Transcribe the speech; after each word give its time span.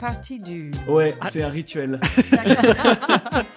partie 0.00 0.40
du. 0.40 0.70
Ouais, 0.88 1.14
c'est 1.30 1.42
un 1.42 1.48
rituel. 1.48 2.00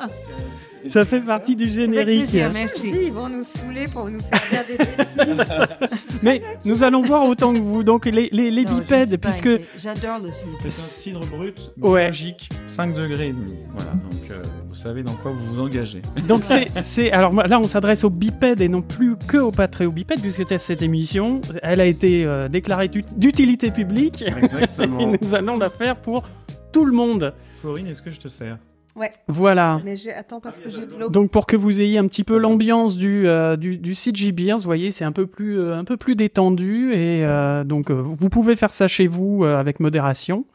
Ça 0.94 1.06
fait 1.06 1.22
partie 1.22 1.56
du 1.56 1.64
Avec 1.64 1.76
générique. 1.76 2.20
plaisir, 2.20 2.52
merci. 2.54 2.94
ils 3.08 3.12
vont 3.12 3.28
nous 3.28 3.44
saouler 3.44 3.86
pour 3.92 4.08
nous 4.10 4.20
faire 4.20 4.64
dire 4.64 4.78
des 4.78 5.26
bêtises. 5.26 5.54
Mais 6.22 6.44
nous 6.66 6.84
allons 6.84 7.02
voir 7.02 7.26
autant 7.26 7.52
que 7.52 7.58
vous. 7.60 7.84
Donc 7.84 8.06
les, 8.06 8.30
les, 8.32 8.64
Non, 8.64 8.76
bipèdes, 8.76 9.20
puisque. 9.20 9.50
J'adore 9.78 10.20
le 10.24 10.32
cidre. 10.32 10.52
C'est 10.62 10.68
un 10.68 10.70
cidre 10.70 11.26
brut, 11.26 11.72
Ouais. 11.82 12.06
magique, 12.06 12.48
5 12.68 12.94
degrés 12.94 13.30
et 13.30 13.34
demi. 13.34 13.54
Voilà, 13.76 13.92
donc 13.94 14.30
euh, 14.32 14.42
vous 14.70 14.76
savez 14.76 15.02
dans 15.02 15.14
quoi 15.14 15.32
vous 15.32 15.56
vous 15.56 15.62
engagez. 15.62 16.02
donc 16.28 16.44
c'est 16.44 16.68
c'est 16.84 17.12
alors 17.12 17.34
là 17.34 17.60
on 17.60 17.64
s'adresse 17.68 18.04
aux 18.04 18.10
bipèdes 18.12 18.62
et 18.62 18.70
non 18.70 18.84
plus 18.84 19.16
que 19.28 19.38
aux 19.38 19.52
patriotes-bipèdes 19.52 20.22
puisque 20.22 20.46
cette 20.60 20.82
émission 20.84 21.42
elle 21.64 21.82
a 21.82 21.86
été 21.86 22.24
euh, 22.26 22.48
déclarée 22.50 22.88
d'ut- 22.88 23.18
d'utilité 23.18 23.72
publique 23.72 24.22
et 24.28 24.30
Exactement. 24.44 25.14
nous 25.20 25.34
allons 25.36 25.58
la 25.58 25.72
faire 25.72 25.96
pour 25.96 26.24
tout 26.72 26.86
le 26.86 26.94
monde. 26.94 27.34
Florine, 27.62 27.88
est-ce 27.88 28.02
que 28.04 28.12
je 28.12 28.20
te 28.20 28.28
sers? 28.28 28.58
Ouais, 28.96 29.10
Voilà. 29.28 29.82
mais 29.84 29.96
attends 30.16 30.40
parce 30.40 30.60
que 30.60 30.70
j'ai 30.70 30.86
de 30.86 30.94
l'eau. 31.00 31.10
Donc 31.10 31.32
pour 31.32 31.46
que 31.48 31.56
vous 31.56 31.82
ayez 31.82 31.98
un 31.98 32.08
petit 32.08 32.24
peu 32.24 32.38
l'ambiance 32.38 32.96
du 32.98 33.28
euh, 33.28 33.56
du, 33.58 33.78
du 33.78 33.96
CG 33.96 34.32
Beers, 34.32 34.58
vous 34.58 34.64
voyez, 34.64 34.92
c'est 34.92 35.04
un 35.06 35.12
peu 35.12 35.26
plus 35.26 35.60
euh, 35.60 35.76
un 35.76 35.84
peu 35.84 35.98
plus 35.98 36.16
détendu 36.16 36.92
et 36.94 37.26
euh, 37.26 37.64
donc 37.64 37.90
euh, 37.90 37.94
vous 37.96 38.30
pouvez 38.30 38.56
faire 38.56 38.72
ça 38.72 38.88
chez 38.88 39.08
vous 39.08 39.44
euh, 39.44 39.58
avec 39.58 39.80
modération 39.80 40.46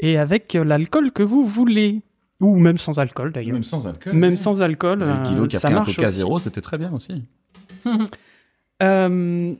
et 0.00 0.18
avec 0.18 0.56
euh, 0.56 0.64
l'alcool 0.64 1.12
que 1.12 1.22
vous 1.22 1.44
voulez 1.44 2.02
ou 2.40 2.56
même 2.58 2.78
sans 2.78 2.98
alcool 2.98 3.32
d'ailleurs. 3.32 3.52
Même 3.54 3.62
sans 3.64 3.86
alcool. 3.86 4.12
Même 4.12 4.36
sans 4.36 4.60
alcool, 4.60 5.02
euh, 5.02 5.22
kilo 5.22 5.46
qui 5.46 5.56
a 5.56 5.60
ça 5.60 5.68
pris 5.68 5.74
un 5.74 5.78
marche 5.78 5.94
coca 5.96 6.10
zéro, 6.10 6.38
c'était 6.40 6.60
très 6.60 6.78
bien 6.78 6.92
aussi. 6.92 7.22
Euh, 8.82 9.54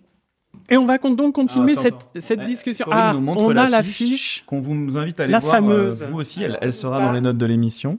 et 0.70 0.76
on 0.76 0.86
va 0.86 0.98
donc 0.98 1.34
continuer 1.34 1.72
Ah, 1.76 1.80
attends, 1.80 1.82
cette, 1.82 1.94
attends. 1.94 2.20
cette 2.20 2.40
Eh, 2.42 2.46
discussion. 2.46 2.86
Ah, 2.90 3.16
on 3.16 3.50
a 3.50 3.54
la 3.54 3.68
la 3.68 3.82
fiche. 3.82 3.96
fiche. 3.96 4.44
Qu'on 4.46 4.60
vous 4.60 4.96
invite 4.96 5.18
à 5.18 5.24
aller 5.24 5.32
La 5.32 5.40
voir. 5.40 5.54
euh, 5.54 5.58
fameuse. 5.58 6.02
vous 6.04 6.18
aussi, 6.20 6.42
elle, 6.42 6.58
elle 6.60 6.72
sera 6.72 6.98
Ah. 6.98 7.06
dans 7.06 7.12
les 7.12 7.20
notes 7.20 7.38
de 7.38 7.46
l'émission. 7.46 7.98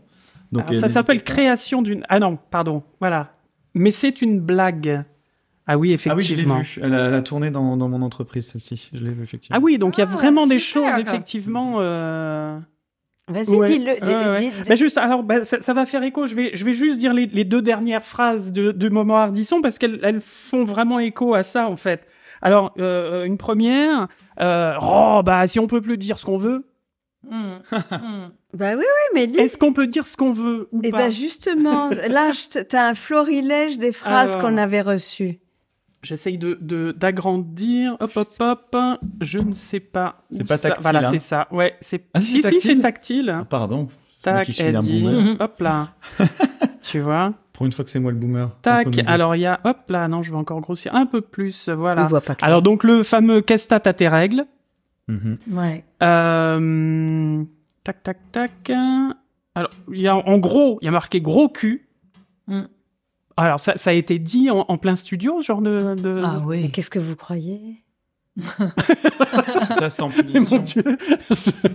Donc 0.51 0.63
Alors, 0.63 0.75
euh, 0.75 0.79
ça 0.79 0.89
s'appelle 0.89 1.23
création 1.23 1.81
d'une. 1.81 2.03
Ah 2.09 2.19
non, 2.19 2.37
pardon. 2.49 2.83
Voilà. 2.99 3.33
Mais 3.73 3.91
c'est 3.91 4.21
une 4.21 4.39
blague. 4.39 5.03
Ah 5.67 5.77
oui, 5.77 5.95
Ah 6.07 6.15
oui, 6.15 6.23
je 6.23 6.33
l'ai 6.35 6.41
effectivement. 6.41 6.59
vu. 6.61 6.79
Elle 6.81 6.93
a, 6.95 7.07
elle 7.09 7.13
a 7.13 7.21
tourné 7.21 7.51
dans, 7.51 7.77
dans 7.77 7.87
mon 7.87 8.01
entreprise, 8.01 8.47
celle-ci. 8.47 8.89
Je 8.91 9.03
l'ai 9.03 9.11
vu, 9.11 9.21
effectivement. 9.21 9.55
Ah 9.57 9.63
oui, 9.63 9.77
donc 9.77 9.97
il 9.97 10.01
y 10.01 10.03
a 10.03 10.07
Ah, 10.09 10.15
vraiment 10.15 10.47
des 10.47 10.57
super. 10.57 10.93
choses 10.95 10.99
effectivement. 11.07 11.75
euh, 11.77 12.57
Vas-y, 13.27 13.49
Ouais, 13.55 13.67
dis-le. 13.67 13.95
dis- 14.03 14.11
ouais, 14.11 14.29
ouais. 14.29 14.35
dis- 14.37 14.49
dis- 14.49 14.67
Bah, 14.69 14.73
juste, 14.73 14.97
alors, 14.97 15.21
bah, 15.21 15.43
ça, 15.45 15.61
ça 15.61 15.73
va 15.75 15.85
faire 15.85 16.01
écho. 16.01 16.25
Je 16.25 16.33
vais, 16.33 16.49
je 16.55 16.65
vais 16.65 16.73
juste 16.73 16.97
dire 16.97 17.13
les, 17.13 17.27
les 17.27 17.45
deux 17.45 17.61
dernières 17.61 18.03
phrases 18.03 18.51
de, 18.51 18.71
de 18.71 18.89
Moment 18.89 19.17
Hardisson 19.17 19.61
parce 19.61 19.77
qu'elles 19.77 19.99
elles 20.01 20.21
font 20.21 20.63
vraiment 20.63 20.97
écho 20.97 21.35
à 21.35 21.43
ça, 21.43 21.69
en 21.69 21.75
fait. 21.75 22.07
Alors, 22.41 22.73
euh, 22.79 23.25
une 23.25 23.37
première, 23.37 24.07
euh, 24.39 24.73
oh, 24.81 25.21
bah, 25.23 25.45
si 25.45 25.59
on 25.59 25.67
peut 25.67 25.81
plus 25.81 25.99
dire 25.99 26.17
ce 26.17 26.25
qu'on 26.25 26.37
veut, 26.39 26.65
Hum. 27.29 27.59
Bah 28.53 28.71
oui, 28.75 28.79
oui, 28.79 28.83
mais 29.13 29.25
lis. 29.27 29.37
est-ce 29.37 29.57
qu'on 29.59 29.73
peut 29.73 29.85
dire 29.85 30.07
ce 30.07 30.17
qu'on 30.17 30.31
veut 30.31 30.69
ou 30.71 30.81
Et 30.83 30.89
pas 30.89 30.97
ben 30.97 31.09
justement, 31.11 31.89
là, 32.09 32.31
t'as 32.67 32.89
un 32.89 32.93
florilège 32.95 33.77
des 33.77 33.91
phrases 33.91 34.31
Alors. 34.31 34.41
qu'on 34.41 34.57
avait 34.57 34.81
reçues. 34.81 35.39
J'essaye 36.01 36.37
de, 36.37 36.91
d'agrandir. 36.97 37.97
Hop, 37.99 38.11
hop, 38.15 38.27
hop. 38.73 38.75
Je 39.21 39.39
ne 39.39 39.53
sais 39.53 39.79
pas. 39.81 40.23
C'est 40.31 40.45
pas 40.45 40.57
ça- 40.57 40.69
tactile, 40.69 40.81
Voilà, 40.83 41.07
hein. 41.07 41.11
c'est 41.11 41.19
ça. 41.19 41.47
Ouais, 41.51 41.75
c'est. 41.81 42.05
Ah, 42.13 42.21
si, 42.21 42.41
si, 42.41 42.59
c'est 42.61 42.79
tactile. 42.79 43.29
Ah, 43.41 43.45
pardon. 43.45 43.89
Tac, 44.23 44.45
qui 44.45 44.53
suis 44.53 44.63
elle 44.63 44.77
un 44.77 44.79
dit. 44.79 45.01
boomer. 45.01 45.35
Hop 45.39 45.59
là. 45.59 45.89
tu 46.81 46.99
vois. 47.01 47.33
Pour 47.53 47.65
une 47.65 47.71
fois 47.73 47.83
que 47.85 47.91
c'est 47.91 47.99
moi 47.99 48.11
le 48.11 48.17
boomer. 48.17 48.49
Tac. 48.61 48.87
Alors 49.07 49.35
il 49.35 49.41
y 49.41 49.45
a. 49.45 49.59
Hop 49.65 49.89
là. 49.89 50.07
Non, 50.07 50.21
je 50.23 50.31
vais 50.31 50.37
encore 50.37 50.61
grossir 50.61 50.95
un 50.95 51.05
peu 51.05 51.21
plus. 51.21 51.69
Voilà. 51.69 52.05
On 52.05 52.07
voit 52.07 52.21
pas 52.21 52.35
clair. 52.35 52.47
Alors 52.47 52.61
donc 52.61 52.83
le 52.83 53.03
fameux 53.03 53.41
qu'est-ce 53.41 53.65
que 53.67 53.75
t'as 53.75 53.89
à 53.89 53.93
tes 53.93 54.07
règles. 54.07 54.45
Mhm. 55.09 55.37
Ouais. 55.51 55.83
Euh... 56.03 57.43
Tac, 57.83 58.03
tac, 58.03 58.17
tac. 58.31 58.71
Alors 59.55 59.71
il 59.91 59.99
y 60.01 60.07
a 60.07 60.15
en 60.15 60.37
gros, 60.37 60.77
il 60.81 60.85
y 60.85 60.87
a 60.87 60.91
marqué 60.91 61.19
gros 61.21 61.49
cul. 61.49 61.87
Mm. 62.47 62.61
Alors 63.35 63.59
ça, 63.59 63.75
ça 63.77 63.89
a 63.89 63.93
été 63.93 64.19
dit 64.19 64.49
en, 64.51 64.65
en 64.67 64.77
plein 64.77 64.95
studio, 64.95 65.41
ce 65.41 65.47
genre 65.47 65.61
de. 65.61 65.95
de... 65.95 66.21
Ah 66.23 66.37
Mais 66.39 66.45
oui. 66.45 66.71
qu'est-ce 66.71 66.89
que 66.89 66.99
vous 66.99 67.15
croyez? 67.15 67.83
Ça 69.79 69.89
sans 69.89 70.07
Mais 70.09 70.23
punition. 70.23 70.63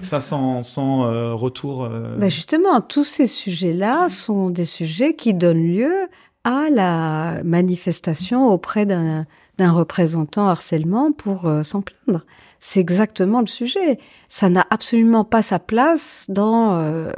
Ça 0.00 0.20
sans, 0.20 0.62
sans 0.62 1.04
euh, 1.06 1.34
retour. 1.34 1.84
euh, 1.84 2.16
Bah 2.16 2.28
justement, 2.28 2.80
tous 2.80 3.04
ces 3.04 3.26
sujets-là 3.26 4.08
sont 4.08 4.50
des 4.50 4.64
sujets 4.64 5.14
qui 5.14 5.34
donnent 5.34 5.62
lieu 5.66 5.92
à 6.44 6.68
la 6.70 7.42
manifestation 7.44 8.48
auprès 8.48 8.86
d'un 8.86 9.26
d'un 9.56 9.70
représentant 9.72 10.48
harcèlement 10.48 11.12
pour 11.12 11.46
euh, 11.46 11.62
s'en 11.62 11.80
plaindre. 11.82 12.24
C'est 12.66 12.80
exactement 12.80 13.40
le 13.40 13.46
sujet. 13.46 13.98
Ça 14.28 14.48
n'a 14.48 14.64
absolument 14.70 15.22
pas 15.24 15.42
sa 15.42 15.58
place 15.58 16.24
dans 16.30 16.78
euh, 16.78 17.10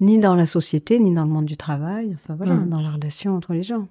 ni 0.00 0.18
dans 0.18 0.34
la 0.34 0.44
société, 0.44 0.98
ni 0.98 1.14
dans 1.14 1.24
le 1.24 1.30
monde 1.30 1.46
du 1.46 1.56
travail. 1.56 2.18
Enfin 2.22 2.34
voilà, 2.36 2.52
Mm. 2.52 2.68
dans 2.68 2.80
la 2.82 2.90
relation 2.90 3.34
entre 3.34 3.54
les 3.54 3.62
gens. 3.62 3.88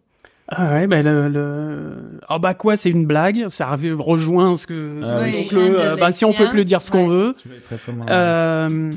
Ah 0.49 0.71
ouais, 0.73 0.85
ben 0.85 1.03
le, 1.03 1.27
le... 1.27 2.19
Ah 2.27 2.37
bah 2.37 2.53
quoi, 2.53 2.77
c'est 2.77 2.91
une 2.91 3.07
blague. 3.07 3.49
Ça 3.49 3.67
rejoint 3.71 4.55
ce 4.55 4.67
que. 4.67 5.01
Ah 5.03 5.19
oui. 5.23 5.31
donc 5.43 5.51
le, 5.51 5.79
euh, 5.79 5.95
bah, 5.95 6.11
si 6.11 6.25
on 6.25 6.33
peut 6.33 6.49
plus 6.51 6.63
dire 6.65 6.81
ce 6.83 6.91
qu'on 6.91 7.07
Ouais. 7.09 7.15
veut. 7.15 7.35
Euh, 8.09 8.91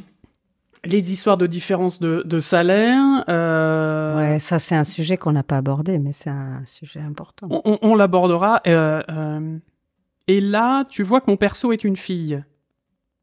les 0.84 1.12
histoires 1.12 1.36
de 1.38 1.46
différence 1.46 1.98
de, 1.98 2.22
de 2.26 2.40
salaire. 2.40 3.24
Euh, 3.30 4.16
Ouais, 4.18 4.38
ça 4.38 4.58
c'est 4.58 4.74
un 4.76 4.84
sujet 4.84 5.16
qu'on 5.16 5.32
n'a 5.32 5.42
pas 5.42 5.56
abordé, 5.56 5.98
mais 5.98 6.12
c'est 6.12 6.30
un 6.30 6.60
sujet 6.66 7.00
important. 7.00 7.46
On, 7.50 7.62
on- 7.64 7.78
on 7.80 7.94
l'abordera. 7.94 8.60
Et 10.28 10.40
là, 10.40 10.84
tu 10.88 11.02
vois 11.02 11.20
que 11.20 11.30
mon 11.30 11.36
perso 11.36 11.72
est 11.72 11.84
une 11.84 11.96
fille. 11.96 12.42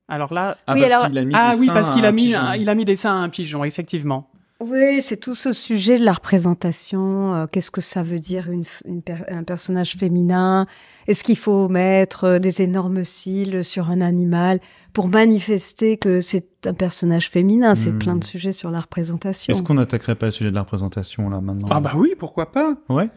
Alors 0.08 0.34
là. 0.34 0.58
Ah, 0.68 0.74
oui, 0.74 0.82
parce 0.82 0.92
alors- 0.94 1.08
qu'il 1.08 1.18
a 1.18 1.26
mis 1.26 1.34
Ah 1.36 1.52
des 1.54 1.60
oui, 1.60 1.66
seins 1.68 1.74
parce 1.74 1.90
à 1.92 1.94
qu'il 1.94 2.06
a 2.06 2.10
un 2.10 2.12
mis, 2.12 2.26
pigeon. 2.28 2.54
il 2.58 2.70
a 2.70 2.76
mis 2.76 2.86
des 2.86 2.96
seins 2.96 3.12
à 3.12 3.24
un 3.24 3.30
pigeon, 3.30 3.64
effectivement. 3.64 4.30
Oui, 4.62 5.02
c'est 5.02 5.16
tout 5.16 5.36
ce 5.36 5.54
sujet 5.54 5.98
de 5.98 6.04
la 6.04 6.12
représentation. 6.12 7.34
euh, 7.34 7.46
Qu'est-ce 7.48 7.72
que 7.72 7.80
ça 7.80 8.04
veut 8.04 8.20
dire 8.20 8.50
une, 8.52 8.64
f- 8.64 8.82
une 8.86 9.02
per- 9.02 9.24
un 9.30 9.44
personnage 9.44 9.96
féminin? 9.96 10.66
Est-ce 11.08 11.24
qu'il 11.24 11.38
faut 11.38 11.70
mettre 11.70 12.26
euh, 12.26 12.40
des 12.40 12.62
énormes 12.62 13.06
cils 13.06 13.64
sur 13.64 13.90
un 13.90 14.02
animal 14.02 14.60
pour 14.92 15.08
manifester 15.08 15.96
que 15.96 16.20
c'est 16.20 16.68
un 16.68 16.74
personnage 16.74 17.30
féminin? 17.30 17.76
C'est 17.76 17.92
Hmm. 17.92 18.00
plein 18.00 18.16
de 18.18 18.24
sujets 18.26 18.52
sur 18.52 18.70
la 18.70 18.82
représentation. 18.82 19.54
Est-ce 19.54 19.64
qu'on 19.64 19.76
n'attaquerait 19.76 20.16
pas 20.16 20.26
le 20.26 20.32
sujet 20.34 20.50
de 20.50 20.56
la 20.56 20.62
représentation 20.64 21.30
là 21.30 21.40
maintenant? 21.40 21.70
Ah 21.72 21.80
bah 21.80 21.94
oui, 21.96 22.16
pourquoi 22.20 22.52
pas? 22.52 22.76
Ouais. 22.90 23.10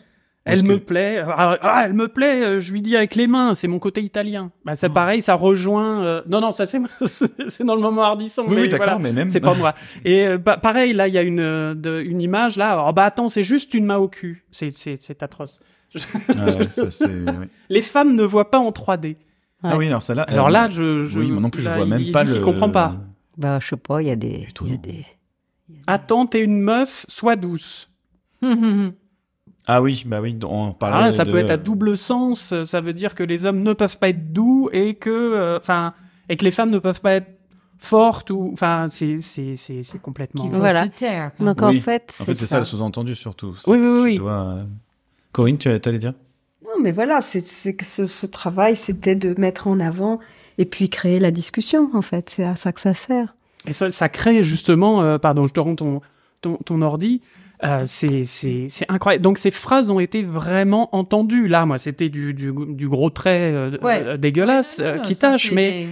Elle 0.45 0.65
me 0.65 0.75
que- 0.77 0.83
plaît. 0.85 1.23
Ah, 1.25 1.57
ah, 1.63 1.83
elle 1.87 1.93
me 1.95 2.09
plaît. 2.09 2.43
euh, 2.43 2.61
Je 2.61 2.73
lui 2.73 2.83
dis 2.83 2.97
avec 2.97 3.15
les 3.15 3.29
mains. 3.29 3.55
C'est 3.55 3.69
mon 3.69 3.79
côté 3.79 4.01
italien. 4.03 4.51
Bah 4.65 4.75
c'est 4.75 4.89
pareil, 4.89 5.23
ça 5.23 5.35
rejoint. 5.35 6.03
euh, 6.03 6.23
Non 6.29 6.41
non, 6.41 6.51
ça 6.51 6.67
c'est 6.67 6.81
c'est 7.49 7.65
dans 7.65 7.77
le 7.77 7.81
moment 7.81 8.03
hardisson. 8.03 8.45
Oui, 8.49 8.55
mais 8.57 8.63
oui, 8.63 8.69
d'accord, 8.69 8.87
voilà. 8.87 8.99
mais 8.99 9.13
même. 9.13 9.29
C'est 9.29 9.41
pas 9.41 9.55
moi. 9.55 9.75
Et 10.05 10.27
euh, 10.27 10.39
bah, 10.39 10.57
pareil, 10.57 10.95
là, 10.95 11.07
il 11.07 11.15
y 11.15 11.19
a 11.19 11.23
une, 11.23 11.39
euh, 11.41 11.75
de, 11.75 12.01
une 12.01 12.21
image, 12.21 12.57
là. 12.57 12.85
Oh, 12.89 12.93
bah 12.93 13.05
attends, 13.05 13.29
c'est 13.29 13.45
juste 13.45 13.73
une 13.75 13.85
main 13.87 13.99
au 13.99 14.09
cul. 14.09 14.45
C'est, 14.51 14.71
c'est, 14.71 14.97
c'est 14.97 15.23
atroce. 15.23 15.61
Ah 16.31 16.47
ouais, 16.47 16.69
ça, 16.71 16.91
c'est- 16.91 17.07
oui. 17.07 17.47
Les 17.69 17.83
femmes 17.83 18.15
ne 18.17 18.23
voient 18.25 18.51
pas 18.51 18.59
en 18.59 18.71
3D. 18.71 19.17
Ah 19.63 19.77
oui, 19.77 19.87
alors 19.87 20.03
celle-là. 20.03 20.23
Alors 20.25 20.49
elle- 20.49 20.53
là, 20.55 20.69
je, 20.71 21.05
je 21.05 21.21
Oui, 21.21 21.31
moi 21.31 21.41
non 21.41 21.51
plus, 21.51 21.63
je 21.63 21.69
là, 21.69 21.77
vois 21.77 21.87
même 21.87 22.01
il 22.01 22.11
pas 22.11 22.25
dit 22.25 22.31
le. 22.31 22.35
qu'il 22.37 22.43
comprend 22.45 22.69
pas. 22.71 22.97
Bah, 23.37 23.59
je 23.61 23.69
sais 23.69 23.77
pas. 23.77 24.03
Il 24.03 24.09
y 24.09 24.11
a 24.11 24.17
des, 24.17 24.49
il 24.65 24.71
y 24.71 24.75
a 24.75 24.77
des. 24.77 25.05
Attends, 25.87 26.27
t'es 26.27 26.43
une 26.43 26.61
meuf, 26.61 27.05
sois 27.09 27.37
douce. 27.37 27.89
Ah 29.67 29.81
oui, 29.81 30.03
bah 30.07 30.21
oui, 30.21 30.37
on 30.45 30.73
parlait. 30.73 31.07
Là, 31.07 31.13
ça 31.13 31.25
de- 31.25 31.31
peut 31.31 31.39
être 31.39 31.51
à 31.51 31.57
double 31.57 31.97
sens. 31.97 32.53
Ça 32.65 32.81
veut 32.81 32.93
dire 32.93 33.15
que 33.15 33.23
les 33.23 33.47
hommes 33.47 33.63
ne 33.63 33.73
peuvent 33.73 33.99
pas 33.99 34.09
être 34.09 34.33
doux 34.33 34.69
et 34.73 34.95
que, 34.95 35.11
euh, 35.11 35.59
enfin, 35.59 35.95
et 36.29 36.37
que 36.37 36.45
les 36.45 36.51
femmes 36.51 36.71
ne 36.71 36.79
peuvent 36.81 37.01
pas 37.01 37.13
être 37.15 37.29
fortes 37.79 38.31
ou, 38.31 38.51
enfin, 38.53 38.87
c'est, 38.91 39.21
c'est, 39.21 39.55
c'est, 39.55 39.83
c'est 39.83 40.01
complètement. 40.01 40.45
Faut 40.49 40.57
Voilà. 40.57 40.85
se 40.85 40.89
taire. 40.91 41.31
quoi. 41.37 41.47
Donc 41.47 41.59
Oui. 41.63 41.79
en 41.79 41.81
fait, 41.81 42.03
En 42.05 42.13
c'est 42.13 42.25
fait, 42.25 42.35
c'est 42.35 42.47
ça 42.47 42.59
le 42.59 42.65
sous-entendu 42.65 43.15
surtout. 43.15 43.55
Oui, 43.67 43.79
oui, 43.79 43.87
oui, 43.87 43.99
Tu 43.99 44.03
oui. 44.05 44.19
dois, 44.19 44.33
euh, 44.33 44.65
Corinne, 45.33 45.59
tu 45.59 45.69
allais 45.69 45.99
dire? 45.99 46.15
Non, 46.65 46.81
mais 46.83 46.93
voilà, 46.93 47.21
c'est 47.21 47.45
c'est 47.45 47.75
que 47.75 47.85
ce, 47.85 48.07
ce 48.07 48.27
travail, 48.27 48.77
c'était 48.77 49.15
de 49.17 49.35
mettre 49.41 49.67
en 49.69 49.79
avant 49.81 50.21
et 50.59 50.65
puis 50.65 50.89
créer 50.89 51.19
la 51.21 51.31
discussion. 51.31 51.91
En 51.95 52.03
fait, 52.03 52.31
c'est 52.31 52.45
à 52.45 52.57
ça 52.57 52.73
que 52.73 52.81
ça 52.81 52.95
sert. 52.95 53.35
Et 53.67 53.73
ça, 53.73 53.91
ça 53.91 54.09
crée 54.09 54.43
justement, 54.43 55.03
euh, 55.03 55.19
pardon, 55.19 55.47
je 55.47 55.53
te 55.53 55.61
rends 55.61 55.75
ton, 55.77 56.01
ton, 56.41 56.57
ton 56.65 56.83
ordi. 56.83 57.21
Euh, 57.65 57.83
c'est, 57.87 58.25
c'est, 58.25 58.67
c'est 58.69 58.87
incroyable. 58.89 59.23
Donc 59.23 59.39
ces 59.39 59.51
phrases 59.53 59.91
ont 59.91 60.01
été 60.01 60.23
vraiment 60.25 60.89
entendues. 60.97 61.47
Là, 61.47 61.65
moi, 61.65 61.79
c'était 61.79 62.09
du, 62.09 62.35
du, 62.35 62.53
du 62.53 62.89
gros 62.89 63.11
trait 63.11 63.53
euh, 63.53 63.77
Ouais. 63.83 64.03
euh, 64.05 64.17
dégueulasse 64.17 64.79
euh, 64.81 64.97
Non, 64.97 65.03
qui 65.03 65.15
tâche, 65.17 65.53
mais 65.53 65.87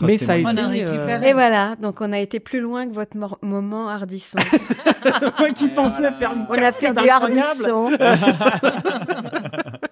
mais 0.00 0.18
ça 0.18 0.32
a 0.32 0.36
été. 0.36 0.46
On 0.48 0.56
a 0.56 0.66
récupéré. 0.68 1.28
Et 1.28 1.32
voilà, 1.32 1.76
donc 1.80 2.00
on 2.00 2.12
a 2.12 2.18
été 2.18 2.40
plus 2.40 2.60
loin 2.60 2.86
que 2.88 2.92
votre 2.92 3.16
moment 3.42 3.88
hardisson. 3.88 4.38
euh, 4.38 5.10
moi 5.38 5.50
qui 5.50 5.68
pensais 5.68 6.10
faire 6.12 6.32
une 6.32 6.46
on 6.48 6.62
a 6.62 6.72
fait 6.72 6.92
du 6.92 7.08
hardisson. 7.08 7.90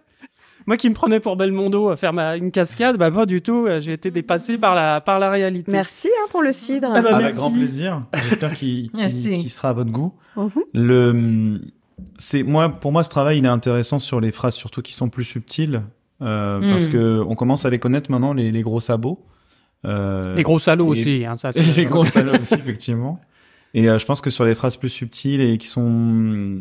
Moi 0.66 0.76
qui 0.78 0.88
me 0.88 0.94
prenais 0.94 1.20
pour 1.20 1.36
Belmondo 1.36 1.90
à 1.90 1.96
faire 1.96 2.12
ma, 2.12 2.36
une 2.36 2.50
cascade, 2.50 2.96
bah 2.96 3.10
pas 3.10 3.26
du 3.26 3.42
tout. 3.42 3.66
J'ai 3.80 3.92
été 3.92 4.10
dépassé 4.10 4.56
par 4.56 4.74
la, 4.74 5.00
par 5.00 5.18
la 5.18 5.28
réalité. 5.30 5.70
Merci 5.70 6.08
hein, 6.08 6.26
pour 6.30 6.42
le 6.42 6.52
cidre. 6.52 6.88
Ah 6.94 7.02
bah, 7.02 7.10
Ah, 7.12 7.16
avec 7.16 7.34
grand 7.34 7.50
plaisir. 7.50 8.02
J'espère 8.14 8.54
qu'il 8.54 8.90
qu'il- 8.90 9.00
Merci. 9.00 9.32
qu'il 9.40 9.50
sera 9.50 9.68
à 9.70 9.72
votre 9.74 9.90
goût. 9.90 10.12
Mhm. 10.36 10.50
Le, 10.72 11.60
c'est 12.18 12.42
moi, 12.42 12.68
pour 12.70 12.92
moi, 12.92 13.04
ce 13.04 13.10
travail, 13.10 13.38
il 13.38 13.44
est 13.44 13.48
intéressant 13.48 13.98
sur 13.98 14.20
les 14.20 14.32
phrases, 14.32 14.54
surtout 14.54 14.80
qui 14.82 14.94
sont 14.94 15.08
plus 15.10 15.24
subtiles, 15.24 15.82
euh, 16.22 16.60
Mm. 16.60 16.70
parce 16.70 16.88
que 16.88 17.22
on 17.28 17.34
commence 17.34 17.64
à 17.66 17.70
les 17.70 17.78
connaître 17.78 18.10
maintenant, 18.10 18.32
les, 18.32 18.50
les 18.50 18.62
gros 18.62 18.80
sabots. 18.80 19.20
Euh, 19.84 20.34
Les 20.34 20.42
gros 20.42 20.58
salauds 20.58 20.94
et- 20.94 21.00
aussi, 21.00 21.24
hein, 21.26 21.36
ça. 21.36 21.50
les 21.76 21.84
gros 21.84 22.06
salauds 22.06 22.40
aussi, 22.40 22.54
effectivement. 22.54 23.20
Et 23.74 23.88
euh, 23.88 23.98
je 23.98 24.06
pense 24.06 24.20
que 24.20 24.30
sur 24.30 24.44
les 24.44 24.54
phrases 24.54 24.76
plus 24.76 24.88
subtiles 24.88 25.40
et 25.40 25.58
qui 25.58 25.66
sont 25.66 26.60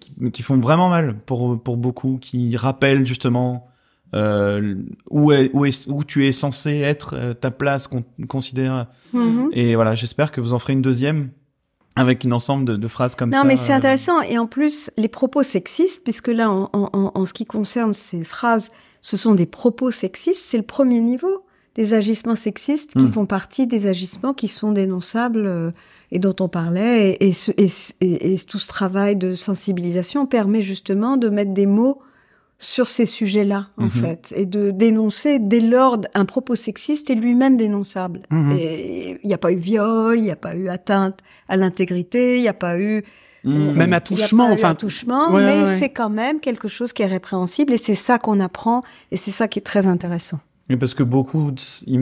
qui, 0.00 0.30
qui 0.30 0.42
font 0.42 0.56
vraiment 0.56 0.88
mal 0.88 1.14
pour 1.26 1.62
pour 1.62 1.76
beaucoup, 1.76 2.18
qui 2.20 2.56
rappellent 2.56 3.04
justement 3.06 3.68
euh, 4.14 4.76
où 5.10 5.30
est 5.32 5.50
où 5.52 5.64
est 5.66 5.86
où 5.88 6.04
tu 6.04 6.26
es 6.26 6.32
censé 6.32 6.78
être, 6.78 7.14
euh, 7.16 7.34
ta 7.34 7.50
place 7.50 7.86
qu'on 7.86 8.02
considère. 8.28 8.86
Mhm. 9.12 9.50
Et 9.52 9.74
voilà, 9.74 9.94
j'espère 9.94 10.32
que 10.32 10.40
vous 10.40 10.54
en 10.54 10.58
ferez 10.58 10.72
une 10.72 10.82
deuxième 10.82 11.30
avec 11.96 12.24
un 12.24 12.32
ensemble 12.32 12.64
de, 12.64 12.76
de 12.76 12.88
phrases 12.88 13.14
comme 13.14 13.32
ça. 13.32 13.38
Non, 13.40 13.44
mais 13.44 13.56
c'est 13.56 13.72
euh, 13.72 13.76
intéressant. 13.76 14.20
Et 14.22 14.38
en 14.38 14.46
plus, 14.46 14.90
les 14.96 15.08
propos 15.08 15.42
sexistes, 15.42 16.02
puisque 16.02 16.28
là, 16.28 16.50
en, 16.50 16.70
en- 16.72 16.90
en- 16.92 17.12
en 17.14 17.26
ce 17.26 17.32
qui 17.32 17.44
concerne 17.44 17.92
ces 17.92 18.24
phrases, 18.24 18.72
ce 19.00 19.16
sont 19.16 19.34
des 19.34 19.46
propos 19.46 19.90
sexistes, 19.90 20.42
c'est 20.46 20.56
le 20.56 20.64
premier 20.64 21.00
niveau 21.00 21.44
des 21.74 21.94
agissements 21.94 22.36
sexistes 22.36 22.92
qui 22.92 23.04
Mm. 23.04 23.12
font 23.12 23.26
partie 23.26 23.66
des 23.66 23.86
agissements 23.86 24.34
qui 24.34 24.48
sont 24.48 24.72
dénonçables 24.72 25.46
euh, 25.46 25.70
et 26.12 26.18
dont 26.18 26.36
on 26.40 26.48
parlait. 26.48 27.10
Et, 27.20 27.28
et 27.28 27.32
ce- 27.32 27.50
et 27.56 27.68
ce- 27.68 27.92
et- 28.00 28.34
et 28.34 28.38
tout 28.38 28.58
ce 28.60 28.68
travail 28.68 29.16
de 29.16 29.34
sensibilisation 29.34 30.26
permet 30.26 30.62
justement 30.62 31.16
de 31.16 31.28
mettre 31.30 31.52
des 31.52 31.66
mots 31.66 32.00
sur 32.58 32.88
ces 32.88 33.04
sujets-là, 33.04 33.68
en 33.76 33.84
Mhm. 33.86 33.90
fait, 33.90 34.32
et 34.36 34.46
de 34.46 34.70
dénoncer 34.70 35.38
dès 35.40 35.58
lors 35.60 35.98
un 36.14 36.24
propos 36.24 36.54
sexiste 36.54 37.10
est 37.10 37.16
lui-même 37.16 37.56
dénonçable. 37.56 38.22
Mhm. 38.30 38.52
Et 38.52 39.18
il 39.24 39.26
n'y 39.26 39.34
a 39.34 39.38
pas 39.38 39.50
eu 39.50 39.56
viol, 39.56 40.16
il 40.18 40.22
n'y 40.22 40.30
a 40.30 40.36
pas 40.36 40.54
eu 40.54 40.68
atteinte 40.68 41.18
à 41.48 41.56
l'intégrité, 41.56 42.36
il 42.36 42.42
n'y 42.42 42.48
a 42.48 42.54
pas 42.54 42.78
eu 42.78 43.02
mm. 43.42 43.72
Même 43.72 43.92
attouchement, 43.92 44.48
enfin, 44.52 44.70
attouchement, 44.70 45.32
ouais, 45.32 45.44
mais 45.44 45.58
ouais, 45.58 45.64
ouais. 45.64 45.76
c'est 45.78 45.90
quand 45.90 46.08
même 46.10 46.38
quelque 46.38 46.68
chose 46.68 46.92
qui 46.92 47.02
est 47.02 47.06
répréhensible 47.06 47.72
et 47.72 47.76
c'est 47.78 47.96
ça 47.96 48.18
qu'on 48.20 48.38
apprend 48.38 48.82
et 49.10 49.16
c'est 49.16 49.32
ça 49.32 49.48
qui 49.48 49.58
est 49.58 49.62
très 49.62 49.86
intéressant. 49.88 50.38
Mais 50.70 50.78
parce 50.78 50.94
que 50.94 51.02
beaucoup 51.02 51.52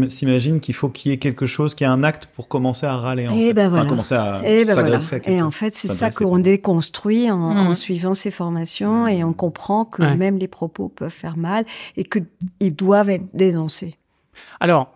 s'imaginent 0.09 0.61
qu'il 0.61 0.75
faut 0.75 0.89
qu'il 0.89 1.11
y 1.11 1.15
ait 1.15 1.19
quelque 1.19 1.47
chose, 1.47 1.75
qu'il 1.75 1.85
y 1.85 1.91
ait 1.91 1.93
un 1.93 2.05
acte 2.05 2.27
pour 2.27 2.47
commencer 2.47 2.87
à 2.87 2.97
râler. 2.97 3.27
En 3.27 3.33
Et 3.37 3.49
fait. 3.49 3.55
ben 3.55 3.63
Enfin, 3.67 3.71
voilà. 3.77 3.89
commencer 3.89 4.15
à 4.15 4.41
Et 4.45 4.65
ben 4.65 4.75
voilà. 4.75 4.75
s'adresser 4.75 5.15
à 5.17 5.21
quelqu'un. 5.21 5.39
Et 5.39 5.43
en 5.43 5.51
fait, 5.51 5.75
c'est 5.75 5.89
ça 5.89 6.11
qu'on 6.13 6.39
déconstruit 6.39 7.29
en, 7.29 7.39
Mm. 7.55 7.57
en 7.67 7.75
suivant 7.75 8.15
ces 8.15 8.31
formations 8.31 9.09
et 9.09 9.25
on 9.25 9.33
comprend 9.33 9.85
que 9.85 10.03
Ouais. 10.03 10.17
même 10.17 10.39
les 10.39 10.47
propos 10.47 10.89
peuvent 10.89 11.11
faire 11.11 11.37
mal 11.37 11.65
et 11.97 12.05
que 12.05 12.21
ils 12.61 12.75
doivent 12.75 13.11
être 13.11 13.27
dénoncés. 13.35 13.97
Alors, 14.61 14.95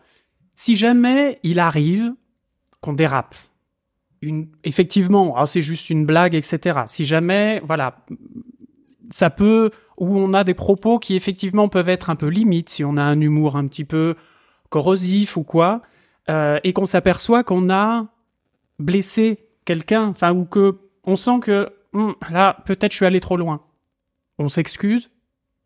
si 0.54 0.76
jamais 0.76 1.40
il 1.42 1.58
arrive 1.58 2.12
qu'on 2.80 2.92
dérape, 2.92 3.34
une, 4.22 4.46
effectivement, 4.62 5.34
ah, 5.36 5.46
c'est 5.46 5.62
juste 5.62 5.90
une 5.90 6.06
blague, 6.06 6.34
etc. 6.36 6.82
Si 6.86 7.04
jamais, 7.04 7.60
voilà, 7.66 7.96
ça 9.10 9.28
peut, 9.30 9.70
où 9.98 10.16
on 10.18 10.34
a 10.34 10.44
des 10.44 10.54
propos 10.54 10.98
qui 10.98 11.16
effectivement 11.16 11.68
peuvent 11.68 11.88
être 11.88 12.10
un 12.10 12.16
peu 12.16 12.26
limites, 12.28 12.68
si 12.68 12.84
on 12.84 12.96
a 12.96 13.02
un 13.02 13.20
humour 13.20 13.56
un 13.56 13.66
petit 13.66 13.84
peu 13.84 14.14
corrosif 14.68 15.36
ou 15.36 15.42
quoi, 15.42 15.82
euh, 16.28 16.58
et 16.64 16.72
qu'on 16.72 16.86
s'aperçoit 16.86 17.44
qu'on 17.44 17.70
a 17.70 18.06
blessé 18.78 19.38
quelqu'un, 19.64 20.04
enfin, 20.08 20.32
ou 20.34 20.44
que 20.44 20.76
on 21.04 21.16
sent 21.16 21.38
que 21.40 21.68
hum, 21.92 22.14
là, 22.30 22.58
peut-être 22.66 22.92
je 22.92 22.96
suis 22.96 23.06
allé 23.06 23.20
trop 23.20 23.36
loin. 23.36 23.60
On 24.38 24.48
s'excuse, 24.48 25.10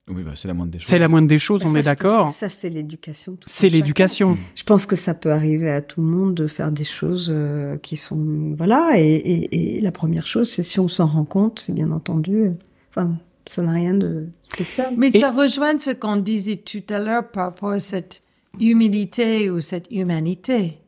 Oui, 0.08 0.22
bah, 0.22 0.32
c'est 0.36 0.46
la 0.48 0.54
moindre 0.54 0.70
des 0.72 0.78
choses. 0.78 0.88
c'est 0.88 0.98
la 0.98 1.08
moindre 1.08 1.26
des 1.28 1.38
choses, 1.40 1.62
on 1.64 1.72
Ça, 1.72 1.78
est 1.80 1.82
d'accord. 1.82 2.28
Ça, 2.28 2.48
c'est 2.48 2.68
l'éducation. 2.68 3.36
C'est 3.46 3.68
l'éducation. 3.68 4.38
Je 4.54 4.62
pense 4.62 4.86
que 4.86 4.94
ça 4.96 5.14
peut 5.14 5.32
arriver 5.32 5.70
à 5.70 5.80
tout 5.82 6.00
le 6.02 6.06
monde 6.06 6.34
de 6.34 6.46
faire 6.46 6.70
des 6.70 6.84
choses 6.84 7.30
euh, 7.34 7.78
qui 7.78 7.96
sont 7.96 8.54
voilà 8.56 8.92
et, 8.96 9.02
et, 9.16 9.78
et 9.78 9.80
la 9.80 9.90
première 9.92 10.26
chose 10.26 10.48
c'est 10.48 10.62
si 10.62 10.78
on 10.78 10.88
s'en 10.88 11.06
rend 11.06 11.24
compte 11.24 11.58
c'est 11.60 11.72
bien 11.72 11.90
entendu 11.90 12.36
euh, 12.44 12.50
enfin 12.90 13.10
ça 13.50 13.62
n'a 13.62 13.72
rien 13.72 13.94
de 13.94 14.28
spécial 14.52 14.94
Mais 14.96 15.08
Et- 15.08 15.20
ça 15.20 15.30
rejoint 15.32 15.78
ce 15.78 15.90
qu'on 15.90 16.16
disait 16.16 16.56
tout 16.56 16.82
à 16.88 16.98
l'heure 16.98 17.28
par 17.30 17.46
rapport 17.46 17.70
à 17.70 17.78
cette 17.78 18.22
humilité 18.58 19.50
ou 19.50 19.60
cette 19.60 19.90
humanité. 19.90 20.78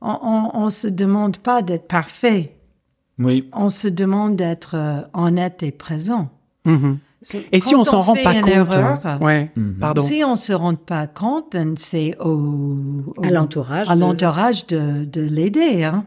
On, 0.00 0.16
on, 0.22 0.50
on 0.64 0.70
se 0.70 0.88
demande 0.88 1.36
pas 1.38 1.62
d'être 1.62 1.86
parfait. 1.88 2.56
Oui. 3.18 3.48
On 3.52 3.68
se 3.68 3.88
demande 3.88 4.36
d'être 4.36 4.74
euh, 4.76 5.00
honnête 5.14 5.62
et 5.62 5.70
présent. 5.72 6.30
Mhm. 6.64 6.98
C'est- 7.22 7.46
Et 7.52 7.60
si 7.60 7.72
quand 7.74 7.80
on 7.80 7.84
s'en 7.84 8.00
rend 8.00 8.14
pas 8.14 8.32
une 8.34 8.40
compte, 8.40 8.50
erreur, 8.50 9.00
hein, 9.04 9.18
ouais, 9.20 9.50
Mhm. 9.56 9.76
pardon. 9.78 10.00
Si 10.00 10.22
on 10.24 10.36
se 10.36 10.54
rend 10.54 10.74
pas 10.74 11.06
compte, 11.06 11.50
then 11.50 11.74
c'est 11.76 12.16
au, 12.18 12.30
au- 13.16 13.22
à 13.22 13.30
l'entourage 13.30 13.90
à 13.90 13.94
de- 13.94 14.00
l'entourage 14.00 14.66
de, 14.68 15.04
de 15.04 15.20
l'aider. 15.20 15.82
Hein. 15.84 16.06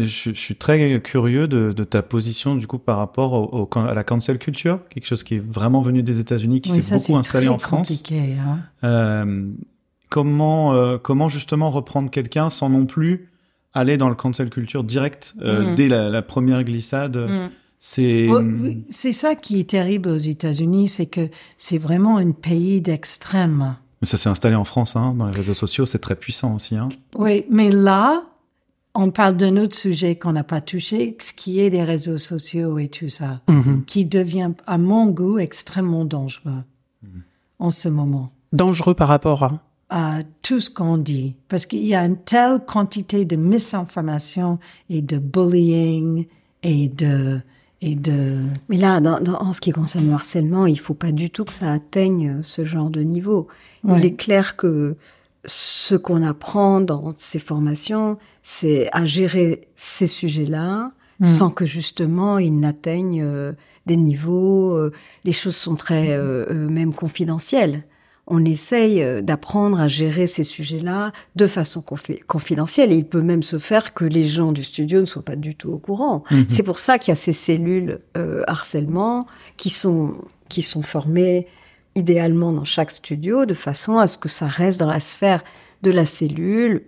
Je, 0.00 0.30
je 0.30 0.38
suis 0.38 0.54
très 0.56 1.00
curieux 1.00 1.48
de, 1.48 1.72
de 1.72 1.84
ta 1.84 2.02
position 2.02 2.54
du 2.56 2.66
coup 2.66 2.78
par 2.78 2.98
rapport 2.98 3.32
au, 3.32 3.68
au- 3.72 3.78
à 3.78 3.94
la 3.94 4.04
cancel 4.04 4.38
culture, 4.38 4.80
quelque 4.90 5.06
chose 5.06 5.22
qui 5.24 5.36
est 5.36 5.44
vraiment 5.44 5.80
venu 5.80 6.02
des 6.02 6.18
États-Unis, 6.20 6.60
qui 6.60 6.72
Oui, 6.72 6.82
s'est 6.82 6.96
beaucoup 6.96 7.16
installé 7.16 7.48
en 7.48 7.58
France. 7.58 8.02
Hein. 8.12 8.58
Euh, 8.84 9.46
comment 10.08 10.74
euh, 10.74 10.98
comment 10.98 11.28
justement 11.28 11.70
reprendre 11.70 12.10
quelqu'un 12.10 12.50
sans 12.50 12.68
non 12.68 12.86
plus 12.86 13.30
aller 13.74 13.96
dans 13.96 14.08
le 14.08 14.14
cancel 14.14 14.50
culture 14.50 14.84
direct 14.84 15.34
euh, 15.40 15.70
Mhm. 15.70 15.74
dès 15.74 15.88
la, 15.88 16.08
la 16.10 16.22
première 16.22 16.62
glissade 16.64 17.16
Mm. 17.16 17.50
C'est 17.84 18.28
oui, 18.30 18.84
C'est 18.90 19.12
ça 19.12 19.34
qui 19.34 19.58
est 19.58 19.68
terrible 19.70 20.08
aux 20.10 20.16
États-Unis, 20.16 20.86
c'est 20.86 21.06
que 21.06 21.28
c'est 21.56 21.78
vraiment 21.78 22.16
un 22.18 22.30
pays 22.30 22.80
d'extrême. 22.80 23.74
mais 24.00 24.06
ça 24.06 24.16
s'est 24.16 24.28
installé 24.28 24.54
en 24.54 24.62
France, 24.62 24.94
hein, 24.94 25.14
dans 25.18 25.26
les 25.26 25.36
réseaux 25.36 25.52
sociaux, 25.54 25.84
c'est 25.84 25.98
très 25.98 26.14
puissant 26.14 26.54
aussi. 26.54 26.76
Hein. 26.76 26.90
Oui, 27.16 27.44
mais 27.50 27.70
là, 27.70 28.22
on 28.94 29.10
parle 29.10 29.36
d'un 29.36 29.56
autre 29.56 29.74
sujet 29.76 30.16
qu'on 30.16 30.32
n'a 30.32 30.44
pas 30.44 30.60
touché, 30.60 31.16
ce 31.20 31.32
qui 31.32 31.60
est 31.60 31.70
des 31.70 31.82
réseaux 31.84 32.18
sociaux 32.18 32.78
et 32.78 32.88
tout 32.88 33.08
ça, 33.08 33.40
Mhm. 33.48 33.84
qui 33.86 34.04
devient, 34.04 34.52
à 34.66 34.76
mon 34.78 35.06
goût, 35.06 35.38
extrêmement 35.38 36.04
dangereux 36.04 36.62
en 37.58 37.70
ce 37.70 37.88
moment. 37.88 38.32
Dangereux 38.52 38.94
par 38.94 39.08
rapport 39.08 39.42
à? 39.44 39.62
à 39.94 40.20
tout 40.40 40.58
ce 40.60 40.70
qu'on 40.70 40.96
dit. 40.96 41.36
Parce 41.48 41.66
qu'il 41.66 41.84
y 41.86 41.94
a 41.94 42.02
une 42.06 42.16
telle 42.16 42.60
quantité 42.66 43.26
de 43.26 43.36
misinformation 43.36 44.58
et 44.88 45.02
de 45.02 45.18
bullying 45.18 46.26
et 46.62 46.88
de, 46.88 47.40
et 47.82 47.94
de, 47.94 48.38
mais 48.70 48.78
là 48.78 49.00
dans, 49.02 49.20
dans- 49.20 49.38
en 49.42 49.52
ce 49.52 49.60
qui 49.60 49.70
concerne 49.70 50.06
le 50.06 50.12
harcèlement 50.14 50.64
il 50.64 50.78
faut 50.78 50.94
pas 50.94 51.12
du 51.12 51.28
tout 51.28 51.44
que 51.44 51.52
ça 51.52 51.70
atteigne 51.72 52.40
ce 52.42 52.64
genre 52.64 52.88
de 52.88 53.02
niveau 53.02 53.48
il 53.86 54.02
est 54.04 54.14
clair 54.14 54.56
que 54.56 54.96
ce 55.44 55.94
qu'on 55.96 56.22
apprend 56.22 56.80
dans 56.80 57.14
ces 57.16 57.38
formations 57.38 58.16
c'est 58.42 58.88
à 58.92 59.04
gérer 59.04 59.68
ces 59.76 60.06
sujets-là 60.06 60.92
Mm. 61.20 61.24
sans 61.26 61.50
que 61.50 61.64
justement 61.66 62.38
ils 62.38 62.58
n'atteignent 62.58 63.22
euh, 63.22 63.52
des 63.86 63.96
niveaux 63.96 64.74
euh, 64.74 64.92
les 65.24 65.30
choses 65.32 65.54
sont 65.54 65.76
très 65.76 66.10
euh, 66.10 66.46
euh, 66.50 66.68
même 66.68 66.92
confidentielles 66.94 67.84
on 68.26 68.44
essaye 68.44 69.02
euh, 69.02 69.20
d'apprendre 69.20 69.78
à 69.78 69.88
gérer 69.88 70.26
ces 70.26 70.42
sujets-là 70.42 71.12
de 71.36 71.46
façon 71.46 71.80
confi- 71.80 72.22
confidentielle. 72.24 72.90
Et 72.92 72.96
il 72.96 73.04
peut 73.04 73.20
même 73.20 73.42
se 73.42 73.58
faire 73.58 73.94
que 73.94 74.04
les 74.04 74.22
gens 74.24 74.52
du 74.52 74.62
studio 74.62 75.00
ne 75.00 75.06
soient 75.06 75.24
pas 75.24 75.34
du 75.36 75.54
tout 75.56 75.70
au 75.72 75.78
courant. 75.78 76.22
C'est 76.48 76.62
pour 76.62 76.78
ça 76.78 76.98
qu'il 76.98 77.10
y 77.10 77.12
a 77.12 77.16
ces 77.16 77.32
cellules 77.32 77.98
euh, 78.16 78.42
harcèlement 78.46 79.26
qui 79.56 79.70
sont 79.70 80.14
qui 80.48 80.62
sont 80.62 80.82
formées 80.82 81.46
idéalement 81.94 82.52
dans 82.52 82.64
chaque 82.64 82.90
studio 82.90 83.44
de 83.46 83.54
façon 83.54 83.98
à 83.98 84.06
ce 84.06 84.18
que 84.18 84.28
ça 84.28 84.46
reste 84.46 84.80
dans 84.80 84.86
la 84.86 85.00
sphère 85.00 85.42
de 85.82 85.90
la 85.90 86.06
cellule. 86.06 86.82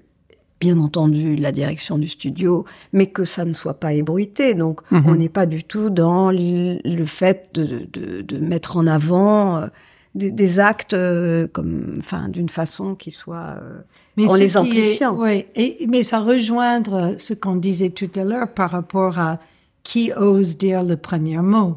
Bien 0.61 0.79
entendu, 0.79 1.37
la 1.37 1.53
direction 1.53 1.99
du 1.99 2.09
studio, 2.09 2.65
mais 2.93 3.07
que 3.07 3.25
ça 3.25 3.45
ne 3.45 3.53
soit 3.53 3.75
pas 3.75 3.93
ébruité. 3.93 4.55
Donc, 4.55 4.81
Mhm. 4.91 5.03
on 5.07 5.15
n'est 5.17 5.29
pas 5.29 5.47
du 5.47 5.63
tout 5.65 5.91
dans 5.91 6.31
le 6.31 7.05
fait 7.05 7.51
de, 7.55 7.87
de, 7.93 8.23
de 8.23 8.39
mettre 8.39 8.77
en 8.79 8.87
avant 8.87 9.57
euh, 9.59 9.67
des, 10.15 10.31
des 10.31 10.61
actes 10.61 10.95
euh, 10.95 11.47
comme, 11.49 11.97
enfin, 11.99 12.29
d'une 12.29 12.49
façon 12.49 12.95
qui 12.95 13.11
soit. 13.11 13.57
euh, 13.61 13.81
mais 14.17 14.31
En 14.31 14.37
les 14.37 14.53
est- 14.53 14.57
amplifiant. 14.57 15.15
oui, 15.19 15.45
et, 15.57 15.85
mais 15.89 16.03
ça 16.05 16.21
rejoindre 16.21 17.15
ce 17.19 17.35
qu'on 17.35 17.57
disait 17.57 17.91
tout 17.91 18.11
à 18.15 18.23
l'heure 18.25 18.49
par 18.55 18.71
rapport 18.71 19.19
à 19.19 19.41
qui 19.83 20.13
ose 20.17 20.57
dire 20.57 20.83
le 20.83 20.97
premier 20.97 21.39
mot. 21.39 21.77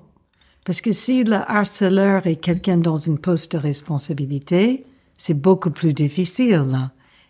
Parce 0.67 0.81
que 0.81 0.91
si 0.91 1.23
le 1.23 1.37
harceleur 1.49 2.27
est 2.27 2.35
quelqu'un 2.35 2.75
dans 2.75 2.97
une 2.97 3.17
poste 3.19 3.53
de 3.53 3.57
responsabilité, 3.57 4.83
c'est 5.15 5.33
beaucoup 5.41 5.71
plus 5.71 5.93
difficile. 5.93 6.89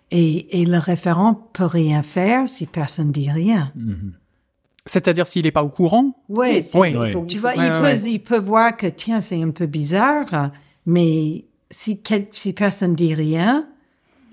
Et, 0.09 0.59
et 0.61 0.65
le 0.65 0.79
référent 0.79 1.35
peut 1.53 1.65
rien 1.67 2.01
faire 2.01 2.49
si 2.49 2.65
personne 2.65 3.11
dit 3.11 3.29
rien. 3.29 3.71
C'est-à-dire 4.87 5.27
s'il 5.27 5.43
n'est 5.43 5.51
pas 5.51 5.63
au 5.63 5.69
courant? 5.69 6.17
Oui, 6.29 6.63
Oui. 6.73 6.95
il 7.05 7.11
faut- 7.11 7.25
Tu 7.27 7.37
vois, 7.37 7.53
il, 7.53 7.59
Ouais, 7.61 7.93
peut, 7.93 8.09
il 8.09 8.23
peut 8.23 8.39
voir 8.39 8.75
que, 8.75 8.87
tiens, 8.87 9.21
c'est 9.21 9.39
un 9.39 9.51
peu 9.51 9.67
bizarre, 9.67 10.51
mais 10.87 11.45
si, 11.69 11.99
quel, 12.01 12.25
si 12.31 12.53
personne 12.53 12.95
dit 12.95 13.13
rien, 13.13 13.67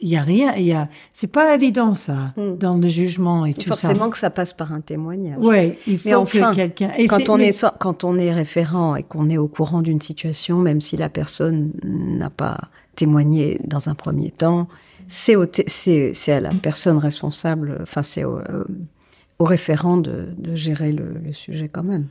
il 0.00 0.08
y 0.08 0.16
a 0.16 0.20
rien. 0.22 0.54
Il 0.56 0.64
y 0.64 0.72
a, 0.72 0.88
c'est 1.12 1.30
pas 1.32 1.54
évident, 1.54 1.94
ça, 1.94 2.32
Hmm. 2.36 2.56
dans 2.58 2.76
le 2.76 2.88
jugement 2.88 3.46
et 3.46 3.50
Il 3.50 3.54
tout 3.54 3.62
faut 3.62 3.68
forcément 3.68 4.04
ça. 4.06 4.10
que 4.10 4.18
ça 4.18 4.30
passe 4.30 4.52
par 4.52 4.72
un 4.72 4.80
témoignage. 4.80 5.38
Oui, 5.40 5.74
il 5.86 5.98
faut 5.98 6.08
Mais 6.08 6.14
enfin, 6.14 6.50
que 6.50 6.56
quelqu'un. 6.56 6.90
et 6.98 7.06
quand 7.06 7.28
on 7.28 7.36
mais 7.38 7.48
est 7.48 7.66
quand 7.78 8.04
on 8.04 8.18
est 8.18 8.32
référent 8.32 8.96
et 8.96 9.02
qu'on 9.02 9.28
est 9.30 9.38
au 9.38 9.48
courant 9.48 9.82
d'une 9.82 10.00
situation, 10.00 10.58
même 10.58 10.80
si 10.80 10.96
la 10.96 11.08
personne 11.08 11.70
n'a 11.84 12.30
pas 12.30 12.58
témoigné 12.96 13.60
dans 13.64 13.88
un 13.88 13.94
premier 13.94 14.30
temps, 14.30 14.68
c'est 15.08 15.34
c'est 15.68 16.12
c'est 16.14 16.32
à 16.32 16.40
la 16.40 16.50
personne 16.50 16.98
responsable, 16.98 17.78
enfin 17.82 18.02
c'est 18.02 18.24
au, 18.24 18.38
euh, 18.38 18.64
au 19.38 19.44
référent 19.44 19.96
de, 19.96 20.28
de 20.38 20.54
gérer 20.54 20.92
le, 20.92 21.14
le 21.24 21.32
sujet 21.32 21.68
quand 21.68 21.82
même. 21.82 22.06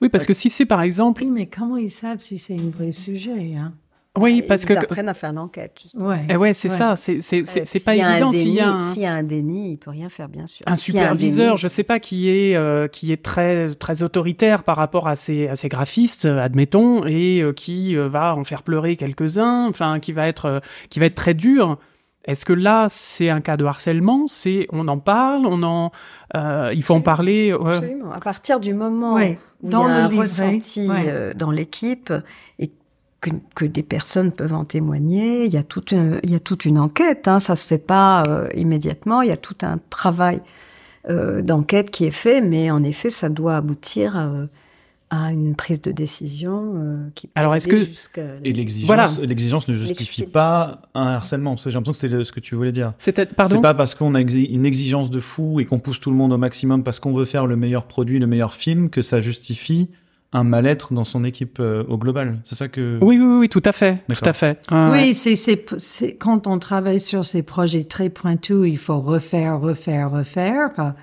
Oui, 0.00 0.08
parce 0.08 0.26
que 0.26 0.34
si 0.34 0.50
c'est 0.50 0.66
par 0.66 0.82
exemple. 0.82 1.22
Oui, 1.22 1.30
mais 1.30 1.46
comment 1.46 1.76
ils 1.76 1.90
savent 1.90 2.18
si 2.20 2.38
c'est 2.38 2.54
un 2.54 2.70
vrai 2.76 2.90
sujet 2.92 3.54
hein? 3.56 3.72
Oui, 4.16 4.38
Et 4.38 4.42
parce 4.42 4.62
ils 4.62 4.66
que 4.66 4.74
apprennent 4.74 5.08
à 5.08 5.14
faire 5.14 5.32
l'enquête. 5.32 5.76
justement. 5.82 6.06
Ouais. 6.08 6.24
eh 6.30 6.36
ouais, 6.36 6.54
c'est 6.54 6.68
Ouais. 6.70 6.76
ça, 6.76 6.94
c'est 6.94 7.20
c'est 7.20 7.44
c'est 7.46 7.62
Euh, 7.62 7.64
c'est 7.66 7.84
pas 7.84 7.92
s'il 7.92 8.00
y 8.00 8.02
a 8.04 8.06
un 8.08 8.12
évident 8.12 8.30
s'il 8.30 8.50
y 8.54 8.60
a 8.60 8.68
un, 8.70 8.78
S'il 8.78 9.02
y 9.02 9.06
a 9.06 9.12
un 9.12 9.22
déni, 9.24 9.72
il 9.72 9.76
peut 9.76 9.90
rien 9.90 10.08
faire, 10.08 10.28
bien 10.28 10.46
sûr. 10.46 10.64
un 10.68 10.76
superviseur, 10.76 11.56
déni- 11.56 11.60
je 11.60 11.66
sais 11.68 11.82
pas 11.82 11.98
qui 11.98 12.28
est 12.28 12.54
euh, 12.54 12.86
qui 12.86 13.10
est 13.12 13.22
très 13.24 13.74
très 13.74 14.04
autoritaire 14.04 14.62
par 14.62 14.76
rapport 14.76 15.08
à 15.08 15.16
ses 15.16 15.48
à 15.48 15.56
ses 15.56 15.68
graphistes, 15.68 16.26
euh, 16.26 16.38
admettons, 16.40 17.04
et 17.06 17.40
euh, 17.42 17.52
qui 17.52 17.96
euh, 17.96 18.08
va 18.08 18.36
en 18.36 18.44
faire 18.44 18.62
pleurer 18.62 18.94
quelques-uns, 18.96 19.66
enfin 19.68 19.98
qui 19.98 20.12
va 20.12 20.28
être 20.28 20.44
euh, 20.46 20.60
qui 20.90 21.00
va 21.00 21.06
être 21.06 21.16
très 21.16 21.34
dur. 21.34 21.78
Est-ce 22.26 22.44
que 22.46 22.52
là 22.54 22.86
c'est 22.90 23.28
un 23.30 23.40
cas 23.40 23.56
de 23.56 23.64
harcèlement? 23.64 24.28
C'est 24.28 24.68
on 24.72 24.86
en 24.86 24.98
parle, 24.98 25.44
on 25.44 25.62
en 25.64 25.90
euh, 26.36 26.70
il 26.72 26.82
faut 26.84 26.94
en 26.94 27.00
parler? 27.02 27.52
ouais. 27.52 27.74
Absolument. 27.76 28.12
À 28.12 28.20
partir 28.20 28.60
du 28.60 28.74
moment 28.74 29.14
Ouais. 29.14 29.38
où 29.62 29.68
Dans 29.70 29.88
il 29.88 29.90
y 29.90 29.94
a 29.94 29.98
le 29.98 30.04
un 30.04 30.08
livret, 30.08 30.22
ressenti 30.22 30.88
ouais. 30.88 31.04
euh, 31.08 31.34
dans 31.34 31.50
l'équipe 31.50 32.12
et 32.60 32.70
que, 33.24 33.30
que 33.54 33.64
des 33.64 33.82
personnes 33.82 34.30
peuvent 34.32 34.52
en 34.54 34.64
témoigner, 34.64 35.46
il 35.46 35.52
y 35.52 35.56
a 35.56 35.62
toute 35.62 35.92
une, 35.92 36.20
il 36.22 36.30
y 36.30 36.34
a 36.34 36.40
toute 36.40 36.64
une 36.66 36.78
enquête. 36.78 37.26
Hein, 37.26 37.40
ça 37.40 37.56
se 37.56 37.66
fait 37.66 37.78
pas 37.78 38.22
euh, 38.28 38.48
immédiatement. 38.54 39.22
Il 39.22 39.28
y 39.28 39.32
a 39.32 39.36
tout 39.38 39.56
un 39.62 39.78
travail 39.90 40.40
euh, 41.08 41.42
d'enquête 41.42 41.90
qui 41.90 42.04
est 42.04 42.10
fait, 42.10 42.40
mais 42.40 42.70
en 42.70 42.82
effet, 42.82 43.10
ça 43.10 43.28
doit 43.28 43.56
aboutir 43.56 44.16
euh, 44.18 44.46
à 45.10 45.30
une 45.32 45.54
prise 45.54 45.80
de 45.80 45.92
décision 45.92 46.72
euh, 46.76 47.08
qui. 47.14 47.26
peut 47.28 47.32
Alors, 47.36 47.54
est-ce 47.54 47.68
que- 47.68 48.20
Et 48.44 48.52
l'exigence, 48.52 48.86
Voilà. 48.86 49.08
l'exigence 49.22 49.68
ne 49.68 49.74
justifie 49.74 50.24
pas 50.26 50.82
un 50.94 51.06
harcèlement. 51.14 51.56
J'ai 51.56 51.70
l'impression 51.70 51.92
que 51.92 51.98
c'est 51.98 52.08
le- 52.08 52.24
ce 52.24 52.32
que 52.32 52.40
tu 52.40 52.54
voulais 52.56 52.72
dire. 52.72 52.92
C'était 52.98 53.26
pardon. 53.26 53.54
C'est 53.56 53.60
pas 53.62 53.74
parce 53.74 53.94
qu'on 53.94 54.14
a 54.14 54.20
exi- 54.20 54.50
une 54.52 54.66
exigence 54.66 55.10
de 55.10 55.20
fou 55.20 55.60
et 55.60 55.66
qu'on 55.66 55.78
pousse 55.78 56.00
tout 56.00 56.10
le 56.10 56.16
monde 56.16 56.32
au 56.32 56.38
maximum 56.38 56.82
parce 56.82 57.00
qu'on 57.00 57.12
veut 57.12 57.24
faire 57.26 57.46
le 57.46 57.56
meilleur 57.56 57.84
produit, 57.84 58.18
le 58.18 58.26
meilleur 58.26 58.54
film, 58.54 58.90
que 58.90 59.02
ça 59.02 59.20
justifie 59.20 59.88
un 60.34 60.44
mal-être 60.44 60.92
dans 60.92 61.04
son 61.04 61.24
équipe 61.24 61.58
euh, 61.60 61.84
au 61.88 61.96
global. 61.96 62.40
C'est 62.44 62.56
ça 62.56 62.68
que. 62.68 62.98
Oui, 63.00 63.18
oui, 63.18 63.38
oui, 63.40 63.48
tout 63.48 63.62
à 63.64 63.72
fait, 63.72 64.02
tout 64.08 64.28
à 64.28 64.32
fait. 64.32 64.60
Ouais. 64.70 64.88
Oui, 64.90 65.14
c'est, 65.14 65.36
c'est, 65.36 65.64
c'est, 65.78 66.16
quand 66.16 66.46
on 66.46 66.58
travaille 66.58 67.00
sur 67.00 67.24
ces 67.24 67.42
projets 67.42 67.84
très 67.84 68.10
pointus, 68.10 68.66
il 68.66 68.76
faut 68.78 68.98
refaire, 69.00 69.60
refaire, 69.60 70.10
refaire. 70.10 70.94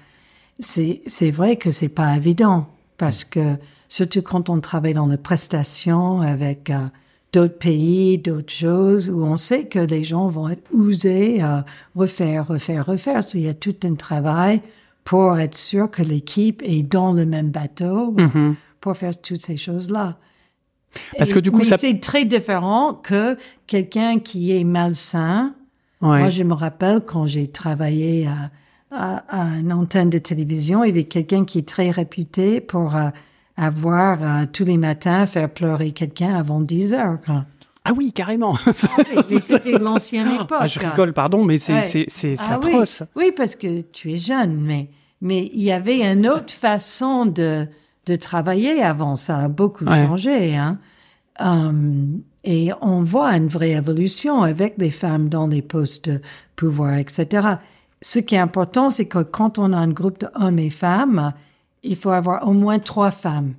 C'est, 0.60 1.02
c'est 1.08 1.32
vrai 1.32 1.56
que 1.56 1.72
c'est 1.72 1.90
pas 1.90 2.16
évident 2.16 2.68
parce 2.98 3.24
que 3.24 3.56
surtout 3.88 4.22
quand 4.22 4.50
on 4.50 4.60
travaille 4.60 4.94
dans 4.94 5.08
la 5.08 5.18
prestation 5.18 6.22
avec 6.22 6.70
euh, 6.70 6.88
d'autres 7.34 7.58
pays, 7.58 8.18
d'autres 8.18 8.52
choses 8.54 9.10
où 9.10 9.24
on 9.24 9.38
sait 9.38 9.66
que 9.66 9.80
les 9.80 10.04
gens 10.04 10.28
vont 10.28 10.50
être 10.50 10.70
usés 10.78 11.42
à 11.42 11.66
refaire, 11.96 12.48
refaire, 12.48 12.86
refaire. 12.86 13.22
Il 13.34 13.42
y 13.42 13.50
a 13.50 13.54
tout 13.54 13.76
un 13.86 13.96
travail 13.96 14.62
pour 15.04 15.40
être 15.40 15.56
sûr 15.58 15.90
que 15.90 16.04
l'équipe 16.04 16.62
est 16.64 16.84
dans 16.84 17.14
le 17.14 17.26
même 17.26 17.50
bateau 17.50 18.12
Mhm. 18.18 18.56
Pour 18.82 18.98
faire 18.98 19.20
toutes 19.22 19.42
ces 19.46 19.56
choses-là. 19.58 20.18
Parce 21.18 21.32
que 21.34 21.40
du 21.40 21.52
coup, 21.52 21.64
ça- 21.64 21.78
c'est 21.78 22.00
très 22.02 22.26
différent 22.26 22.94
que 22.94 23.38
quelqu'un 23.68 24.20
qui 24.20 24.52
est 24.56 24.66
malsain. 24.66 25.54
Ouais. 26.02 26.20
Moi, 26.20 26.30
je 26.30 26.44
me 26.44 26.54
rappelle 26.54 27.00
quand 27.02 27.26
j'ai 27.28 27.48
travaillé 27.48 28.28
à, 28.28 28.50
à, 28.92 29.18
à 29.30 29.58
une 29.60 29.72
antenne 29.72 30.10
de 30.10 30.18
télévision, 30.18 30.84
il 30.84 30.88
y 30.88 30.92
avait 30.92 31.04
quelqu'un 31.06 31.46
qui 31.46 31.60
est 31.60 31.68
très 31.68 31.92
réputé 31.92 32.60
pour 32.60 32.96
euh, 32.98 33.10
avoir 33.56 34.18
euh, 34.22 34.46
tous 34.52 34.66
les 34.66 34.78
matins 34.78 35.26
faire 35.26 35.50
pleurer 35.50 35.92
quelqu'un 35.92 36.36
avant 36.36 36.60
10 36.60 36.94
heures. 36.94 37.20
quoi. 37.26 37.46
Ah 37.86 37.94
oui, 37.96 38.12
carrément. 38.12 38.56
Mais 39.28 39.40
c'était 39.40 39.78
l'ancienne 39.80 40.28
époque. 40.36 40.58
Ah, 40.60 40.68
je 40.68 40.80
rigole, 40.80 41.14
pardon, 41.14 41.46
mais 41.46 41.58
c'est 41.58 41.74
Ouais. 41.74 42.06
c'est 42.08 42.34
Ah 42.40 42.60
oui. 42.64 42.70
atroce. 42.72 43.04
Oui, 43.16 43.32
parce 43.36 43.56
que 43.56 43.82
tu 43.82 44.12
es 44.14 44.18
jeune, 44.18 44.58
mais 44.60 44.90
mais 45.22 45.50
il 45.54 45.62
y 45.62 45.72
avait 45.72 46.02
une 46.02 46.28
autre 46.28 46.52
façon 46.54 47.26
de 47.28 47.68
de 48.06 48.16
travailler 48.16 48.82
avant. 48.84 49.16
Ça 49.16 49.40
a 49.40 49.48
beaucoup 49.48 49.86
Ouais. 49.86 50.06
changé, 50.06 50.56
hein. 50.56 50.80
Hum, 51.40 52.22
et 52.44 52.72
on 52.82 53.02
voit 53.04 53.36
une 53.38 53.48
vraie 53.48 53.72
évolution 53.72 54.42
avec 54.44 54.76
les 54.78 54.92
femmes 54.92 55.30
dans 55.30 55.48
les 55.48 55.62
postes 55.62 56.10
de 56.10 56.22
pouvoir, 56.56 56.96
etc. 56.96 57.48
Ce 58.02 58.20
qui 58.20 58.36
est 58.36 58.40
important, 58.40 58.90
c'est 58.90 59.06
que 59.08 59.20
quand 59.24 59.58
on 59.60 59.74
a 59.74 59.78
un 59.78 59.88
groupe 59.90 60.20
d'hommes 60.20 60.60
et 60.60 60.70
femmes, 60.70 61.34
il 61.84 61.96
faut 61.96 62.10
avoir 62.10 62.48
au 62.48 62.54
moins 62.54 62.80
trois 62.80 63.12
femmes, 63.12 63.54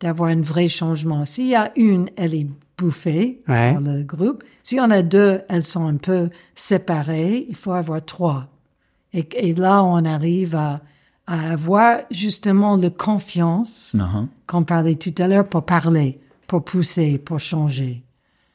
d'avoir 0.00 0.30
un 0.30 0.40
vrai 0.40 0.68
changement. 0.68 1.24
S'il 1.24 1.46
y 1.48 1.54
a 1.56 1.72
une, 1.76 2.08
elle 2.16 2.34
est 2.34 2.46
bouffée 2.76 3.40
Ouais. 3.48 3.72
par 3.72 3.80
le 3.80 4.02
groupe. 4.02 4.44
S'il 4.62 4.78
y 4.78 4.80
en 4.80 4.90
a 4.90 5.02
deux, 5.02 5.40
elles 5.48 5.62
sont 5.64 5.86
un 5.88 5.96
peu 5.96 6.28
séparées. 6.54 7.46
Il 7.48 7.56
faut 7.56 7.72
avoir 7.72 8.04
trois. 8.04 8.46
Et, 9.12 9.26
et 9.48 9.54
là, 9.54 9.82
on 9.82 10.04
arrive 10.04 10.54
à, 10.54 10.80
à 11.28 11.52
avoir 11.52 11.98
justement 12.10 12.76
la 12.76 12.90
confiance 12.90 13.94
Uh-huh. 13.96 14.26
qu'on 14.46 14.64
parlait 14.64 14.96
tout 14.96 15.14
à 15.18 15.28
l'heure 15.28 15.46
pour 15.48 15.64
parler, 15.64 16.18
pour 16.46 16.64
pousser, 16.64 17.18
pour 17.18 17.38
changer. 17.38 18.02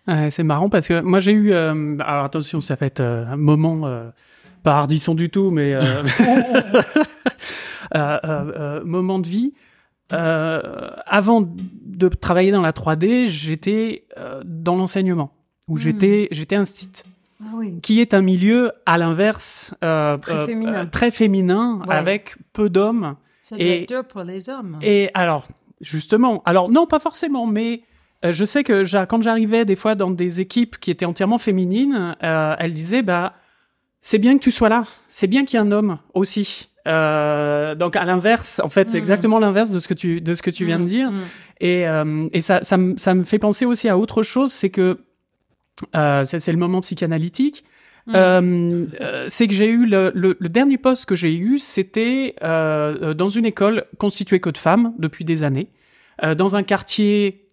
Ouais, 0.08 0.30
c'est 0.32 0.44
marrant 0.44 0.70
parce 0.70 0.88
que 0.90 1.00
moi 1.02 1.20
j'ai 1.22 1.32
eu. 1.32 1.54
euh, 1.54 1.96
alors 2.00 2.26
attention, 2.26 2.60
ça 2.60 2.76
va 2.76 2.86
être 2.88 3.00
euh, 3.00 3.26
un 3.28 3.38
moment 3.38 3.86
euh, 3.88 4.10
pas 4.64 4.78
hardisson 4.80 5.14
du 5.16 5.30
tout, 5.30 5.50
mais 5.52 5.74
euh, 5.74 6.04
euh, 7.96 7.96
euh, 7.96 8.20
euh, 8.24 8.82
moment 8.86 9.20
de 9.20 9.28
vie. 9.28 9.54
Euh, 10.12 10.90
avant 11.06 11.42
de 11.48 12.08
travailler 12.10 12.52
dans 12.52 12.62
la 12.62 12.72
3D, 12.72 13.28
j'étais 13.28 14.06
euh, 14.18 14.42
dans 14.46 14.76
l'enseignement 14.76 15.32
où 15.68 15.78
j'étais 15.78 16.28
j'étais 16.32 16.56
instit, 16.58 16.90
Ah 17.46 17.52
oui. 17.56 17.80
qui 17.82 18.00
est 18.02 18.14
un 18.14 18.22
milieu 18.22 18.72
à 18.86 18.98
l'inverse 18.98 19.74
euh, 19.84 20.18
Très 20.18 20.46
féminin. 20.46 20.86
très 20.88 21.12
féminin 21.12 21.82
Ouais. 21.88 21.96
avec 21.96 22.36
peu 22.54 22.70
d'hommes. 22.70 23.16
Doit 23.50 23.60
Et- 23.60 23.86
dur 23.86 24.06
pour 24.06 24.24
les 24.24 24.50
hommes. 24.50 24.78
Et 24.82 25.10
alors, 25.14 25.48
justement, 25.82 26.42
alors 26.46 26.70
non, 26.70 26.88
pas 26.88 27.00
forcément, 27.00 27.46
mais 27.46 27.82
euh, 28.26 28.32
je 28.32 28.46
sais 28.46 28.64
que 28.64 28.84
j'a- 28.84 29.06
quand 29.06 29.22
j'arrivais 29.22 29.66
des 29.66 29.76
fois 29.76 29.96
dans 29.96 30.12
des 30.12 30.40
équipes 30.42 30.80
qui 30.80 30.92
étaient 30.92 31.06
entièrement 31.06 31.38
féminines, 31.38 32.16
euh, 32.24 32.56
elles 32.60 32.74
disaient 32.74 33.02
bah 33.04 33.34
c'est 34.02 34.18
bien 34.18 34.38
que 34.38 34.44
tu 34.44 34.52
sois 34.52 34.70
là, 34.70 34.86
c'est 35.08 35.28
bien 35.28 35.46
qu'il 35.46 35.58
y 35.60 35.62
ait 35.62 35.66
un 35.66 35.72
homme 35.72 35.98
aussi. 36.14 36.70
Euh, 36.88 37.76
donc 37.76 37.96
à 37.96 38.04
l'inverse, 38.06 38.60
en 38.64 38.70
fait, 38.70 38.90
c'est 38.92 38.98
Mhm. 38.98 39.04
exactement 39.04 39.40
l'inverse 39.40 39.72
de 39.72 39.80
ce 39.80 39.88
que 39.88 39.94
tu 39.94 40.20
de 40.22 40.34
ce 40.34 40.42
que 40.42 40.50
tu 40.52 40.66
viens 40.66 40.80
de 40.80 40.86
dire. 40.86 41.12
Mm. 41.12 41.22
Et, 41.62 41.88
euh, 41.88 42.28
et 42.34 42.42
ça, 42.42 42.64
ça, 42.64 42.78
me- 42.78 42.98
ça 42.98 43.14
me 43.14 43.24
fait 43.24 43.40
penser 43.40 43.66
aussi 43.66 43.88
à 43.90 43.98
autre 43.98 44.22
chose, 44.24 44.52
c'est 44.52 44.70
que 44.70 45.00
euh, 45.96 46.24
c'est 46.26 46.52
le 46.52 46.58
moment 46.58 46.82
psychanalytique. 46.82 47.64
Mm. 48.06 48.12
Euh, 48.16 48.86
euh, 49.00 49.28
c'est 49.30 49.48
que 49.48 49.54
j'ai 49.54 49.68
eu 49.68 49.86
le, 49.86 50.12
le, 50.14 50.36
le 50.40 50.50
dernier 50.50 50.78
poste 50.78 51.06
que 51.06 51.16
j'ai 51.16 51.34
eu, 51.36 51.58
c'était 51.60 52.36
euh, 52.44 52.98
euh, 53.02 53.14
dans 53.14 53.30
une 53.30 53.46
école 53.46 53.86
constituée 53.98 54.40
que 54.40 54.50
de 54.50 54.58
femmes 54.58 54.94
depuis 55.00 55.24
des 55.24 55.44
années, 55.44 55.70
euh, 56.24 56.36
dans 56.36 56.56
un 56.56 56.64
quartier 56.64 57.50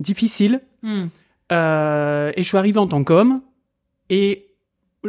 difficile. 0.00 0.60
Mm. 0.82 1.04
Euh, 1.52 2.32
et 2.36 2.42
je 2.42 2.48
suis 2.48 2.56
arrivé 2.56 2.78
en 2.78 2.88
tant 2.88 3.04
qu'homme. 3.04 3.42
Et 4.10 4.48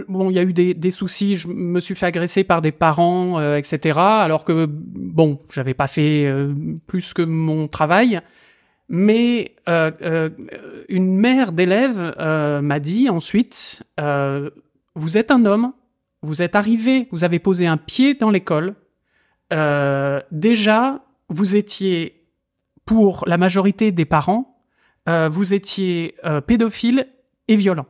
bon, 0.08 0.29
il 0.29 0.36
y 0.36 0.39
a 0.39 0.43
eu 0.43 0.53
des, 0.53 0.74
des 0.74 0.91
soucis. 0.91 1.36
Je 1.36 1.48
me 1.48 1.79
suis 1.79 1.96
fait 1.96 2.05
agresser 2.05 2.43
par 2.43 2.62
des 2.62 2.72
parents, 2.72 3.39
euh, 3.39 3.58
etc. 3.58 3.98
Alors 4.00 4.43
que 4.43 4.67
bon, 4.70 5.39
j'avais 5.50 5.74
pas 5.74 5.88
fait 5.88 6.25
euh, 6.25 6.53
plus 6.88 7.13
que 7.13 7.22
mon 7.22 7.67
travail. 7.67 8.22
Mais 8.95 9.55
euh, 9.67 9.89
euh, 10.03 10.29
une 10.88 11.15
mère 11.15 11.51
d'élève 11.51 12.13
euh, 12.19 12.62
m'a 12.62 12.79
dit 12.79 13.09
ensuite 13.09 13.81
euh, 14.00 14.51
Vous 14.93 15.17
êtes 15.17 15.31
un 15.31 15.45
homme, 15.45 15.73
vous 16.21 16.43
êtes 16.43 16.55
arrivé, 16.55 17.07
vous 17.09 17.23
avez 17.23 17.39
posé 17.39 17.65
un 17.65 17.77
pied 17.77 18.13
dans 18.13 18.29
l'école. 18.29 18.75
Euh, 19.51 20.21
déjà, 20.29 21.03
vous 21.29 21.55
étiez, 21.55 22.27
pour 22.85 23.23
la 23.25 23.39
majorité 23.39 23.91
des 23.91 24.05
parents, 24.05 24.62
vous 25.07 25.55
étiez 25.55 26.15
pédophile 26.45 27.07
et 27.47 27.55
violent. 27.55 27.88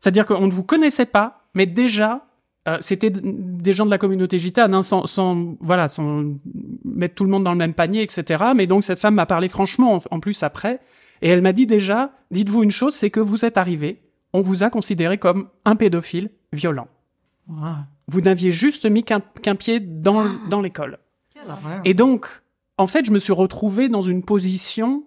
C'est-à-dire 0.00 0.24
qu'on 0.24 0.46
ne 0.46 0.52
vous 0.52 0.62
connaissait 0.62 1.04
pas, 1.04 1.48
mais 1.54 1.66
déjà, 1.66 2.27
euh, 2.68 2.78
c'était 2.80 3.10
des 3.10 3.72
gens 3.72 3.86
de 3.86 3.90
la 3.90 3.98
communauté 3.98 4.38
gitane, 4.38 4.74
hein, 4.74 4.82
sans, 4.82 5.06
sans, 5.06 5.56
voilà, 5.60 5.88
sans 5.88 6.24
mettre 6.84 7.14
tout 7.14 7.24
le 7.24 7.30
monde 7.30 7.44
dans 7.44 7.52
le 7.52 7.58
même 7.58 7.74
panier, 7.74 8.02
etc. 8.02 8.44
Mais 8.54 8.66
donc 8.66 8.84
cette 8.84 8.98
femme 8.98 9.14
m'a 9.14 9.26
parlé 9.26 9.48
franchement, 9.48 9.94
en, 9.94 10.00
en 10.10 10.20
plus 10.20 10.42
après, 10.42 10.80
et 11.22 11.30
elle 11.30 11.42
m'a 11.42 11.52
dit 11.52 11.66
déjà, 11.66 12.12
dites-vous 12.30 12.62
une 12.62 12.70
chose, 12.70 12.94
c'est 12.94 13.10
que 13.10 13.20
vous 13.20 13.44
êtes 13.44 13.56
arrivé, 13.56 14.02
on 14.32 14.40
vous 14.40 14.62
a 14.62 14.70
considéré 14.70 15.18
comme 15.18 15.48
un 15.64 15.76
pédophile 15.76 16.30
violent. 16.52 16.88
Wow. 17.48 17.76
Vous 18.08 18.20
n'aviez 18.20 18.52
juste 18.52 18.86
mis 18.86 19.02
qu'un 19.04 19.20
pied 19.54 19.80
dans, 19.80 20.26
dans 20.48 20.60
l'école. 20.60 20.98
Et 21.84 21.94
donc, 21.94 22.42
en 22.76 22.86
fait, 22.86 23.04
je 23.04 23.10
me 23.10 23.18
suis 23.18 23.32
retrouvé 23.32 23.88
dans 23.88 24.02
une 24.02 24.22
position. 24.22 25.04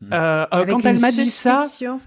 Mm. 0.00 0.12
euh, 0.12 0.16
euh, 0.16 0.46
Avec 0.50 0.70
quand 0.70 0.80
une 0.80 0.86
elle 0.86 1.00
m'a 1.00 1.12
dit 1.12 1.26
ça, 1.26 1.62
suspicion. 1.62 2.00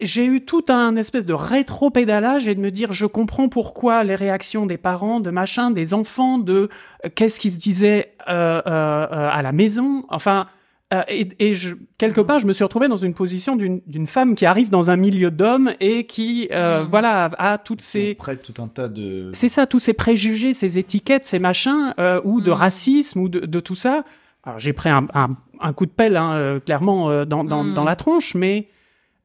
J'ai 0.00 0.24
eu 0.26 0.44
tout 0.44 0.64
un 0.68 0.94
espèce 0.94 1.26
de 1.26 1.32
rétro-pédalage 1.32 2.46
et 2.46 2.54
de 2.54 2.60
me 2.60 2.70
dire, 2.70 2.92
je 2.92 3.04
comprends 3.06 3.48
pourquoi 3.48 4.04
les 4.04 4.14
réactions 4.14 4.64
des 4.64 4.76
parents, 4.76 5.18
de 5.18 5.30
machin, 5.30 5.72
des 5.72 5.92
enfants, 5.92 6.38
de 6.38 6.68
euh, 7.04 7.08
qu'est-ce 7.14 7.40
qui 7.40 7.50
se 7.50 7.58
disait 7.58 8.12
euh, 8.28 8.62
euh, 8.64 9.06
euh, 9.10 9.28
à 9.32 9.42
la 9.42 9.50
maison. 9.50 10.04
Enfin, 10.08 10.46
euh, 10.94 11.02
et, 11.08 11.28
et 11.40 11.54
je, 11.54 11.74
quelque 11.98 12.20
part, 12.20 12.38
je 12.38 12.46
me 12.46 12.52
suis 12.52 12.62
retrouvé 12.62 12.86
dans 12.86 12.96
une 12.96 13.12
position 13.12 13.56
d'une 13.56 13.80
d'une 13.86 14.06
femme 14.06 14.36
qui 14.36 14.46
arrive 14.46 14.70
dans 14.70 14.88
un 14.88 14.96
milieu 14.96 15.30
d'hommes 15.32 15.72
et 15.80 16.06
qui, 16.06 16.48
euh, 16.52 16.84
Mm. 16.84 16.86
voilà, 16.86 17.24
a, 17.24 17.52
a 17.54 17.58
toutes 17.58 17.80
ces 17.82 18.14
prête 18.14 18.42
tout 18.42 18.62
un 18.62 18.68
tas 18.68 18.86
de. 18.88 19.30
c'est 19.34 19.48
ça, 19.48 19.66
tous 19.66 19.80
ces 19.80 19.94
préjugés, 19.94 20.54
ces 20.54 20.78
étiquettes, 20.78 21.26
ces 21.26 21.40
machins, 21.40 21.92
euh, 21.98 22.20
ou 22.24 22.40
de 22.40 22.50
Mm. 22.50 22.54
racisme, 22.54 23.20
ou 23.20 23.28
de, 23.28 23.40
de 23.40 23.60
tout 23.60 23.74
ça. 23.74 24.04
Alors 24.44 24.60
j'ai 24.60 24.72
pris 24.72 24.88
un, 24.90 25.08
un, 25.12 25.30
un 25.60 25.72
coup 25.72 25.86
de 25.86 25.90
pelle, 25.90 26.16
hein, 26.16 26.60
clairement, 26.64 27.24
dans, 27.26 27.42
dans, 27.42 27.64
Mm. 27.64 27.74
dans 27.74 27.84
la 27.84 27.96
tronche, 27.96 28.34
mais 28.36 28.68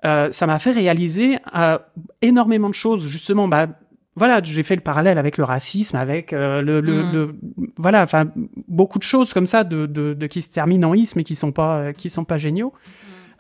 euh, 0.06 0.32
ça 0.32 0.48
m'a 0.48 0.60
fait 0.60 0.72
réaliser 0.72 1.38
euh, 1.56 1.78
énormément 2.22 2.70
de 2.70 2.74
choses. 2.76 3.08
Justement, 3.08 3.48
bah 3.48 3.68
voilà, 4.16 4.42
j'ai 4.44 4.62
fait 4.64 4.76
le 4.76 4.82
parallèle 4.82 5.18
avec 5.18 5.38
le 5.38 5.44
racisme, 5.44 5.96
avec 5.96 6.34
euh, 6.34 6.62
le, 6.62 6.82
le, 6.82 7.04
Mm. 7.04 7.12
le- 7.14 7.36
voilà, 7.78 8.04
enfin 8.04 8.26
beaucoup 8.68 9.00
de 9.00 9.04
choses 9.04 9.34
comme 9.34 9.48
ça 9.48 9.64
de, 9.64 9.86
de, 9.88 10.14
de 10.14 10.28
qui 10.28 10.42
se 10.42 10.52
terminent 10.52 10.90
en 10.90 10.94
isme 10.94 11.20
et 11.20 11.24
qui 11.24 11.36
sont 11.36 11.52
pas 11.52 11.78
euh, 11.78 11.92
qui 11.94 12.10
sont 12.10 12.24
pas 12.26 12.38
géniaux. 12.38 12.74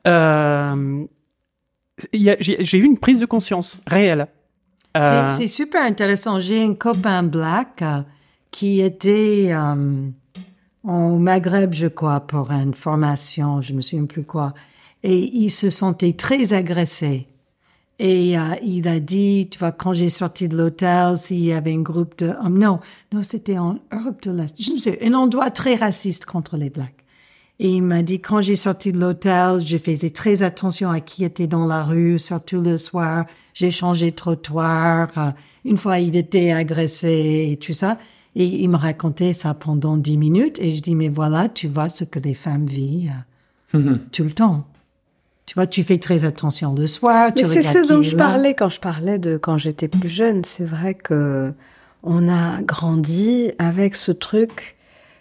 Euh, 0.08 1.04
y 2.12 2.30
a- 2.30 2.38
j'ai 2.40 2.78
eu 2.78 2.84
une 2.84 2.98
prise 2.98 3.20
de 3.20 3.26
conscience 3.26 3.80
réelle. 3.88 4.28
Euh, 4.98 5.26
C'est 5.28 5.48
super 5.48 5.84
intéressant. 5.84 6.40
J'ai 6.40 6.64
un 6.64 6.76
copain 6.76 7.24
black 7.24 7.82
euh, 7.82 8.02
qui 8.52 8.82
était 8.82 9.50
euh, 9.52 10.08
au 10.84 11.18
Maghreb, 11.18 11.74
je 11.74 11.88
crois, 11.88 12.20
pour 12.22 12.52
une 12.52 12.74
formation, 12.74 13.62
je 13.62 13.74
me 13.74 13.82
souviens 13.82 14.06
plus 14.06 14.24
quoi. 14.24 14.54
Et 15.04 15.30
il 15.36 15.52
se 15.52 15.70
sentait 15.70 16.14
très 16.14 16.54
agressé. 16.54 17.28
Et 18.00 18.38
euh, 18.38 18.56
il 18.64 18.88
a 18.88 19.00
dit, 19.00 19.48
tu 19.52 19.60
vois, 19.60 19.72
quand 19.72 19.94
j'ai 19.94 20.10
sorti 20.10 20.50
de 20.50 20.58
l'hôtel, 20.58 21.16
s'il 21.16 21.40
y 21.40 21.54
avait 21.54 21.74
un 21.74 21.82
groupe 21.82 22.18
de 22.18 22.34
hommes, 22.44 22.58
non, 22.58 22.80
non, 23.12 23.22
c'était 23.22 23.58
en 23.58 23.80
Europe 23.92 24.22
de 24.24 24.32
l'Est. 24.32 24.62
Je 24.62 24.72
ne 24.72 24.80
sais, 24.80 25.00
un 25.06 25.14
endroit 25.14 25.52
très 25.52 25.76
raciste 25.76 26.26
contre 26.26 26.58
les 26.58 26.70
blacks. 26.70 27.04
Et 27.60 27.76
il 27.76 27.84
m'a 27.84 28.02
dit, 28.02 28.20
quand 28.20 28.42
j'ai 28.42 28.56
sorti 28.56 28.92
de 28.92 29.00
l'hôtel, 29.00 29.62
je 29.62 29.78
faisais 29.78 30.10
très 30.10 30.42
attention 30.42 30.90
à 30.90 31.02
qui 31.02 31.24
était 31.24 31.48
dans 31.48 31.66
la 31.66 31.84
rue, 31.84 32.18
surtout 32.18 32.62
le 32.62 32.78
soir. 32.78 33.26
J'ai 33.54 33.70
changé 33.70 34.10
de 34.10 34.16
trottoir. 34.16 35.10
Euh, 35.18 35.32
Une 35.64 35.78
fois, 35.78 36.00
il 36.00 36.16
était 36.16 36.52
agressé 36.52 37.50
et 37.52 37.58
tout 37.58 37.74
ça. 37.74 38.00
Et 38.36 38.46
il 38.46 38.70
me 38.70 38.78
racontait 38.78 39.34
ça 39.34 39.54
pendant 39.54 39.98
dix 39.98 40.18
minutes. 40.18 40.58
Et 40.60 40.72
je 40.72 40.82
dis, 40.82 40.96
mais 40.96 41.10
voilà, 41.10 41.48
tu 41.48 41.68
vois 41.68 41.90
ce 41.90 42.04
que 42.04 42.20
les 42.20 42.34
femmes 42.34 42.66
vivent 42.66 43.14
euh, 43.76 43.98
tout 44.12 44.24
le 44.24 44.32
temps. 44.32 44.66
Tu 45.46 45.56
vois, 45.56 45.68
tu 45.68 45.84
fais 45.84 45.98
très 45.98 46.24
attention 46.26 46.74
le 46.74 46.88
soir. 46.88 47.34
tu 47.36 47.44
Mais 47.46 47.50
c'est 47.50 47.64
ce 47.64 47.88
dont 47.88 48.02
je 48.02 48.16
parlais 48.16 48.54
quand 48.54 48.70
je 48.70 48.80
parlais 48.80 49.20
de 49.20 49.38
quand 49.38 49.58
j'étais 49.58 49.88
plus 49.90 50.08
jeune. 50.10 50.44
C'est 50.46 50.64
vrai 50.66 50.94
que 50.94 51.52
on 52.02 52.30
a 52.30 52.62
grandi 52.62 53.52
avec 53.60 53.96
ce 53.96 54.12
truc. 54.12 54.76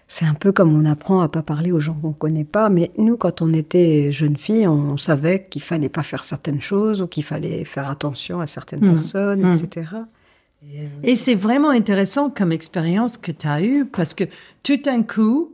C'est 0.09 0.27
un 0.27 0.35
peu 0.35 0.53
comme 0.53 0.75
on 0.75 0.85
apprend 0.85 1.21
à 1.21 1.29
pas 1.29 1.43
parler 1.43 1.73
aux 1.73 1.81
gens 1.81 1.95
qu'on 1.95 2.13
connaît 2.13 2.45
pas. 2.45 2.69
Mais 2.69 2.91
nous, 2.99 3.17
quand 3.17 3.41
on 3.43 3.53
était 3.55 4.13
jeune 4.13 4.37
fille, 4.37 4.69
on 4.69 4.97
savait 4.97 5.47
qu'il 5.49 5.63
fallait 5.63 5.89
pas 5.89 6.03
faire 6.03 6.23
certaines 6.23 6.61
choses 6.61 7.01
ou 7.03 7.07
qu'il 7.07 7.25
fallait 7.25 7.65
faire 7.65 7.89
attention 7.89 8.41
à 8.41 8.47
certaines 8.47 8.81
Mm. 8.87 8.93
personnes, 8.93 9.41
Mm. 9.43 9.53
etc. 9.55 9.91
Et, 10.63 10.81
euh, 10.81 10.85
Et 11.03 11.17
c'est 11.17 11.35
vraiment 11.35 11.71
intéressant 11.71 12.29
comme 12.31 12.53
expérience 12.53 13.17
que 13.17 13.33
tu 13.33 13.47
as 13.49 13.63
eue 13.63 13.87
parce 13.87 14.13
que 14.15 14.25
tout 14.63 14.77
d'un 14.77 15.03
coup, 15.03 15.53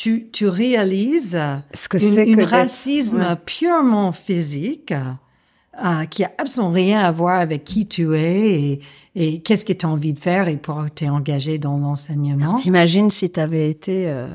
tu, 0.00 0.30
tu 0.32 0.48
réalises 0.48 1.38
ce 1.74 1.88
que 1.90 1.98
une, 1.98 2.08
c'est 2.14 2.24
que 2.24 2.42
racisme 2.42 3.20
ouais. 3.20 3.36
purement 3.44 4.12
physique 4.12 4.94
euh, 4.94 6.04
qui 6.06 6.24
a 6.24 6.32
absolument 6.38 6.72
rien 6.72 7.00
à 7.00 7.10
voir 7.10 7.38
avec 7.38 7.64
qui 7.64 7.86
tu 7.86 8.16
es 8.16 8.62
et, 8.62 8.80
et 9.14 9.42
qu'est-ce 9.42 9.66
que 9.66 9.74
tu 9.74 9.84
as 9.84 9.90
envie 9.90 10.14
de 10.14 10.18
faire 10.18 10.48
et 10.48 10.56
pour 10.56 10.86
t'es 10.94 11.10
engagé 11.10 11.58
dans 11.58 11.76
l'enseignement. 11.76 12.54
T'imagines 12.54 13.10
si 13.10 13.28
t'avais 13.28 13.68
été 13.68 14.08
euh, 14.08 14.28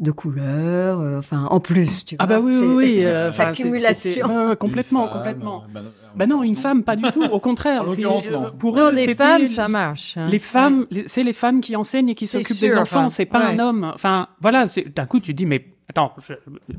de 0.00 0.10
couleur, 0.10 0.98
euh, 1.00 1.18
enfin 1.18 1.44
en 1.50 1.60
plus, 1.60 2.04
tu 2.06 2.16
vois. 2.16 2.24
Ah 2.24 2.26
bah 2.26 2.40
oui, 2.40 2.54
oui, 2.58 2.74
oui. 2.74 3.00
euh, 3.04 3.30
L'accumulation. 3.36 4.48
ouais, 4.48 4.56
complètement, 4.56 5.06
femme, 5.08 5.12
complètement. 5.18 5.62
euh, 5.64 5.72
bah, 5.72 5.80
non, 5.82 5.90
Bah 6.16 6.26
non, 6.26 6.42
une 6.42 6.56
femme, 6.56 6.82
pas 6.84 6.96
du 6.96 7.02
tout. 7.12 7.22
Au 7.24 7.38
contraire. 7.38 7.84
Non. 7.84 8.18
euh, 8.26 8.50
Pour 8.58 8.76
Non, 8.76 8.88
eux, 8.88 8.94
les 8.94 9.14
femmes, 9.14 9.46
ça 9.46 9.68
marche. 9.68 10.16
hein. 10.16 10.26
Les 10.30 10.38
femmes, 10.38 10.86
c'est 11.06 11.22
les 11.22 11.32
femmes 11.34 11.60
qui 11.60 11.76
enseignent 11.76 12.08
et 12.08 12.14
qui 12.14 12.26
s'occupent 12.26 12.60
des 12.60 12.72
enfants. 12.76 13.00
enfin, 13.00 13.08
c'est 13.10 13.26
pas 13.26 13.40
ouais. 13.50 13.54
un 13.54 13.58
homme. 13.58 13.90
Enfin, 13.94 14.28
voilà. 14.40 14.66
c'est- 14.66 14.94
D'un 14.96 15.04
coup, 15.06 15.20
tu 15.20 15.32
te 15.32 15.36
dis, 15.36 15.44
mais 15.46 15.66
attends. 15.88 16.12
je- 16.26 16.34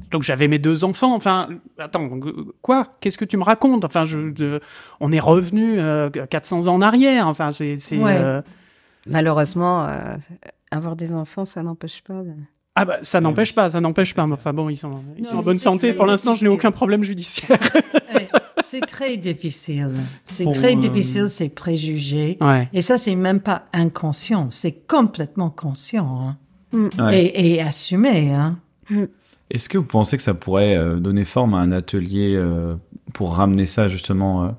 donc 0.10 0.24
j'avais 0.24 0.48
mes 0.48 0.58
deux 0.60 0.84
enfants. 0.84 1.14
Enfin, 1.14 1.48
attends, 1.78 2.10
euh, 2.26 2.54
quoi? 2.64 2.88
Qu'est-ce 3.02 3.20
que 3.20 3.26
tu 3.26 3.38
me 3.38 3.44
racontes? 3.44 3.86
Enfin, 3.86 4.04
je, 4.06 4.32
de- 4.32 4.60
on 5.00 5.12
est 5.12 5.20
revenu 5.20 5.80
euh, 5.80 6.10
400 6.10 6.68
ans 6.68 6.74
en 6.76 6.82
arrière. 6.82 7.28
Enfin, 7.28 7.52
c'est, 7.52 7.78
c'est, 7.78 7.98
Ouais. 8.00 8.18
euh, 8.18 8.42
Malheureusement, 9.06 9.86
euh, 9.86 10.16
avoir 10.72 10.96
des 10.96 11.14
enfants, 11.14 11.46
ça 11.46 11.62
n'empêche 11.64 12.02
pas. 12.04 12.22
de- 12.24 12.34
ah 12.76 12.86
bah 12.86 12.98
ça 13.02 13.20
n'empêche 13.20 13.54
pas, 13.54 13.70
ça 13.70 13.82
n'empêche 13.82 14.14
pas. 14.14 14.26
Mais 14.28 14.34
Enfin 14.34 14.54
bon, 14.54 14.70
ils 14.70 14.76
sont, 14.78 14.92
ils 15.18 15.24
Non, 15.24 15.30
sont 15.30 15.38
en 15.38 15.42
bonne 15.44 15.58
santé. 15.58 15.94
Pour 15.94 16.06
l'instant, 16.06 16.34
je 16.34 16.44
n'ai 16.44 16.50
aucun 16.50 16.72
problème 16.72 17.04
judiciaire. 17.04 17.60
Ouais, 18.14 18.30
c'est 18.64 18.82
très 18.82 19.18
difficile. 19.18 19.92
C'est 20.24 20.52
très 20.54 20.76
euh, 20.76 20.80
difficile, 20.80 21.28
c'est 21.28 21.50
préjugé. 21.50 22.38
ouais. 22.40 22.70
Et 22.74 22.82
ça, 22.82 22.98
c'est 22.98 23.16
même 23.16 23.42
pas 23.42 23.66
inconscient, 23.74 24.48
c'est 24.52 24.88
complètement 24.88 25.50
conscient 25.50 26.36
hein. 26.74 26.90
Ouais. 27.00 27.26
et, 27.26 27.56
et 27.56 27.62
assumé. 27.62 28.32
Hein. 28.34 28.58
Est-ce 29.50 29.68
que 29.68 29.78
vous 29.78 29.84
pensez 29.86 30.16
que 30.16 30.24
ça 30.24 30.34
pourrait 30.34 30.78
euh, 30.78 30.96
donner 30.96 31.26
forme 31.26 31.54
à 31.54 31.58
un 31.58 31.74
atelier 31.74 32.36
euh, 32.36 32.76
pour 33.14 33.36
ramener 33.36 33.66
ça 33.66 33.90
justement 33.90 34.46
euh, 34.46 34.50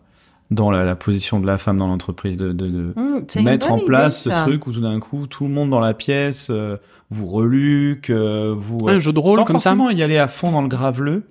dans 0.54 0.70
la, 0.70 0.84
la 0.84 0.96
position 0.96 1.40
de 1.40 1.46
la 1.46 1.58
femme 1.58 1.78
dans 1.78 1.86
l'entreprise, 1.88 2.36
de, 2.36 2.52
de, 2.52 2.68
de 2.68 2.94
c'est 3.28 3.40
une 3.40 3.46
mettre 3.46 3.70
en 3.72 3.78
place 3.78 4.26
idée, 4.26 4.34
ce 4.36 4.42
truc 4.42 4.66
où 4.66 4.72
tout 4.72 4.80
d'un 4.80 5.00
coup 5.00 5.26
tout 5.26 5.44
le 5.44 5.50
monde 5.50 5.70
dans 5.70 5.80
la 5.80 5.94
pièce 5.94 6.48
euh, 6.50 6.76
vous 7.10 7.26
reluque, 7.26 8.10
euh, 8.10 8.54
vous 8.56 8.88
Un 8.88 8.98
jeu 9.00 9.12
de 9.12 9.18
rôle 9.18 9.36
sans 9.38 9.44
comme 9.44 9.60
ça. 9.60 9.70
forcément 9.70 9.90
y 9.90 10.02
aller 10.02 10.18
à 10.18 10.28
fond 10.28 10.50
dans 10.52 10.62
le 10.62 10.68
graveleux, 10.68 11.22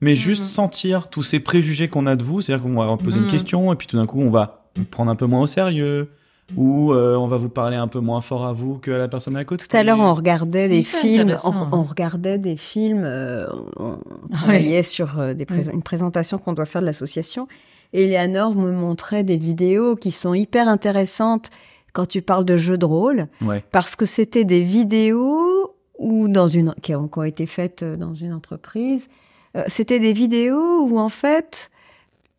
mais 0.00 0.14
juste 0.14 0.42
Mhm. 0.42 0.46
sentir 0.48 1.08
tous 1.08 1.22
ces 1.22 1.40
préjugés 1.40 1.88
qu'on 1.88 2.06
a 2.06 2.16
de 2.16 2.22
vous, 2.22 2.40
c'est-à-dire 2.40 2.62
qu'on 2.64 2.74
va 2.74 2.96
poser 2.96 3.18
une 3.18 3.26
question 3.28 3.72
et 3.72 3.76
puis 3.76 3.86
tout 3.86 3.96
d'un 3.96 4.06
coup 4.06 4.20
on 4.20 4.30
va 4.30 4.64
vous 4.76 4.84
prendre 4.84 5.10
un 5.10 5.16
peu 5.16 5.26
moins 5.26 5.42
au 5.42 5.46
sérieux 5.46 6.10
ou 6.56 6.92
euh, 6.92 7.16
on 7.16 7.26
va 7.26 7.38
vous 7.38 7.48
parler 7.48 7.76
un 7.76 7.88
peu 7.88 8.00
moins 8.00 8.20
fort 8.20 8.44
à 8.44 8.52
vous 8.52 8.76
que 8.78 8.90
à 8.90 8.98
la 8.98 9.08
personne 9.08 9.34
à 9.36 9.44
côté. 9.44 9.66
Tout 9.66 9.74
à 9.76 9.82
l'heure, 9.82 9.98
on 9.98 10.12
regardait 10.12 10.68
des 10.68 10.82
films. 10.82 11.20
On, 11.20 11.22
intéressant, 11.22 11.68
on 11.72 11.76
hein. 11.80 11.86
regardait 11.88 12.36
des 12.38 12.56
films. 12.58 13.02
euh, 13.04 13.46
on 13.76 13.96
on 14.30 14.34
travaillait 14.34 14.82
sur 14.82 15.18
euh, 15.18 15.32
des 15.32 15.46
une 15.72 15.82
présentation 15.82 16.36
qu'on 16.36 16.52
doit 16.52 16.66
faire 16.66 16.82
de 16.82 16.86
l'association. 16.86 17.48
Eleanor 17.94 18.54
me 18.54 18.72
montrait 18.72 19.24
des 19.24 19.36
vidéos 19.38 19.96
qui 19.96 20.10
sont 20.10 20.34
hyper 20.34 20.68
intéressantes 20.68 21.48
quand 21.94 22.06
tu 22.06 22.20
parles 22.22 22.44
de 22.44 22.56
jeux 22.56 22.76
de 22.76 22.84
rôle, 22.84 23.28
Ouais. 23.40 23.62
parce 23.70 23.94
que 23.96 24.04
c'était 24.04 24.44
des 24.44 24.62
vidéos 24.62 25.74
ou 25.98 26.26
dans 26.28 26.48
une 26.48 26.74
qui 26.82 26.94
ont, 26.94 27.08
ont 27.16 27.22
été 27.22 27.46
faites 27.46 27.84
euh, 27.84 27.96
dans 27.96 28.14
une 28.14 28.32
entreprise. 28.32 29.08
Euh, 29.56 29.62
c'était 29.68 30.00
des 30.00 30.12
vidéos 30.12 30.82
où 30.88 30.98
en 30.98 31.08
fait 31.08 31.70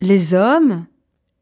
les 0.02 0.34
hommes 0.34 0.84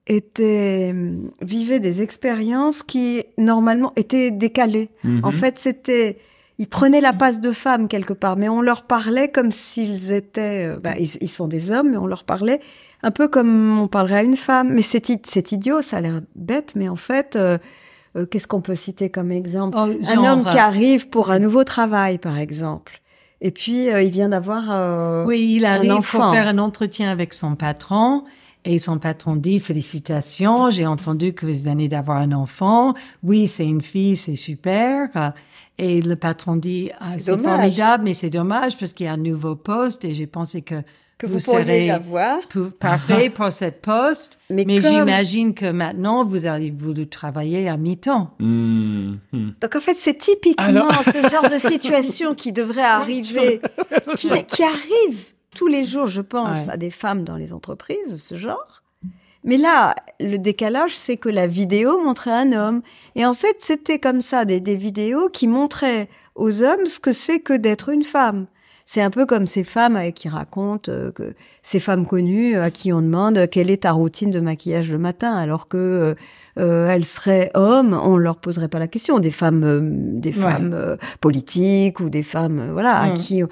étaient 0.07 0.91
hum, 0.93 1.31
vivaient 1.43 1.81
des 1.81 2.03
expériences 2.03 2.83
qui 2.85 3.25
normalement 3.37 3.93
étaient 3.97 4.31
décalées. 4.31 4.91
En 5.05 5.09
Mhm. 5.29 5.33
fait, 5.33 5.59
c'était 5.59 6.19
ils 6.59 6.69
prenaient 6.69 7.01
la 7.01 7.13
place 7.13 7.41
de 7.41 7.51
femmes 7.53 7.89
quelque 7.89 8.13
part, 8.13 8.37
mais 8.37 8.49
on 8.49 8.61
leur 8.61 8.83
parlait 8.83 9.29
comme 9.31 9.51
s'ils 9.51 10.13
étaient. 10.13 10.67
euh, 10.67 10.79
bah, 10.79 10.95
ils, 10.99 11.11
ils 11.21 11.29
sont 11.29 11.49
des 11.49 11.71
hommes, 11.73 11.91
mais 11.91 11.97
on 11.97 12.07
leur 12.07 12.25
parlait 12.25 12.61
un 13.05 13.11
peu 13.11 13.29
comme 13.29 13.79
on 13.79 13.87
parlerait 13.87 14.21
à 14.21 14.23
une 14.23 14.37
femme. 14.37 14.73
Mais 14.73 14.83
c'est 14.83 15.53
idiot, 15.53 15.83
ça 15.83 15.99
a 15.99 16.01
l'air 16.01 16.21
bête, 16.35 16.73
mais 16.75 16.89
en 16.89 16.97
fait, 16.97 17.37
euh, 17.37 17.59
euh, 18.17 18.27
qu'est-ce 18.27 18.47
qu'on 18.49 18.63
peut 18.63 18.75
citer 18.75 19.11
comme 19.11 19.31
exemple? 19.31 19.77
Oh, 19.79 19.91
Un 20.17 20.25
homme 20.25 20.45
qui 20.45 20.59
arrive 20.59 21.09
pour 21.09 21.31
un 21.31 21.39
nouveau 21.39 21.65
travail, 21.65 22.19
par 22.19 22.39
exemple, 22.39 23.01
et 23.41 23.51
puis 23.51 23.91
euh, 23.91 24.03
il 24.03 24.11
vient 24.11 24.31
d'avoir. 24.31 25.27
Oui, 25.27 25.55
il 25.57 25.67
arrive 25.67 25.93
enfant. 25.93 26.21
pour 26.21 26.31
faire 26.33 26.49
un 26.49 26.59
entretien 26.59 27.11
avec 27.11 27.35
son 27.35 27.57
patron. 27.57 28.25
Et 28.67 28.79
son 28.79 28.99
patron 28.99 29.37
dit, 29.37 29.61
félicitations, 29.61 30.71
j'ai 30.71 30.87
entendu 30.87 31.35
que 31.35 31.45
vous 31.47 31.63
venez 31.63 31.89
d'avoir 31.89 32.17
un 32.19 32.33
enfant. 32.33 32.95
Oui, 33.23 33.47
c'est 33.47 33.67
une 33.67 33.83
fille, 33.83 34.17
c'est 34.17 34.37
super. 34.37 35.33
Et 35.77 36.01
le 36.01 36.17
patron 36.17 36.57
dit, 36.57 36.91
ah, 37.01 37.19
C'est 37.19 37.37
formidable, 37.39 38.05
mais 38.05 38.15
c'est 38.15 38.31
dommage 38.31 38.79
parce 38.79 38.93
qu'il 38.93 39.05
y 39.07 39.09
a 39.09 39.13
un 39.13 39.17
nouveau 39.19 39.55
poste 39.55 40.05
et 40.07 40.15
j'ai 40.15 40.27
pensé 40.27 40.63
que, 40.63 40.77
que 41.19 41.27
vous, 41.27 41.35
vous, 41.39 41.45
pourriez 41.45 41.65
serez 41.65 41.87
l'avoir. 41.89 42.39
parfait 42.81 43.29
pour 43.29 43.53
cette 43.53 43.83
poste. 43.83 44.39
Mais, 44.49 44.65
Mais 44.67 44.81
comme- 44.81 44.91
j'imagine 44.93 45.53
que 45.53 45.67
maintenant, 45.71 46.25
vous 46.25 46.47
allez 46.47 46.71
vouloir 46.71 47.07
travailler 47.11 47.69
à 47.69 47.77
mi-temps. 47.77 48.31
Mhm. 48.39 49.19
Mhm. 49.33 49.55
Donc 49.61 49.77
en 49.77 49.81
fait, 49.81 49.97
c'est 49.99 50.17
typiquement 50.17 50.65
Alors- 50.89 51.03
ce 51.05 51.29
genre 51.31 51.51
de 51.51 51.59
situation 51.59 52.35
qui 52.35 52.51
devrait 52.53 52.83
arriver, 52.83 53.61
qui, 54.17 54.29
qui 54.45 54.63
arrive 54.63 55.34
tous 55.55 55.67
les 55.69 55.85
jours, 55.85 56.07
je 56.07 56.21
pense, 56.23 56.67
Ouais. 56.67 56.73
à 56.73 56.77
des 56.77 56.91
femmes 56.91 57.25
dans 57.25 57.37
les 57.37 57.53
entreprises 57.53 58.13
de 58.13 58.17
ce 58.17 58.35
genre. 58.35 58.83
Mais 59.47 59.57
là, 59.59 59.95
le 60.21 60.39
décalage, 60.39 60.97
c'est 60.97 61.19
que 61.19 61.29
la 61.29 61.47
vidéo 61.47 62.03
montrait 62.03 62.31
un 62.33 62.53
homme. 62.53 62.81
Et 63.15 63.27
en 63.27 63.35
fait, 63.35 63.57
c'était 63.61 63.99
comme 63.99 64.23
ça, 64.23 64.45
des, 64.47 64.59
des 64.61 64.77
vidéos 64.77 65.29
qui 65.29 65.49
montraient 65.49 66.09
aux 66.35 66.63
hommes 66.63 66.87
ce 66.87 66.99
que 66.99 67.13
c'est 67.13 67.41
que 67.41 67.53
d'être 67.53 67.91
une 67.91 68.05
femme. 68.05 68.47
C'est 68.95 69.03
un 69.03 69.11
peu 69.11 69.27
comme 69.27 69.49
ces 69.49 69.65
femmes 69.65 69.97
euh, 69.97 70.13
qui 70.13 70.29
racontent 70.29 70.89
euh, 70.89 71.11
que 71.11 71.35
ces 71.63 71.81
femmes 71.81 72.07
connues 72.07 72.55
euh, 72.57 72.63
à 72.63 72.71
qui 72.71 72.93
on 72.93 73.03
demande 73.03 73.49
quelle 73.51 73.69
est 73.69 73.83
ta 73.83 73.91
routine 73.91 74.31
de 74.31 74.39
maquillage 74.39 74.93
le 74.93 74.99
matin, 74.99 75.35
alors 75.35 75.67
que 75.67 76.15
elles 76.55 77.05
seraient 77.05 77.51
hommes, 77.55 77.99
on 78.01 78.17
leur 78.17 78.37
poserait 78.37 78.69
pas 78.69 78.79
la 78.79 78.87
question. 78.87 79.19
Des 79.19 79.33
femmes, 79.33 80.21
des 80.21 80.29
Ouais. 80.29 80.35
femmes 80.37 80.97
politiques 81.21 81.99
ou 81.99 82.09
des 82.09 82.23
femmes, 82.23 82.71
voilà, 82.73 82.97
à 82.97 83.11
Mm. 83.11 83.15
qui 83.15 83.43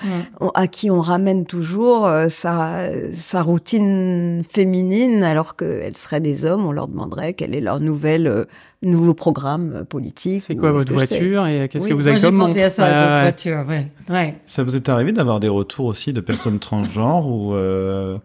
on, 0.40 0.50
à 0.50 0.68
qui 0.68 0.88
on 0.92 1.00
ramène 1.00 1.44
toujours 1.44 2.08
sa, 2.28 2.86
sa 3.12 3.42
routine 3.42 4.42
féminine, 4.48 5.24
alors 5.24 5.56
qu'elles 5.56 5.96
seraient 5.96 6.20
des 6.20 6.44
hommes, 6.44 6.64
on 6.64 6.70
leur 6.70 6.86
demanderait 6.86 7.34
quel 7.34 7.56
est 7.56 7.60
leur 7.60 7.80
nouvelle, 7.80 8.46
euh, 8.84 8.88
nouveau 8.88 9.14
programme 9.14 9.72
euh, 9.74 9.84
politique. 9.84 10.42
C'est 10.42 10.56
quoi 10.56 10.72
votre 10.72 10.92
voiture 10.92 11.46
et 11.46 11.68
qu'est-ce 11.68 11.84
Oui, 11.84 11.90
que 11.90 11.94
vous 11.94 12.06
avez 12.06 12.20
comme 12.20 12.38
pensé 12.38 12.62
à 12.62 12.70
ça, 12.70 12.86
votre 12.86 12.98
ouais. 12.98 13.20
voiture, 13.22 13.64
ouais. 13.68 13.88
ouais. 14.10 14.40
Ça 14.46 14.62
vous 14.62 14.76
est 14.76 14.88
arrivé 14.88 15.12
d'avoir 15.12 15.40
des 15.40 15.48
retours 15.48 15.86
aussi 15.86 16.12
de 16.12 16.20
personnes 16.20 16.58
transgenres 16.60 17.26
ou 17.28 17.54
euh, 17.54 18.18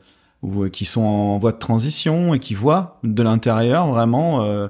ou 0.43 0.63
euh, 0.63 0.69
qui 0.69 0.85
sont 0.85 1.01
en 1.01 1.37
voie 1.37 1.51
de 1.51 1.57
transition 1.57 2.33
et 2.33 2.39
qui 2.39 2.53
voient 2.53 2.99
de 3.03 3.23
l'intérieur 3.23 3.87
vraiment 3.87 4.43
euh, 4.43 4.67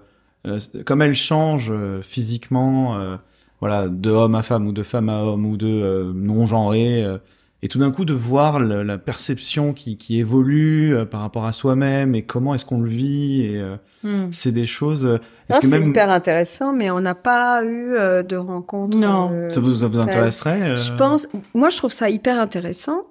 euh, 0.48 0.60
comme 0.86 1.02
elles 1.02 1.16
changent 1.16 1.72
euh, 1.72 2.02
physiquement, 2.02 2.98
euh, 2.98 3.18
voilà, 3.60 3.88
de 3.88 4.10
homme 4.10 4.36
à 4.36 4.44
femme 4.44 4.68
ou 4.68 4.72
de 4.72 4.84
femme 4.84 5.10
à 5.10 5.24
homme 5.24 5.46
ou 5.46 5.58
de 5.58 5.68
euh, 5.68 6.12
non 6.14 6.46
genré, 6.48 7.04
euh, 7.04 7.18
et 7.64 7.68
tout 7.70 7.80
d'un 7.80 7.92
coup 7.92 8.06
de 8.06 8.14
voir 8.14 8.60
le- 8.60 8.84
la 8.84 8.98
perception 9.00 9.74
qui, 9.74 9.98
qui 9.98 10.20
évolue 10.20 10.96
euh, 10.96 11.06
par 11.06 11.22
rapport 11.22 11.46
à 11.46 11.54
soi-même 11.54 12.14
et 12.16 12.24
comment 12.24 12.54
est-ce 12.54 12.66
qu'on 12.66 12.82
le 12.82 12.90
vit. 12.90 13.42
Et 13.44 13.58
euh, 13.58 13.76
Hmm. 14.04 14.28
c'est 14.32 14.52
des 14.52 14.68
choses. 14.68 15.08
euh, 15.08 15.18
est-ce 15.50 15.60
que 15.62 15.68
c'est 15.68 15.80
même 15.80 15.90
hyper 15.90 16.12
intéressant, 16.12 16.72
mais 16.72 16.92
on 16.92 17.02
n'a 17.02 17.16
pas 17.16 17.64
eu 17.64 17.96
euh, 17.96 18.22
de 18.22 18.36
rencontre. 18.36 18.96
Non. 18.96 19.32
euh, 19.34 19.50
ça 19.50 19.60
vous, 19.60 19.74
ça 19.78 19.88
vous 19.88 19.98
intéresserait 19.98 20.62
euh 20.62 20.76
Je 20.76 20.94
pense, 20.94 21.28
moi 21.56 21.72
je 21.72 21.78
trouve 21.78 21.92
ça 21.92 22.08
hyper 22.08 22.40
intéressant. 22.40 23.08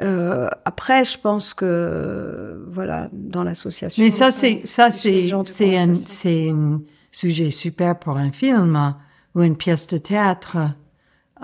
Euh, 0.00 0.48
après, 0.64 1.04
je 1.04 1.18
pense 1.18 1.54
que 1.54 2.64
voilà, 2.70 3.08
dans 3.12 3.42
l'association. 3.42 4.00
Mais 4.02 4.12
ça, 4.12 4.30
c'est, 4.30 4.60
ça, 4.64 4.92
ce 4.92 5.08
c'est, 5.08 5.30
c'est 5.44 5.76
un, 5.76 5.92
c'est 6.06 6.50
un 6.50 6.80
sujet 7.10 7.50
super 7.50 7.98
pour 7.98 8.16
un 8.16 8.30
film 8.30 8.76
hein, 8.76 8.96
ou 9.34 9.42
une 9.42 9.56
pièce 9.56 9.88
de 9.88 9.98
théâtre. 9.98 10.56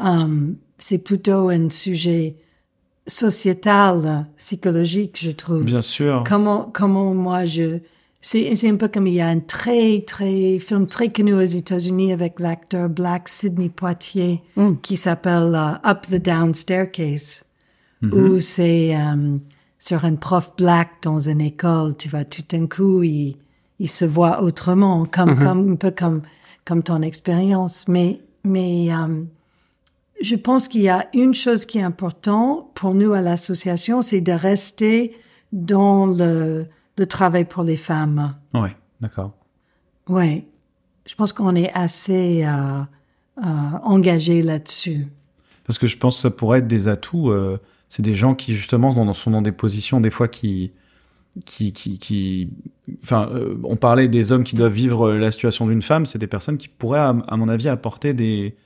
Um, 0.01 0.57
c'est 0.79 0.99
plutôt 0.99 1.49
un 1.51 1.69
sujet 1.71 2.37
sociétal, 3.07 4.27
psychologique, 4.37 5.19
je 5.21 5.31
trouve. 5.31 5.65
Bien 5.65 5.83
sûr. 5.83 6.25
Comment, 6.27 6.71
comment 6.73 7.15
moi 7.15 7.45
je, 7.45 7.79
c'est, 8.21 8.55
c'est 8.55 8.71
un 8.71 8.77
peu 8.77 8.89
comme 8.89 9.07
il 9.07 9.15
y 9.15 9.21
a 9.21 9.29
un 9.29 9.41
très, 9.41 10.01
très, 10.07 10.59
film 10.59 10.87
très 10.87 11.13
connu 11.13 11.35
aux 11.35 11.41
États-Unis 11.45 12.13
avec 12.13 12.41
l'acteur 12.41 12.89
black 12.89 13.29
Sidney 13.29 13.69
Poitier 13.69 14.43
Mm. 14.57 14.75
qui 14.83 14.97
s'appelle 14.97 15.55
euh, 15.55 15.89
Up 15.91 16.07
the 16.11 16.17
Down 16.23 16.55
Staircase, 16.55 17.45
Mhm. 18.03 18.13
où 18.15 18.41
c'est 18.41 18.97
euh, 18.97 19.37
sur 19.79 20.05
un 20.05 20.15
prof 20.17 20.53
black 20.57 20.89
dans 21.03 21.19
une 21.19 21.41
école, 21.41 21.97
tu 21.97 22.09
vois, 22.09 22.25
tout 22.25 22.43
d'un 22.49 22.67
coup, 22.67 23.03
il, 23.03 23.37
il 23.79 23.89
se 23.91 24.05
voit 24.05 24.43
autrement, 24.43 25.05
comme, 25.11 25.39
comme, 25.39 25.73
un 25.73 25.77
peu 25.77 25.91
comme, 25.91 26.23
comme 26.65 26.83
ton 26.83 27.03
expérience. 27.03 27.87
Mais, 27.89 28.21
mais, 28.45 28.89
euh, 28.93 29.23
je 30.21 30.37
pense 30.37 30.69
qu'il 30.69 30.83
y 30.83 30.89
a 30.89 31.09
une 31.15 31.35
chose 31.35 31.67
qui 31.67 31.79
est 31.79 31.83
importante 31.83 32.73
pour 32.75 32.95
nous 32.95 33.13
à 33.13 33.21
l'association, 33.21 34.03
c'est 34.03 34.21
de 34.21 34.33
rester 34.33 35.17
dans 35.53 36.07
le, 36.07 36.67
le 36.97 37.07
travail 37.07 37.45
pour 37.45 37.63
les 37.63 37.77
femmes. 37.77 38.35
Ouais, 38.53 38.75
d'accord. 39.01 39.33
Ouais. 40.09 40.47
Je 41.07 41.15
pense 41.15 41.33
qu'on 41.33 41.55
est 41.55 41.73
assez 41.75 42.45
euh, 42.45 42.81
euh, 43.39 43.43
engagé 43.83 44.43
là-dessus. 44.43 45.07
Parce 45.67 45.79
que 45.79 45.87
je 45.87 45.99
pense 45.99 46.17
que 46.17 46.23
ça 46.23 46.31
pourrait 46.31 46.61
être 46.61 46.67
des 46.67 46.89
atouts. 46.89 47.31
euh, 47.31 47.59
c'est 47.89 48.03
des 48.03 48.15
gens 48.15 48.35
qui 48.35 48.55
justement 48.55 48.91
sont 48.93 49.05
dans, 49.05 49.13
sont 49.13 49.31
dans 49.31 49.43
des 49.43 49.53
positions 49.53 50.01
des 50.01 50.11
fois 50.11 50.29
qui, 50.29 50.73
qui, 51.45 51.73
qui, 51.73 51.99
qui, 51.99 52.49
enfin, 53.03 53.29
euh, 53.33 53.57
on 53.65 53.77
parlait 53.77 54.09
des 54.09 54.33
hommes 54.33 54.45
qui 54.45 54.57
doivent 54.57 54.73
vivre 54.73 55.13
la 55.13 55.31
situation 55.31 55.67
d'une 55.67 55.83
femme. 55.83 56.07
C'est 56.07 56.19
des 56.19 56.27
personnes 56.27 56.57
qui 56.57 56.69
pourraient, 56.69 57.01
à, 57.01 57.17
à 57.29 57.37
mon 57.37 57.49
avis, 57.49 57.69
apporter 57.69 58.15
des 58.15 58.57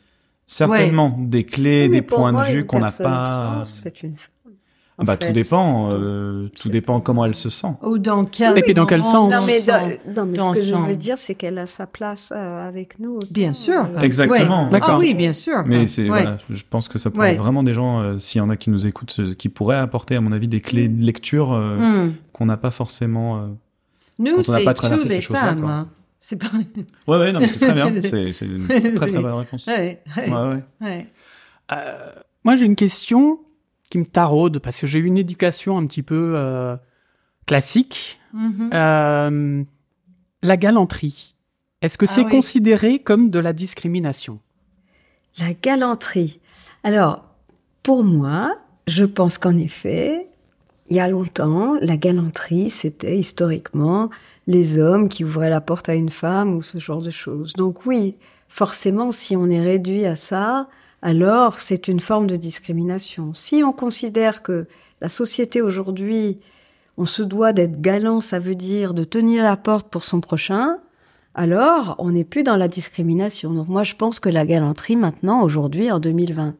certainement 0.48 1.16
des 1.18 1.44
clés, 1.44 1.84
Oui, 1.84 1.90
des 1.90 2.02
points 2.02 2.32
moi, 2.32 2.46
de 2.48 2.52
vue 2.52 2.66
qu'on 2.66 2.80
n'a 2.80 2.90
pas. 2.90 3.62
C'est 3.64 4.02
une 4.02 4.16
femme. 4.16 4.32
Ah 5.00 5.04
bah 5.04 5.14
fait. 5.16 5.28
tout 5.28 5.32
dépend. 5.32 5.90
euh, 5.92 6.48
tout 6.60 6.70
dépend 6.70 7.00
comment 7.00 7.24
elle 7.24 7.36
se 7.36 7.50
sent. 7.50 7.68
Ou 7.84 7.98
dans 7.98 8.24
quel, 8.24 8.58
Et 8.58 8.62
puis 8.62 8.74
dans 8.74 8.84
quel 8.84 9.04
sens 9.04 9.32
Non, 9.32 9.38
mais, 9.46 9.60
dans- 9.64 10.22
non, 10.24 10.26
mais 10.28 10.36
dans 10.36 10.52
ce 10.54 10.58
que 10.60 10.66
je 10.66 10.74
veux 10.74 10.96
dire, 10.96 11.16
c'est 11.16 11.36
qu'elle 11.36 11.56
a 11.58 11.66
sa 11.66 11.86
place 11.86 12.32
euh, 12.34 12.66
avec 12.68 12.98
nous. 12.98 13.18
autant, 13.18 13.28
Bien 13.30 13.52
sûr. 13.52 13.86
euh, 13.96 14.00
Exactement. 14.00 14.64
Ouais. 14.64 14.70
D'accord. 14.70 14.96
Ah 14.96 14.98
oui, 15.00 15.14
bien 15.14 15.32
sûr. 15.32 15.62
Mais 15.66 15.86
c'est 15.86 16.02
Ouais. 16.02 16.08
voilà, 16.08 16.38
je 16.50 16.64
pense 16.68 16.88
que 16.88 16.98
ça 16.98 17.10
pourrait 17.10 17.30
Ouais. 17.30 17.36
vraiment 17.36 17.62
des 17.62 17.74
gens, 17.74 18.00
euh, 18.00 18.18
s'il 18.18 18.40
y 18.40 18.42
en 18.42 18.50
a 18.50 18.56
qui 18.56 18.70
nous 18.70 18.88
écoutent, 18.88 19.20
qui 19.36 19.48
pourraient 19.48 19.76
apporter, 19.76 20.16
à 20.16 20.20
mon 20.20 20.32
avis, 20.32 20.48
des 20.48 20.60
clés 20.60 20.88
de 20.88 21.00
lecture 21.04 21.52
euh, 21.52 22.06
Hmm. 22.08 22.14
qu'on 22.32 22.46
n'a 22.46 22.56
pas 22.56 22.72
forcément. 22.72 23.36
euh, 23.36 23.40
Nous, 24.18 24.34
Quand 24.34 24.48
on 24.48 24.52
n'a 24.54 24.58
c'est 24.64 24.74
traversé 24.74 25.08
ces 25.08 25.14
les 25.14 25.20
choses-là, 25.20 25.40
femmes. 25.54 25.86
C'est 26.20 26.36
pas. 26.36 26.48
Ouais, 27.06 27.18
ouais, 27.18 27.32
non, 27.32 27.40
mais 27.40 27.48
c'est 27.48 27.60
très 27.60 27.74
bien. 27.74 27.92
C'est 28.32 28.44
une 28.44 28.66
très 28.66 28.92
très 28.94 29.12
bonne 29.22 29.34
réponse. 29.34 29.66
Ouais, 29.66 30.02
ouais, 30.16 30.28
Ouais, 30.30 30.48
ouais. 30.48 30.62
ouais. 30.80 31.06
Euh, 31.72 32.10
moi, 32.44 32.56
j'ai 32.56 32.64
une 32.66 32.76
question 32.76 33.40
qui 33.90 33.98
me 33.98 34.04
taraude 34.04 34.58
parce 34.58 34.80
que 34.80 34.86
j'ai 34.86 34.98
eu 34.98 35.04
une 35.06 35.16
éducation 35.18 35.78
un 35.78 35.86
petit 35.86 36.02
peu 36.02 36.32
euh, 36.36 36.76
classique. 37.46 38.18
Mhm. 38.32 38.70
Euh, 38.74 39.64
la 40.42 40.56
galanterie. 40.56 41.34
Est-ce 41.82 41.96
que 41.96 42.04
Ah 42.08 42.12
c'est 42.12 42.24
oui. 42.24 42.30
considéré 42.30 42.98
comme 42.98 43.30
de 43.30 43.38
la 43.38 43.52
discrimination? 43.52 44.40
La 45.38 45.52
galanterie. 45.54 46.40
Alors, 46.82 47.24
pour 47.82 48.02
moi, 48.04 48.54
je 48.86 49.04
pense 49.04 49.38
qu'en 49.38 49.56
effet, 49.56 50.26
il 50.90 50.96
y 50.96 51.00
a 51.00 51.08
longtemps, 51.08 51.76
la 51.80 51.96
galanterie, 51.96 52.70
c'était 52.70 53.18
historiquement 53.18 54.10
les 54.48 54.78
hommes 54.78 55.10
qui 55.10 55.24
ouvraient 55.24 55.50
la 55.50 55.60
porte 55.60 55.90
à 55.90 55.94
une 55.94 56.08
femme 56.08 56.56
ou 56.56 56.62
ce 56.62 56.78
genre 56.78 57.02
de 57.02 57.10
choses. 57.10 57.52
Donc 57.52 57.84
oui, 57.84 58.16
forcément, 58.48 59.12
si 59.12 59.36
on 59.36 59.48
est 59.50 59.60
réduit 59.60 60.06
à 60.06 60.16
ça, 60.16 60.68
alors 61.02 61.60
c'est 61.60 61.86
une 61.86 62.00
forme 62.00 62.26
de 62.26 62.34
discrimination. 62.34 63.34
Si 63.34 63.62
on 63.62 63.72
considère 63.72 64.42
que 64.42 64.66
la 65.02 65.10
société 65.10 65.60
aujourd'hui, 65.60 66.40
on 66.96 67.04
se 67.04 67.22
doit 67.22 67.52
d'être 67.52 67.80
galant, 67.82 68.20
ça 68.20 68.38
veut 68.38 68.54
dire 68.54 68.94
de 68.94 69.04
tenir 69.04 69.44
la 69.44 69.58
porte 69.58 69.90
pour 69.90 70.02
son 70.02 70.22
prochain, 70.22 70.78
alors 71.34 71.94
on 71.98 72.10
n'est 72.10 72.24
plus 72.24 72.42
dans 72.42 72.56
la 72.56 72.68
discrimination. 72.68 73.52
Donc 73.52 73.68
moi, 73.68 73.84
je 73.84 73.96
pense 73.96 74.18
que 74.18 74.30
la 74.30 74.46
galanterie 74.46 74.96
maintenant, 74.96 75.42
aujourd'hui, 75.42 75.92
en 75.92 76.00
2020. 76.00 76.54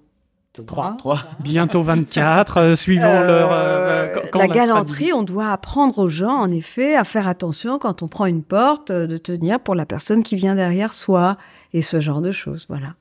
Trois. 0.67 0.95
Trois. 0.99 1.21
Bientôt 1.41 1.83
24, 1.83 2.57
euh, 2.59 2.77
suivant 2.77 3.05
Euh, 3.07 3.27
leur... 3.27 3.49
euh, 3.53 4.15
quand- 4.15 4.21
quand 4.33 4.39
la 4.41 4.45
on 4.47 4.49
galanterie, 4.49 5.13
on 5.13 5.23
doit 5.23 5.51
apprendre 5.51 5.99
aux 5.99 6.09
gens, 6.09 6.35
en 6.37 6.51
effet, 6.51 6.95
à 6.97 7.05
faire 7.05 7.29
attention 7.29 7.79
quand 7.79 8.03
on 8.03 8.09
prend 8.09 8.27
une 8.27 8.43
porte, 8.43 8.91
euh, 8.91 9.07
de 9.07 9.17
tenir 9.17 9.61
pour 9.61 9.75
la 9.75 9.87
personne 9.87 10.23
qui 10.23 10.37
vient 10.37 10.55
derrière 10.55 10.93
soi, 10.95 11.37
et 11.73 11.83
ce 11.83 12.01
genre 12.01 12.21
de 12.21 12.31
choses, 12.33 12.67
voilà. 12.69 12.95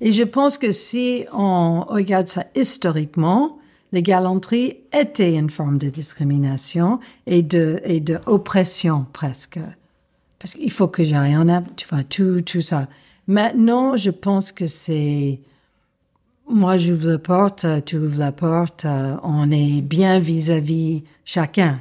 Et 0.00 0.12
je 0.12 0.22
pense 0.22 0.58
que 0.58 0.70
si 0.72 1.24
on 1.32 1.80
regarde 1.88 2.28
ça 2.28 2.44
historiquement, 2.54 3.58
les 3.92 4.02
galanteries 4.02 4.76
étaient 4.92 5.34
une 5.34 5.50
forme 5.50 5.78
de 5.78 5.88
discrimination 5.88 7.00
et 7.26 7.42
de, 7.42 7.80
et 7.84 8.00
de 8.00 8.18
oppression 8.26 9.06
presque. 9.12 9.58
Parce 10.38 10.54
qu'il 10.54 10.70
faut 10.70 10.86
que 10.88 11.02
j'ai 11.02 11.18
rien 11.18 11.48
à, 11.48 11.62
tu 11.76 11.88
vois, 11.88 12.04
tout, 12.04 12.42
tout 12.42 12.60
ça. 12.60 12.86
Maintenant, 13.26 13.96
je 13.96 14.10
pense 14.10 14.52
que 14.52 14.66
c'est, 14.66 15.40
moi, 16.50 16.76
j'ouvre 16.76 17.08
la 17.10 17.18
porte, 17.18 17.64
euh, 17.64 17.80
tu 17.84 17.96
ouvres 17.96 18.18
la 18.18 18.32
porte, 18.32 18.84
euh, 18.84 19.16
on 19.22 19.50
est 19.50 19.80
bien 19.80 20.18
vis-à-vis 20.18 21.04
chacun. 21.24 21.80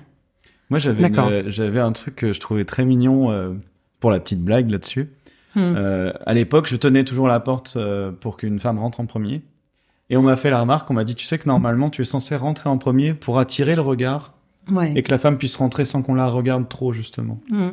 Moi, 0.70 0.80
j'avais 0.80 1.18
euh, 1.18 1.44
j'avais 1.48 1.80
un 1.80 1.92
truc 1.94 2.16
que 2.16 2.34
je 2.34 2.40
trouvais 2.40 2.66
très 2.66 2.84
mignon 2.86 3.32
euh, 3.32 3.54
pour 4.00 4.12
la 4.12 4.20
petite 4.20 4.44
blague 4.44 4.70
là-dessus. 4.70 5.10
Hmm. 5.56 5.74
Euh, 5.76 6.14
à 6.26 6.34
l'époque, 6.34 6.68
je 6.68 6.76
tenais 6.76 7.04
toujours 7.04 7.28
la 7.28 7.40
porte 7.40 7.76
euh, 7.78 8.12
pour 8.12 8.38
qu'une 8.38 8.60
femme 8.60 8.78
rentre 8.78 9.00
en 9.00 9.06
premier. 9.06 9.42
Et 10.10 10.18
on 10.18 10.22
m'a 10.22 10.36
fait 10.36 10.50
la 10.50 10.62
remarque, 10.62 10.90
on 10.92 10.94
m'a 10.94 11.04
dit, 11.04 11.16
tu 11.16 11.26
sais 11.26 11.38
que 11.38 11.48
normalement, 11.48 11.90
tu 11.90 12.02
es 12.02 12.06
censé 12.06 12.36
rentrer 12.36 12.70
en 12.70 12.78
premier 12.78 13.14
pour 13.14 13.40
attirer 13.40 13.76
le 13.76 13.82
regard 13.82 14.34
Ouais. 14.70 14.92
et 14.98 15.02
que 15.02 15.12
la 15.12 15.18
femme 15.18 15.38
puisse 15.38 15.56
rentrer 15.56 15.86
sans 15.86 16.02
qu'on 16.02 16.14
la 16.14 16.28
regarde 16.28 16.68
trop, 16.68 16.92
justement. 16.92 17.40
Hmm. 17.50 17.70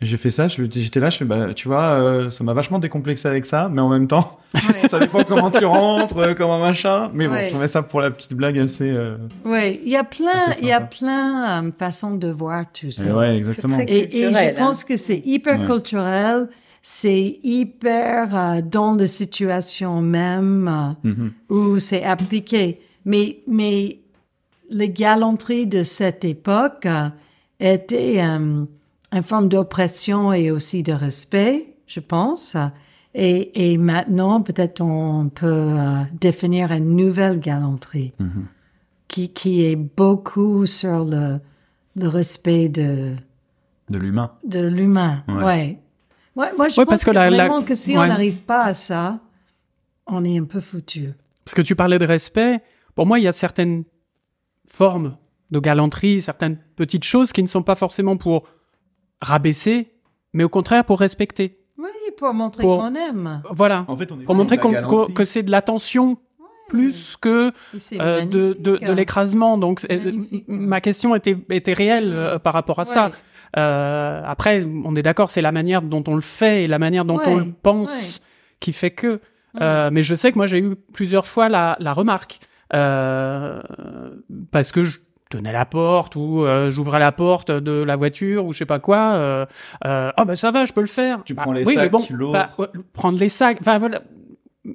J'ai 0.00 0.16
fait 0.16 0.30
ça, 0.30 0.46
je- 0.46 0.62
j'étais 0.70 1.00
là, 1.00 1.10
je 1.10 1.16
fais, 1.18 1.24
bah, 1.24 1.52
tu 1.54 1.66
vois, 1.66 2.00
euh, 2.00 2.30
ça 2.30 2.44
m'a 2.44 2.52
vachement 2.52 2.78
décomplexé 2.78 3.26
avec 3.26 3.44
ça, 3.44 3.68
mais 3.68 3.80
en 3.80 3.88
même 3.88 4.06
temps, 4.06 4.38
Ouais. 4.54 4.86
ça 4.88 5.00
dépend 5.00 5.24
comment 5.24 5.50
tu 5.50 5.64
rentres, 5.64 6.18
euh, 6.18 6.34
comment 6.34 6.60
machin. 6.60 7.10
Mais 7.14 7.26
bon, 7.26 7.32
Ouais. 7.34 7.46
je 7.46 7.50
trouvais 7.50 7.66
ça 7.66 7.82
pour 7.82 8.00
la 8.00 8.12
petite 8.12 8.32
blague 8.34 8.58
assez. 8.60 8.88
Euh... 8.88 9.16
Oui, 9.44 9.80
il 9.84 9.90
y 9.90 9.96
a 9.96 10.04
plein, 10.04 10.52
il 10.62 10.68
y 10.68 10.72
a 10.72 10.80
plein 10.80 11.64
de 11.64 11.72
façons 11.76 12.14
de 12.14 12.28
voir 12.28 12.64
tout 12.72 12.92
ça. 12.92 13.06
et 13.06 13.10
ouais, 13.12 13.36
exactement. 13.38 13.76
très- 13.76 13.90
Et, 13.92 14.22
je 14.32 14.56
pense 14.56 14.84
que 14.84 14.96
c'est 14.96 15.20
hyper 15.24 15.58
Ouais. 15.60 15.66
culturel, 15.66 16.48
c'est 16.80 17.40
hyper 17.42 18.36
euh, 18.36 18.60
dans 18.62 18.94
la 18.94 19.08
situation 19.08 20.00
même 20.00 20.94
Mhm. 21.02 21.32
euh, 21.50 21.54
où 21.54 21.78
c'est 21.80 22.04
appliqué. 22.04 22.80
Mais, 23.04 23.38
mais 23.48 23.98
les 24.70 24.90
galanteries 24.90 25.66
de 25.66 25.82
cette 25.82 26.24
époque 26.24 26.86
euh, 26.86 27.08
étaient 27.58 28.22
euh, 28.22 28.64
une 29.12 29.22
forme 29.22 29.48
d'oppression 29.48 30.32
et 30.32 30.50
aussi 30.50 30.82
de 30.82 30.92
respect, 30.92 31.74
je 31.86 32.00
pense. 32.00 32.56
Et, 33.14 33.72
et 33.72 33.78
maintenant, 33.78 34.42
peut-être 34.42 34.80
on 34.82 35.28
peut 35.30 35.46
euh, 35.46 36.02
définir 36.20 36.72
une 36.72 36.94
nouvelle 36.96 37.40
galanterie 37.40 38.12
Mhm. 38.18 38.46
qui, 39.08 39.30
qui 39.32 39.64
est 39.64 39.76
beaucoup 39.76 40.66
sur 40.66 41.04
le, 41.04 41.40
le 41.96 42.08
respect 42.08 42.68
de, 42.68 43.14
De 43.88 43.98
l'humain. 43.98 44.32
de 44.44 44.66
l'humain. 44.68 45.24
Ouais. 45.28 45.34
Ouais. 45.44 45.78
Ouais, 46.36 46.50
moi, 46.56 46.68
je 46.68 46.78
Ouais, 46.78 46.84
pense 46.84 46.90
parce 46.90 47.04
que 47.04 47.10
que, 47.10 47.14
la- 47.14 47.30
la- 47.30 47.36
vraiment 47.48 47.62
que 47.64 47.74
si 47.74 47.96
on 47.96 48.06
n'arrive 48.06 48.42
pas 48.42 48.62
à 48.64 48.74
ça, 48.74 49.20
on 50.06 50.24
est 50.24 50.38
un 50.38 50.44
peu 50.44 50.60
foutu. 50.60 51.12
Parce 51.44 51.54
que 51.54 51.62
tu 51.62 51.74
parlais 51.74 51.98
de 51.98 52.04
respect. 52.06 52.60
Pour 52.94 53.06
moi, 53.06 53.18
il 53.18 53.22
y 53.24 53.28
a 53.28 53.32
certaines 53.32 53.84
formes 54.66 55.16
de 55.50 55.58
galanterie, 55.58 56.20
certaines 56.20 56.58
petites 56.76 57.04
choses 57.04 57.32
qui 57.32 57.42
ne 57.42 57.48
sont 57.48 57.62
pas 57.62 57.74
forcément 57.74 58.16
pour 58.16 58.44
rabaisser, 59.20 59.88
mais 60.32 60.44
au 60.44 60.48
contraire 60.48 60.84
pour 60.84 61.00
respecter. 61.00 61.58
Oui, 61.78 61.88
pour 62.16 62.32
montrer 62.34 62.62
Pour- 62.62 62.78
qu'on 62.78 62.94
aime. 62.94 63.42
Voilà. 63.50 63.84
En 63.88 63.96
fait, 63.96 64.10
on 64.12 64.20
est 64.20 64.24
Pour 64.24 64.34
montrer 64.34 64.58
qu'on- 64.58 64.82
qu'on- 64.82 65.06
que 65.06 65.24
c'est 65.24 65.42
de 65.42 65.50
l'attention 65.50 66.18
plus 66.68 67.16
que 67.16 67.52
euh, 67.98 68.24
de, 68.26 68.54
de, 68.60 68.78
hein. 68.82 68.94
l'écrasement. 68.94 69.56
Donc, 69.56 69.86
Magnifique. 69.88 70.44
ma 70.48 70.80
question 70.82 71.14
était, 71.14 71.36
était 71.50 71.72
réelle 71.72 72.12
euh, 72.12 72.38
par 72.38 72.52
rapport 72.52 72.78
à 72.78 72.84
ça. 72.84 73.10
Euh, 73.56 74.22
après, 74.26 74.66
on 74.84 74.94
est 74.94 75.02
d'accord, 75.02 75.30
c'est 75.30 75.40
la 75.40 75.52
manière 75.52 75.80
dont 75.80 76.04
on 76.06 76.14
le 76.14 76.20
fait 76.20 76.64
et 76.64 76.66
la 76.66 76.78
manière 76.78 77.04
dont 77.06 77.20
on 77.24 77.36
le 77.36 77.46
pense 77.62 78.20
qui 78.60 78.72
fait 78.74 78.90
que. 78.90 79.20
Euh, 79.62 79.88
mais 79.90 80.02
je 80.02 80.14
sais 80.14 80.30
que 80.30 80.36
moi, 80.36 80.46
j'ai 80.46 80.58
eu 80.60 80.74
plusieurs 80.92 81.26
fois 81.26 81.48
la, 81.48 81.76
la 81.80 81.94
remarque. 81.94 82.38
Euh, 82.74 83.62
parce 84.50 84.70
que 84.72 84.84
je 84.84 84.98
tenais 85.28 85.52
la 85.52 85.64
porte 85.66 86.16
ou 86.16 86.42
euh, 86.44 86.70
j'ouvrais 86.70 86.98
la 86.98 87.12
porte 87.12 87.50
de 87.50 87.72
la 87.82 87.96
voiture 87.96 88.46
ou 88.46 88.52
je 88.52 88.58
sais 88.58 88.66
pas 88.66 88.78
quoi. 88.78 89.12
Euh, 89.14 89.46
euh, 89.84 90.10
oh, 90.18 90.24
bah 90.24 90.36
ça 90.36 90.50
va, 90.50 90.64
je 90.64 90.72
peux 90.72 90.80
le 90.80 90.86
faire. 90.86 91.22
Tu 91.24 91.34
Bah, 91.34 91.42
prends 91.42 91.52
les 91.52 91.64
oui, 91.64 91.74
mais 91.76 91.82
sacs, 91.84 91.90
bon, 91.92 92.02
lourds. 92.10 92.32
bah, 92.32 92.50
ouais, 92.58 92.66
prendre 92.92 93.18
les 93.18 93.28
sacs. 93.28 93.58
Enfin, 93.60 93.78
voilà. 93.78 94.02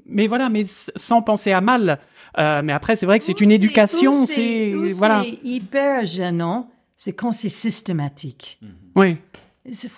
Mais 0.05 0.27
voilà, 0.27 0.49
mais 0.49 0.63
sans 0.67 1.21
penser 1.21 1.51
à 1.51 1.61
mal. 1.61 1.99
Euh, 2.39 2.61
mais 2.63 2.73
après, 2.73 2.95
c'est 2.95 3.05
vrai 3.05 3.19
que 3.19 3.25
c'est 3.25 3.41
une 3.41 3.51
éducation. 3.51 4.11
C'est 4.25 4.73
voilà. 4.95 5.23
c'est 5.23 5.39
hyper 5.43 6.03
gênant, 6.05 6.69
c'est 6.97 7.13
quand 7.13 7.31
c'est 7.31 7.49
systématique. 7.49 8.59
Oui, 8.95 9.17
Et 9.65 9.73
C'est 9.73 9.91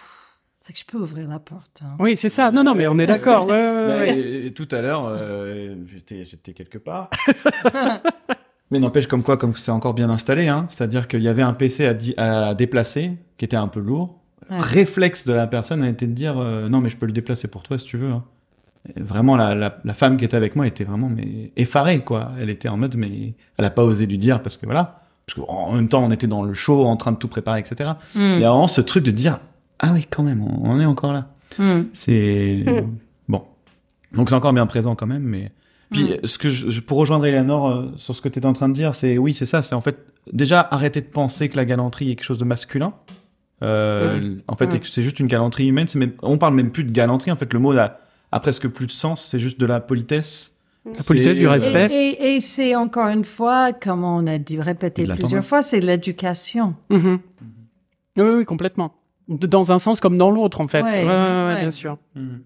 c'est 0.59 0.73
que 0.73 0.79
je 0.79 0.85
peux 0.85 0.97
ouvrir 0.97 1.27
la 1.27 1.37
porte. 1.37 1.81
hein. 1.83 1.95
oui, 1.99 2.17
c'est 2.17 2.27
ça. 2.29 2.49
Non, 2.51 2.63
non, 2.63 2.73
mais 2.73 2.87
on 2.87 2.97
est 2.97 3.05
d'accord. 3.05 3.45
Ouais, 3.49 4.51
tout 4.55 4.67
à 4.71 4.81
l'heure, 4.81 5.05
euh, 5.07 5.75
j'étais, 5.93 6.25
j'étais 6.25 6.53
quelque 6.53 6.79
part. 6.79 7.09
Mais 8.75 8.81
n'empêche 8.81 9.07
comme 9.07 9.23
quoi, 9.23 9.37
comme 9.37 9.55
c'est 9.55 9.71
encore 9.71 9.93
bien 9.93 10.09
installé, 10.09 10.49
hein, 10.49 10.65
c'est-à-dire 10.67 11.07
qu'il 11.07 11.21
y 11.21 11.29
avait 11.29 11.41
un 11.43 11.53
PC 11.53 11.85
à, 12.17 12.53
déplacer 12.53 13.13
qui 13.37 13.45
était 13.45 13.55
un 13.55 13.69
peu 13.69 13.79
lourd. 13.79 14.19
Ouais. 14.49 14.57
Réflexe 14.59 15.25
de 15.25 15.31
la 15.31 15.47
personne 15.47 15.81
a 15.81 15.87
été 15.89 16.05
de 16.07 16.11
dire 16.11 16.37
euh, 16.37 16.67
non 16.67 16.81
mais 16.81 16.89
je 16.89 16.97
peux 16.97 17.05
le 17.05 17.13
déplacer 17.13 17.47
pour 17.47 17.63
toi 17.63 17.77
si 17.77 17.85
tu 17.85 17.95
veux. 17.97 18.11
hein. 18.11 18.23
Vraiment 18.97 19.37
la, 19.37 19.55
la, 19.55 19.77
la 19.83 19.93
femme 19.93 20.17
qui 20.17 20.25
était 20.25 20.35
avec 20.37 20.55
moi 20.57 20.67
était 20.67 20.83
vraiment 20.83 21.09
mais 21.09 21.51
effarée 21.55 22.01
quoi. 22.01 22.33
Elle 22.39 22.49
était 22.49 22.67
en 22.67 22.75
mode 22.77 22.95
mais 22.97 23.33
elle 23.57 23.65
a 23.65 23.69
pas 23.71 23.83
osé 23.83 24.05
lui 24.05 24.17
dire 24.17 24.41
parce 24.43 24.57
que 24.57 24.65
voilà 24.65 25.01
parce 25.25 25.39
qu'en 25.39 25.71
même 25.71 25.87
temps 25.87 26.03
on 26.03 26.11
était 26.11 26.27
dans 26.27 26.43
le 26.43 26.53
show 26.53 26.85
en 26.85 26.97
train 26.97 27.11
de 27.13 27.17
tout 27.17 27.27
préparer 27.29 27.59
etc. 27.61 27.91
Mm. 28.13 28.19
Il 28.19 28.41
y 28.41 28.43
a 28.43 28.49
vraiment 28.51 28.67
ce 28.67 28.81
truc 28.81 29.03
de 29.05 29.11
dire 29.11 29.39
ah 29.79 29.91
oui 29.93 30.05
quand 30.09 30.21
même 30.21 30.43
on, 30.43 30.69
on 30.69 30.79
est 30.81 30.85
encore 30.85 31.13
là. 31.13 31.29
Mm. 31.57 31.81
C'est 31.93 32.65
bon. 33.29 33.41
Donc 34.11 34.29
c'est 34.29 34.35
encore 34.35 34.53
bien 34.53 34.67
présent 34.67 34.95
quand 34.95 35.07
même, 35.07 35.23
mais 35.23 35.51
puis 35.95 36.27
ce 36.27 36.37
que 36.37 36.49
je, 36.49 36.69
je- 36.69 36.81
pour 36.81 36.97
rejoindre 36.97 37.25
Eleanor 37.25 37.67
euh, 37.69 37.85
sur 37.95 38.15
ce 38.15 38.21
que 38.21 38.29
tu 38.29 38.39
étais 38.39 38.47
en 38.47 38.53
train 38.53 38.69
de 38.69 38.73
dire, 38.73 38.95
c'est 38.95 39.17
oui 39.17 39.33
c'est 39.33 39.45
ça, 39.45 39.61
c'est 39.61 39.75
en 39.75 39.81
fait 39.81 39.97
déjà 40.31 40.61
arrêter 40.71 41.01
de 41.01 41.07
penser 41.07 41.49
que 41.49 41.55
la 41.57 41.65
galanterie 41.65 42.11
est 42.11 42.15
quelque 42.15 42.25
chose 42.25 42.39
de 42.39 42.45
masculin. 42.45 42.93
Euh, 43.63 44.35
En 44.47 44.55
fait, 44.55 44.67
Mm. 44.67 44.75
et 44.75 44.79
que 44.79 44.87
c'est 44.87 45.03
juste 45.03 45.19
une 45.19 45.27
galanterie 45.27 45.67
humaine. 45.67 45.87
C'est 45.87 45.97
même, 45.99 46.11
on 46.21 46.37
parle 46.37 46.55
même 46.55 46.71
plus 46.71 46.83
de 46.83 46.91
galanterie. 46.91 47.31
En 47.31 47.35
fait, 47.37 47.51
le 47.53 47.59
mot 47.59 47.71
a, 47.77 47.99
a 48.31 48.39
presque 48.41 48.67
plus 48.67 48.85
de 48.85 48.91
sens. 48.91 49.23
C'est 49.25 49.39
juste 49.39 49.59
de 49.59 49.65
la 49.65 49.79
politesse. 49.79 50.55
La 50.85 51.03
politesse, 51.03 51.37
du 51.37 51.47
respect. 51.47 51.87
Et, 51.89 51.95
et, 52.09 52.35
et 52.35 52.39
c'est 52.41 52.75
encore 52.75 53.07
une 53.07 53.23
fois, 53.25 53.71
comme 53.73 54.03
on 54.03 54.27
a 54.27 54.37
dit, 54.37 54.59
répété 54.59 55.05
plusieurs 55.07 55.43
fois, 55.43 55.63
c'est 55.63 55.79
l'éducation. 55.79 56.75
Mhm. 56.89 57.19
Oui, 58.17 58.23
oui, 58.37 58.45
complètement. 58.45 58.93
Dans 59.27 59.71
un 59.71 59.79
sens 59.79 59.99
comme 59.99 60.17
dans 60.17 60.29
l'autre, 60.31 60.61
en 60.61 60.67
fait. 60.67 60.83
Ouais, 60.83 60.89
Ouais, 60.91 61.05
ouais, 61.05 61.07
ouais, 61.07 61.45
ouais. 61.53 61.59
bien 61.61 61.71
sûr. 61.71 61.97
Mhm. 62.15 62.41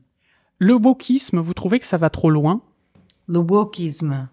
Le 0.59 0.73
wokisme, 0.75 1.39
vous 1.39 1.53
trouvez 1.53 1.79
que 1.79 1.85
ça 1.87 1.97
va 1.97 2.09
trop 2.09 2.29
loin? 2.29 2.61
Le 3.29 3.39
wokisme. 3.39 4.27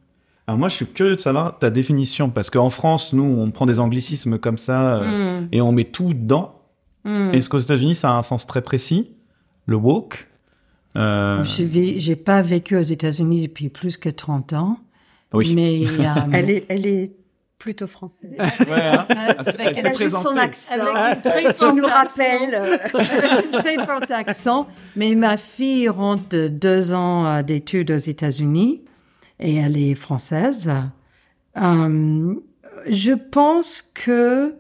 Alors 0.49 0.59
moi, 0.59 0.69
je 0.69 0.75
suis 0.77 0.87
curieux 0.87 1.17
de 1.17 1.21
savoir 1.21 1.59
ta 1.59 1.71
définition 1.71 2.31
parce 2.31 2.51
qu'en 2.51 2.71
France, 2.71 3.13
nous, 3.13 3.23
on 3.25 3.51
prend 3.51 3.67
des 3.67 3.79
anglicismes 3.81 4.39
comme 4.39 4.59
ça 4.59 4.97
euh, 5.03 5.41
Mm. 5.43 5.49
et 5.53 5.61
on 5.61 5.71
met 5.73 5.85
tout 5.85 6.15
dedans. 6.15 6.61
Mm. 7.05 7.31
Est-ce 7.35 7.49
qu'aux 7.49 7.59
États-Unis, 7.59 7.95
ça 7.95 8.11
a 8.11 8.15
un 8.15 8.23
sens 8.23 8.47
très 8.47 8.63
précis 8.63 9.11
Le 9.67 9.77
woke. 9.77 10.29
Euh, 10.97 11.43
Je 11.45 11.63
vis- 11.63 12.01
J'ai 12.01 12.17
pas 12.17 12.43
vécu 12.43 12.77
aux 12.77 12.81
États-Unis 12.83 13.43
depuis 13.43 13.69
plus 13.69 13.97
que 13.97 14.09
30 14.09 14.53
ans. 14.55 14.79
oui. 15.35 15.55
Mais 15.55 15.83
euh, 15.87 16.15
Elle 16.33 16.51
est, 16.51 16.65
elle 16.69 16.87
est 16.87 17.13
plutôt 17.59 17.87
française. 17.87 18.33
Ouais, 18.39 18.47
hein. 18.71 19.07
avec- 19.09 19.79
Elle 19.79 19.97
s'est 19.97 20.05
juste 20.05 20.17
son 20.19 20.37
accent 20.37 20.75
Avec 20.95 21.27
un 21.27 21.31
très 21.31 21.45
qui 21.47 21.53
fort 21.53 21.75
nous 21.75 21.85
rappelle. 21.87 22.55
euh, 22.55 22.77
avec 22.95 23.55
un 23.55 23.59
très 23.61 23.75
fort 23.87 24.03
accent. 24.11 24.67
Mais 24.95 25.15
ma 25.15 25.37
fille 25.37 25.89
rentre 25.89 26.29
de 26.31 26.49
deux 26.49 26.93
ans 26.93 27.27
euh, 27.27 27.43
d'études 27.43 27.91
aux 27.91 27.97
États-Unis 27.97 28.83
et 29.41 29.57
elle 29.57 29.77
est 29.77 29.95
française. 29.95 30.71
Euh, 31.57 32.35
je 32.89 33.13
pense 33.13 33.83
que 33.83 34.55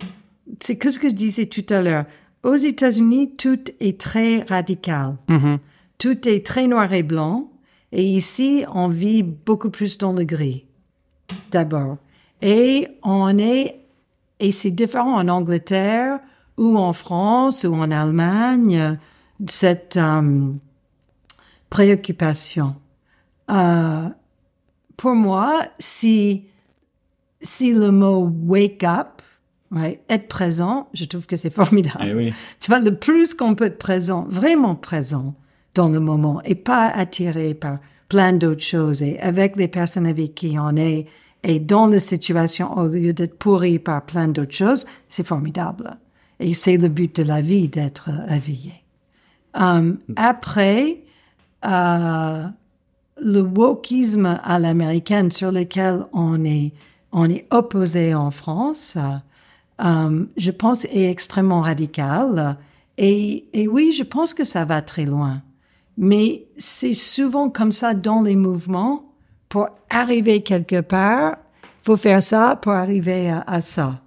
c'est 0.61 0.77
que 0.77 0.91
ce 0.91 0.99
que 0.99 1.09
je 1.09 1.15
disais 1.15 1.47
tout 1.47 1.65
à 1.71 1.83
l'heure. 1.83 2.05
Aux 2.43 2.57
États-Unis, 2.57 3.37
tout 3.37 3.59
est 3.81 4.01
très 4.01 4.41
radical. 4.43 5.17
Mhm. 5.29 5.59
Tout 5.99 6.29
est 6.29 6.45
très 6.47 6.67
noir 6.67 6.93
et 6.93 7.03
blanc. 7.03 7.51
Et 7.93 8.05
ici, 8.05 8.65
on 8.73 8.89
vit 8.89 9.23
beaucoup 9.23 9.71
plus 9.71 9.97
dans 9.99 10.13
le 10.13 10.25
gris, 10.25 10.67
d'abord. 11.51 11.97
Et 12.43 12.89
on 13.03 13.39
est, 13.39 13.81
et 14.41 14.53
c'est 14.53 14.71
différent 14.71 15.15
en 15.17 15.29
Angleterre 15.29 16.21
ou 16.57 16.77
en 16.77 16.93
France 16.93 17.65
ou 17.65 17.75
en 17.75 17.91
Allemagne, 17.91 18.99
cette 19.47 19.97
euh, 19.97 20.53
préoccupation. 21.71 22.77
Euh, 23.51 24.09
pour 24.97 25.15
moi, 25.15 25.63
si, 25.79 26.45
si 27.43 27.73
le 27.73 27.91
mot 27.91 28.31
wake 28.45 28.85
up, 28.85 29.23
ouais, 29.71 30.03
être 30.09 30.29
présent, 30.29 30.89
je 30.95 31.05
trouve 31.05 31.27
que 31.27 31.37
c'est 31.37 31.51
formidable. 31.55 32.05
Eh 32.07 32.15
oui. 32.15 32.35
Tu 32.61 32.71
vois, 32.71 32.81
le 32.81 32.95
plus 32.95 33.35
qu'on 33.35 33.55
peut 33.55 33.67
être 33.67 33.79
présent, 33.79 34.27
vraiment 34.29 34.75
présent 34.75 35.35
dans 35.75 35.89
le 35.89 36.01
moment 36.01 36.41
et 36.43 36.55
pas 36.55 36.87
attiré 36.87 37.55
par 37.55 37.79
plein 38.09 38.33
d'autres 38.33 38.63
choses 38.63 39.03
et 39.03 39.19
avec 39.21 39.57
les 39.57 39.69
personnes 39.69 40.07
avec 40.07 40.35
qui 40.35 40.57
on 40.59 40.77
est 40.77 41.07
et 41.49 41.61
dans 41.61 41.87
la 41.87 42.01
situation 42.01 42.77
au 42.77 42.89
lieu 42.89 43.13
d'être 43.13 43.39
pourri 43.39 43.79
par 43.79 44.05
plein 44.05 44.27
d'autres 44.27 44.55
choses, 44.55 44.85
c'est 45.09 45.25
formidable. 45.25 45.97
Et 46.41 46.55
c'est 46.55 46.77
le 46.77 46.89
but 46.89 47.21
de 47.21 47.23
la 47.23 47.41
vie 47.41 47.69
d'être 47.69 48.11
éveillé. 48.29 48.75
Euh, 49.59 49.95
après, 50.17 51.05
euh, 51.65 52.45
le 53.23 53.41
wokisme 53.41 54.41
à 54.43 54.59
l'américaine 54.59 55.31
sur 55.31 55.53
lequel 55.53 56.05
on 56.13 56.45
est, 56.45 56.73
on 57.13 57.31
est 57.31 57.47
opposé 57.53 58.13
en 58.13 58.33
France, 58.33 58.99
euh, 59.81 60.27
je 60.37 60.51
pense, 60.51 60.85
est 60.87 61.09
extrêmement 61.09 61.61
radical. 61.61 62.59
Et, 62.99 63.45
et 63.53 63.69
oui, 63.69 63.93
je 63.93 64.03
pense 64.03 64.35
que 64.35 64.45
ça 64.45 64.65
va 64.65 64.83
très 64.83 65.05
loin. 65.05 65.43
Mais 65.97 66.49
c'est 66.59 66.95
souvent 66.95 67.51
comme 67.51 67.73
ça 67.73 67.95
dans 67.95 68.23
les 68.23 68.37
mouvements. 68.37 69.06
Pour 69.49 69.69
arriver 69.91 70.43
quelque 70.43 70.81
part, 70.81 71.37
faut 71.83 71.97
faire 71.97 72.23
ça 72.23 72.59
pour 72.61 72.73
arriver 72.73 73.31
à, 73.31 73.61
ça. 73.61 74.01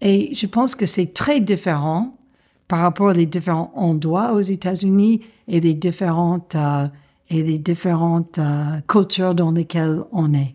Et 0.00 0.34
je 0.34 0.46
pense 0.46 0.74
que 0.74 0.84
c'est 0.84 1.14
très 1.14 1.40
différent 1.40 2.16
par 2.68 2.80
rapport 2.80 3.08
aux 3.08 3.24
différents 3.24 3.72
endroits 3.74 4.32
aux 4.32 4.40
États-Unis 4.40 5.22
et 5.48 5.60
les 5.60 5.74
différentes 5.74 6.54
euh, 6.54 6.86
et 7.30 7.42
les 7.42 7.58
différentes 7.58 8.38
euh, 8.38 8.80
cultures 8.86 9.34
dans 9.34 9.50
lesquelles 9.50 10.02
on 10.12 10.34
est. 10.34 10.54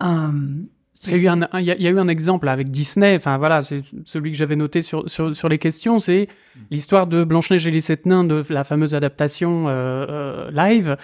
Um, 0.00 0.68
Il 1.08 1.16
y, 1.16 1.20
a 1.20 1.22
eu 1.22 1.28
un, 1.28 1.42
un- 1.52 1.60
il 1.60 1.66
y 1.66 1.70
a- 1.70 1.76
y 1.76 1.86
a 1.86 1.90
eu 1.90 1.98
un 1.98 2.08
exemple 2.08 2.48
avec 2.48 2.70
Disney, 2.70 3.16
enfin 3.16 3.36
voilà, 3.38 3.62
c'est 3.62 3.82
celui 4.04 4.30
que 4.30 4.36
j'avais 4.36 4.56
noté 4.56 4.82
sur, 4.82 5.08
sur, 5.10 5.34
sur 5.36 5.48
les 5.48 5.58
questions, 5.58 5.98
c'est 5.98 6.28
l'histoire 6.70 7.06
de 7.06 7.24
Blanche-Neige 7.24 7.66
et 7.66 7.70
les 7.70 7.80
Sept 7.80 8.06
Nains, 8.06 8.24
de 8.24 8.42
la 8.50 8.64
fameuse 8.64 8.94
adaptation 8.94 9.68
euh, 9.68 10.06
euh, 10.08 10.50
live, 10.52 10.96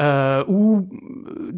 euh, 0.00 0.44
où 0.48 0.86
euh, 1.28 1.52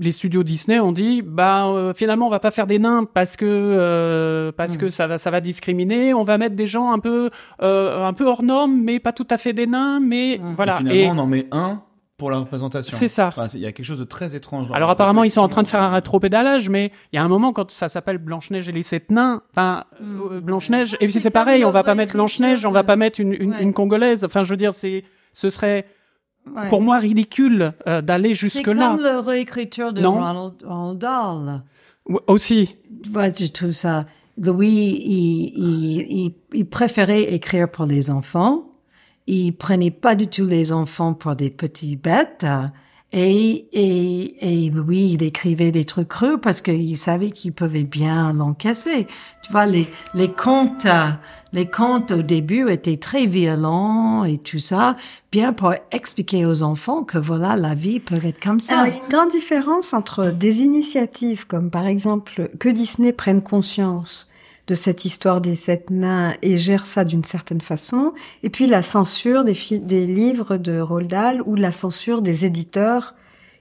les 0.00 0.12
studios 0.12 0.42
Disney 0.42 0.78
ont 0.80 0.92
dit, 0.92 1.22
bah 1.22 1.66
euh, 1.66 1.92
finalement 1.94 2.26
on 2.26 2.30
va 2.30 2.38
pas 2.40 2.50
faire 2.50 2.66
des 2.66 2.78
nains 2.78 3.04
parce 3.12 3.36
que 3.36 3.44
euh, 3.46 4.52
parce 4.52 4.76
que 4.76 4.88
ça 4.88 5.06
va 5.06 5.18
ça 5.18 5.30
va 5.30 5.40
discriminer, 5.40 6.14
on 6.14 6.22
va 6.22 6.38
mettre 6.38 6.54
des 6.56 6.66
gens 6.66 6.92
un 6.92 6.98
peu 6.98 7.30
euh, 7.62 8.04
un 8.06 8.12
peu 8.12 8.24
hors 8.26 8.42
normes, 8.42 8.80
mais 8.82 8.98
pas 9.00 9.12
tout 9.12 9.26
à 9.30 9.36
fait 9.38 9.52
des 9.52 9.66
nains, 9.66 10.00
mais 10.00 10.38
Mm. 10.42 10.54
voilà. 10.54 10.74
Et 10.74 10.78
finalement, 10.78 11.00
Et- 11.00 11.08
on 11.10 11.18
en 11.18 11.26
met 11.26 11.46
un 11.52 11.82
pour 12.18 12.30
la 12.30 12.38
représentation. 12.38 12.96
C'est 12.96 13.08
ça. 13.08 13.28
Enfin, 13.28 13.46
Il 13.54 13.60
y 13.60 13.66
a 13.66 13.72
quelque 13.72 13.84
chose 13.84 13.98
de 13.98 14.04
très 14.04 14.34
étrange. 14.34 14.68
Alors 14.72 14.88
apparemment 14.90 15.22
ils 15.24 15.30
sont 15.30 15.42
en 15.42 15.48
train 15.48 15.62
de 15.62 15.68
faire 15.68 15.80
un 15.82 15.90
rétro 15.90 16.16
rétropédalage, 16.16 16.68
mais 16.70 16.90
il 17.12 17.16
y 17.16 17.18
a 17.18 17.22
un 17.22 17.28
moment 17.28 17.52
quand 17.52 17.70
ça 17.70 17.88
s'appelle 17.88 18.18
Blanche-Neige 18.18 18.68
et 18.68 18.72
les 18.72 18.82
sept 18.82 19.10
nains, 19.10 19.42
enfin 19.50 19.84
euh, 20.00 20.40
Blanche-Neige, 20.40 20.94
et 20.94 21.04
puis 21.04 21.12
C'est 21.12 21.20
c'est 21.20 21.30
pareil, 21.30 21.64
on 21.64 21.70
va 21.70 21.84
pas 21.84 21.94
mettre 21.94 22.14
Blanche-Neige, 22.14 22.64
on 22.64 22.70
va 22.70 22.84
pas 22.84 22.96
mettre 22.96 23.20
une, 23.20 23.32
une, 23.34 23.50
Ouais. 23.52 23.62
une 23.62 23.72
congolaise, 23.74 24.24
enfin 24.24 24.42
je 24.44 24.50
veux 24.50 24.56
dire 24.56 24.72
c'est 24.72 25.04
ce 25.34 25.50
serait 25.50 25.86
ouais. 26.54 26.68
pour 26.70 26.80
moi 26.80 26.98
ridicule 26.98 27.74
euh, 27.86 28.00
d'aller 28.00 28.30
c'est 28.30 28.46
jusque 28.46 28.64
comme 28.64 28.78
la 28.78 29.20
réécriture 29.20 29.92
de 29.92 30.00
Non. 30.00 30.12
Ronald, 30.14 30.54
Ronald 30.64 30.98
Dahl. 30.98 31.62
Ou- 32.08 32.18
Aussi, 32.28 32.76
Ouais, 33.14 33.30
je 33.30 33.46
trouve 33.52 33.72
ça. 33.72 34.06
Louis, 34.38 34.68
il, 34.68 35.52
il, 35.56 36.00
il, 36.10 36.34
il 36.54 36.66
préférait 36.68 37.34
écrire 37.34 37.70
pour 37.70 37.84
les 37.86 38.10
enfants. 38.10 38.70
Il 39.26 39.52
prenait 39.52 39.90
pas 39.90 40.14
du 40.14 40.28
tout 40.28 40.46
les 40.46 40.72
enfants 40.72 41.14
pour 41.14 41.34
des 41.36 41.50
petits 41.50 41.96
bêtes. 41.96 42.44
euh, 42.44 42.68
Et, 43.12 43.68
et, 43.72 44.66
et 44.66 44.70
Louis, 44.70 45.12
il 45.14 45.22
écrivait 45.22 45.70
des 45.72 45.84
trucs 45.84 46.08
creux 46.08 46.38
parce 46.38 46.60
qu'il 46.60 46.96
savait 46.96 47.30
qu'il 47.30 47.52
pouvait 47.52 47.84
bien 47.84 48.32
l'encaisser. 48.32 49.06
Tu 49.42 49.52
vois, 49.52 49.64
les, 49.66 49.86
les 50.14 50.30
contes, 50.32 50.86
euh, 50.86 51.08
les 51.52 51.66
contes 51.66 52.10
au 52.10 52.22
début 52.22 52.68
étaient 52.68 52.96
très 52.98 53.26
violents 53.26 54.24
et 54.24 54.38
tout 54.38 54.58
ça, 54.58 54.96
bien 55.30 55.52
pour 55.52 55.72
expliquer 55.92 56.44
aux 56.46 56.62
enfants 56.62 57.04
que 57.04 57.16
voilà, 57.16 57.56
la 57.56 57.74
vie 57.74 58.00
peut 58.00 58.20
être 58.22 58.40
comme 58.42 58.60
ça. 58.60 58.86
Il 58.86 58.92
y 58.92 58.96
a 58.96 59.02
une 59.02 59.08
grande 59.08 59.30
différence 59.30 59.94
entre 59.94 60.30
des 60.32 60.60
initiatives 60.62 61.46
comme 61.46 61.70
par 61.70 61.86
exemple 61.86 62.50
que 62.58 62.68
Disney 62.68 63.12
prenne 63.12 63.40
conscience 63.40 64.26
de 64.66 64.74
cette 64.74 65.04
histoire 65.04 65.40
des 65.40 65.54
sept 65.56 65.90
nains 65.90 66.34
et 66.42 66.56
gère 66.56 66.86
ça 66.86 67.04
d'une 67.04 67.22
certaine 67.24 67.60
façon, 67.60 68.12
et 68.42 68.50
puis 68.50 68.66
la 68.66 68.82
censure 68.82 69.44
des, 69.44 69.56
des 69.78 70.06
livres 70.06 70.56
de 70.56 70.80
Roald 70.80 71.08
Dahl 71.08 71.42
ou 71.46 71.54
la 71.54 71.70
censure 71.72 72.20
des 72.22 72.44
éditeurs 72.44 73.14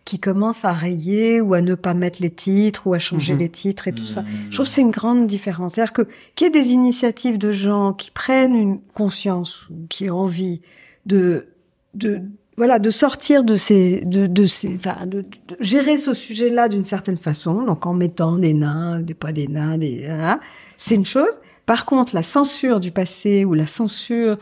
qui 0.04 0.20
commencent 0.20 0.65
à 0.65 0.72
rayer 0.74 1.41
ou 1.41 1.56
à 1.56 1.62
ne 1.62 1.74
pas 1.74 1.96
mettre 1.96 2.22
les 2.22 2.30
titres 2.30 2.86
ou 2.86 2.94
à 2.94 3.00
changer 3.00 3.34
Mhm. 3.34 3.39
les 3.39 3.50
titres 3.50 3.88
et 3.88 3.91
tout 3.91 4.06
ça. 4.06 4.24
Je 4.50 4.56
trouve 4.56 4.68
que 4.68 4.72
c'est 4.72 4.82
une 4.82 4.91
grande 4.91 5.26
différence. 5.26 5.74
C'est-à-dire 5.76 5.94
que 5.94 6.08
qu'il 6.36 6.46
y 6.46 6.48
ait 6.48 6.62
des 6.62 6.70
initiatives 6.74 7.39
de 7.39 7.52
gens 7.52 7.91
qui 7.94 8.12
prennent 8.12 8.56
une 8.56 8.80
conscience 8.94 9.68
ou 9.70 9.88
qui 9.89 10.10
ont 10.10 10.20
envie 10.20 10.62
de 11.08 11.48
de 11.96 12.22
voilà 12.58 12.80
de 12.80 12.89
sortir 12.89 13.44
de 13.44 13.56
ces 13.56 14.02
de 14.06 14.28
de 14.28 14.46
ces 14.46 14.76
enfin 14.76 15.06
de, 15.06 15.22
de 15.22 15.56
gérer 15.60 15.98
ce 15.98 16.13
sujet-là 16.13 16.70
d'une 16.70 16.86
certaine 16.86 17.18
façon 17.18 17.63
donc 17.63 17.86
en 17.86 17.94
mettant 17.94 18.38
des 18.38 18.54
nains 18.54 19.00
des 19.00 19.13
pas 19.13 19.32
des 19.34 19.48
nains 19.48 19.78
des 19.78 20.06
hein, 20.10 20.39
c'est 20.78 20.96
une 20.96 21.06
chose 21.06 21.39
par 21.65 21.86
contre 21.86 22.15
la 22.15 22.24
censure 22.24 22.80
du 22.80 22.91
passé 22.91 23.44
ou 23.46 23.54
la 23.56 23.68
censure 23.68 24.38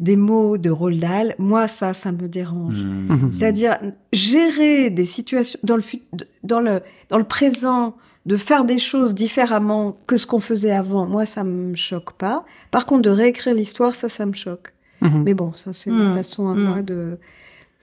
des 0.00 0.16
mots 0.16 0.58
de 0.58 0.70
Roald 0.70 1.00
Dahl 1.00 1.34
moi 1.38 1.68
ça 1.68 1.92
ça 1.92 2.12
me 2.12 2.28
dérange 2.28 2.84
Mmh. 2.84 3.12
Mhm. 3.14 3.32
c'est-à-dire 3.32 3.78
gérer 4.12 4.90
des 4.90 5.04
situations 5.04 5.58
dans 5.62 5.76
le 5.76 5.82
fut- 5.82 6.02
dans 6.44 6.60
le 6.60 6.80
dans 7.10 7.18
le 7.18 7.24
présent 7.24 7.96
de 8.26 8.36
faire 8.36 8.64
des 8.64 8.78
choses 8.78 9.14
différemment 9.14 9.96
que 10.06 10.16
ce 10.16 10.26
qu'on 10.26 10.38
faisait 10.40 10.70
avant 10.72 11.06
moi 11.06 11.26
ça 11.26 11.44
me 11.44 11.74
choque 11.74 12.12
pas 12.12 12.44
par 12.70 12.86
contre 12.86 13.02
de 13.02 13.10
réécrire 13.10 13.54
l'histoire 13.54 13.94
ça 13.94 14.08
ça 14.08 14.24
me 14.26 14.32
choque 14.34 14.72
Mhm. 15.00 15.22
mais 15.24 15.34
bon, 15.34 15.52
ça 15.54 15.72
c'est 15.72 15.90
une 15.90 16.12
façon 16.12 16.48
à 16.48 16.54
moi 16.54 16.82
de. 16.82 17.18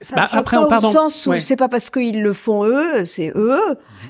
Ça 0.00 0.16
Bah, 0.16 0.26
après, 0.30 0.56
pas 0.58 0.68
pardon, 0.68 0.88
au 0.88 0.92
sens 0.92 1.26
où 1.26 1.30
ouais. 1.30 1.40
c'est 1.40 1.56
pas 1.56 1.68
parce 1.68 1.88
qu'ils 1.90 2.20
le 2.22 2.32
font 2.34 2.64
eux, 2.66 3.04
c'est 3.06 3.32
eux. 3.34 3.58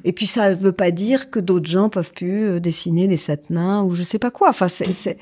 Et 0.04 0.12
puis 0.12 0.26
ça 0.26 0.54
veut 0.54 0.72
pas 0.72 0.90
dire 0.90 1.30
que 1.30 1.38
d'autres 1.38 1.70
gens 1.70 1.88
peuvent 1.88 2.12
plus 2.12 2.44
euh, 2.44 2.60
dessiner 2.60 3.06
des 3.06 3.16
sept 3.16 3.50
nains 3.50 3.82
ou 3.84 3.94
je 3.94 4.02
sais 4.02 4.18
pas 4.18 4.30
quoi. 4.32 4.48
Enfin, 4.48 4.68
c'est, 4.68 4.92
c'est... 4.92 5.16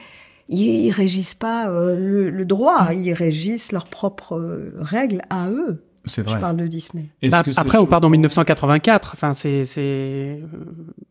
Ils, 0.48 0.86
ils 0.86 0.90
régissent 0.90 1.34
pas 1.34 1.68
euh, 1.68 1.94
le, 1.96 2.30
le 2.30 2.44
droit, 2.44 2.88
ils 2.94 3.12
régissent 3.12 3.72
leurs 3.72 3.86
propres 3.86 4.36
euh, 4.38 4.72
règles 4.80 5.22
à 5.30 5.48
eux. 5.50 5.82
C'est 6.06 6.22
Je 6.22 6.28
vrai. 6.32 6.40
parle 6.40 6.56
de 6.58 6.66
Disney. 6.66 7.06
Est-ce 7.22 7.30
Bah, 7.30 7.42
après, 7.56 7.78
on 7.78 7.86
part 7.86 8.00
dans 8.00 8.08
choquant 8.08 8.12
1984. 8.12 9.10
Enfin, 9.14 9.32
c'est 9.32 9.64
c'est 9.64 10.38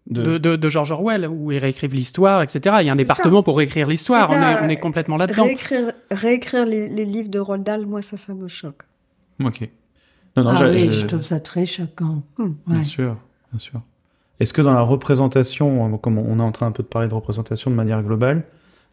de, 0.08 0.38
de, 0.38 0.56
de 0.56 0.70
George 0.70 0.92
Orwell 0.92 1.28
où 1.28 1.52
ils 1.52 1.58
réécrivent 1.58 1.96
l'histoire, 1.96 2.44
etc. 2.44 2.76
Il 2.82 2.86
y 2.86 2.90
a 2.90 2.92
un 2.92 2.96
C'est 2.96 2.98
département 3.04 3.42
pour 3.42 3.58
réécrire 3.58 3.88
l'histoire. 3.88 4.30
C'est 4.32 4.38
On 4.38 4.42
est, 4.42 4.62
on 4.66 4.70
est 4.70 4.78
complètement 4.78 5.18
là-dedans. 5.18 5.46
Réécrire, 5.46 5.94
réécrire 6.12 6.66
les, 6.68 6.90
les 6.90 7.06
livres 7.06 7.30
de 7.30 7.40
Roald 7.40 7.64
Dahl, 7.64 7.86
moi 7.88 8.02
ça, 8.04 8.18
ça 8.18 8.34
me 8.36 8.48
choque. 8.48 8.84
Ok. 9.48 9.70
Non, 10.36 10.44
non, 10.44 10.50
ah 10.52 10.56
je- 10.56 10.66
oui, 10.66 10.80
je- 10.86 10.92
je 10.92 11.06
trouve 11.06 11.24
ça 11.24 11.40
très 11.40 11.66
choquant. 11.66 12.24
Hmm. 12.38 12.44
Ouais. 12.44 12.54
Bien 12.68 12.84
sûr, 12.84 13.18
bien 13.52 13.60
sûr. 13.60 13.82
Est-ce 14.40 14.54
que 14.54 14.62
dans 14.62 14.74
la 14.74 14.82
représentation, 14.82 15.98
comme 16.00 16.18
on 16.18 16.40
est 16.40 16.44
en 16.44 16.52
train 16.52 16.68
un 16.68 16.72
peu 16.72 16.84
de 16.84 16.88
parler 16.88 17.08
de 17.08 17.14
représentation 17.14 17.70
de 17.72 17.76
manière 17.76 18.02
globale, 18.04 18.44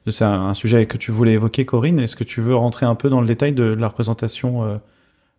c'est 0.07 0.25
un, 0.25 0.49
un 0.49 0.55
sujet 0.55 0.87
que 0.87 0.97
tu 0.97 1.11
voulais 1.11 1.33
évoquer, 1.33 1.65
Corinne, 1.65 1.99
est-ce 1.99 2.17
que 2.17 2.25
tu 2.25 2.41
veux 2.41 2.55
rentrer 2.55 2.87
un 2.87 2.95
peu 2.95 3.09
dans 3.11 3.21
le 3.21 3.27
détail 3.27 3.53
de 3.53 3.65
la 3.65 3.89
représentation 3.89 4.65
euh, 4.65 4.77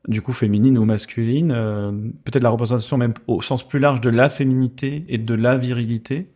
du 0.07 0.21
coup 0.21 0.33
féminine 0.33 0.77
ou 0.77 0.85
masculine, 0.85 1.51
euh, 1.51 1.91
peut-être 2.25 2.43
la 2.43 2.49
représentation 2.49 2.97
même 2.97 3.13
au 3.27 3.41
sens 3.41 3.67
plus 3.67 3.79
large 3.79 4.01
de 4.01 4.09
la 4.09 4.29
féminité 4.29 5.05
et 5.07 5.17
de 5.19 5.33
la 5.35 5.55
virilité? 5.57 6.27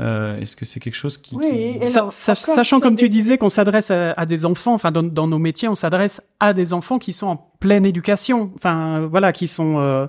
Euh, 0.00 0.38
Est-ce 0.38 0.56
que 0.56 0.64
c'est 0.64 0.78
quelque 0.80 0.94
chose 0.94 1.16
qui... 1.18 1.34
Oui, 1.36 1.44
qui- 1.50 1.82
et 1.82 1.86
Sa- 1.86 2.00
alors, 2.00 2.12
sa- 2.12 2.32
encore 2.32 2.54
sachant, 2.54 2.80
comme 2.80 2.96
tu 2.96 3.08
disais, 3.08 3.38
qu'on 3.38 3.48
s'adresse 3.48 3.90
à, 3.90 4.12
à 4.12 4.26
des 4.26 4.44
enfants, 4.44 4.74
enfin, 4.74 4.90
dans, 4.92 5.02
dans 5.02 5.26
nos 5.26 5.38
métiers, 5.38 5.68
on 5.68 5.74
s'adresse 5.74 6.20
à 6.40 6.52
des 6.52 6.72
enfants 6.74 6.98
qui 6.98 7.12
sont 7.12 7.26
en 7.28 7.36
pleine 7.60 7.84
éducation, 7.86 8.50
enfin, 8.56 9.06
voilà, 9.10 9.32
qui 9.32 9.48
sont, 9.48 9.78
euh, 9.78 10.06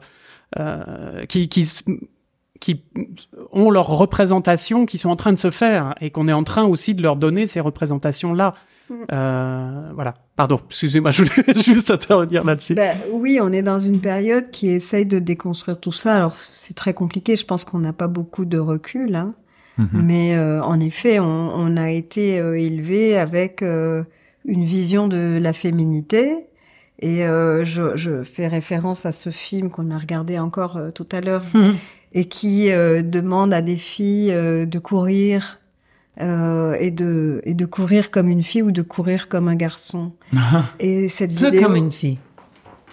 euh, 0.59 1.25
qui, 1.25 1.47
qui, 1.49 1.67
qui 2.59 2.83
ont 3.51 3.69
leur 3.69 3.87
représentation, 3.87 4.85
qui 4.85 4.97
sont 4.97 5.09
en 5.09 5.15
train 5.15 5.31
de 5.33 5.37
se 5.39 5.51
faire, 5.51 5.93
et 6.01 6.09
qu'on 6.11 6.27
est 6.27 6.33
en 6.33 6.43
train 6.43 6.65
aussi 6.65 6.93
de 6.95 7.01
leur 7.01 7.15
donner 7.15 7.47
ces 7.47 7.59
représentations-là. 7.59 8.55
Mm. 8.89 8.93
Euh, 9.11 9.91
voilà. 9.93 10.13
Pardon, 10.37 10.59
excusez-moi, 10.67 11.11
je 11.11 11.23
voulais 11.23 11.59
juste 11.59 11.91
intervenir 11.91 12.43
là-dessus. 12.45 12.73
Ben, 12.75 12.95
oui, 13.11 13.39
on 13.41 13.51
est 13.51 13.61
dans 13.63 13.79
une 13.79 13.99
période 13.99 14.49
qui 14.49 14.69
essaye 14.69 15.05
de 15.05 15.19
déconstruire 15.19 15.79
tout 15.79 15.91
ça. 15.91 16.15
Alors, 16.15 16.35
c'est 16.57 16.73
très 16.75 16.93
compliqué. 16.93 17.35
Je 17.35 17.45
pense 17.45 17.63
qu'on 17.65 17.79
n'a 17.79 17.93
pas 17.93 18.07
beaucoup 18.07 18.45
de 18.45 18.57
recul. 18.57 19.15
Hein. 19.15 19.33
Mhm. 19.77 19.89
Mais 19.93 20.35
euh, 20.35 20.61
en 20.63 20.79
effet, 20.79 21.19
on, 21.19 21.25
on 21.53 21.77
a 21.77 21.91
été 21.91 22.39
euh, 22.39 22.59
élevé 22.59 23.17
avec 23.17 23.61
euh, 23.61 24.03
une 24.45 24.63
vision 24.63 25.07
de 25.07 25.37
la 25.39 25.53
féminité. 25.53 26.35
Et 26.99 27.23
euh, 27.25 27.63
je, 27.63 27.95
je 27.95 28.23
fais 28.23 28.47
référence 28.47 29.05
à 29.05 29.11
ce 29.11 29.29
film 29.29 29.69
qu'on 29.69 29.91
a 29.91 29.97
regardé 29.99 30.39
encore 30.39 30.77
euh, 30.77 30.89
tout 30.91 31.07
à 31.11 31.21
l'heure 31.21 31.43
Hmm. 31.53 31.73
et 32.13 32.25
qui 32.25 32.71
euh, 32.71 33.03
demande 33.03 33.53
à 33.53 33.61
des 33.61 33.75
filles 33.75 34.31
euh, 34.31 34.65
de 34.65 34.79
courir 34.79 35.59
euh, 36.19 36.73
et 36.79 36.89
de 36.89 37.41
et 37.43 37.53
de 37.53 37.65
courir 37.67 38.09
comme 38.09 38.27
une 38.29 38.41
fille 38.41 38.63
ou 38.63 38.71
de 38.71 38.81
courir 38.81 39.27
comme 39.29 39.47
un 39.47 39.55
garçon. 39.55 40.13
et 40.79 41.07
cette 41.07 41.35
Peu 41.37 41.51
vidéo 41.51 41.61
comme 41.61 41.75
une 41.75 41.91
fille. 41.91 42.17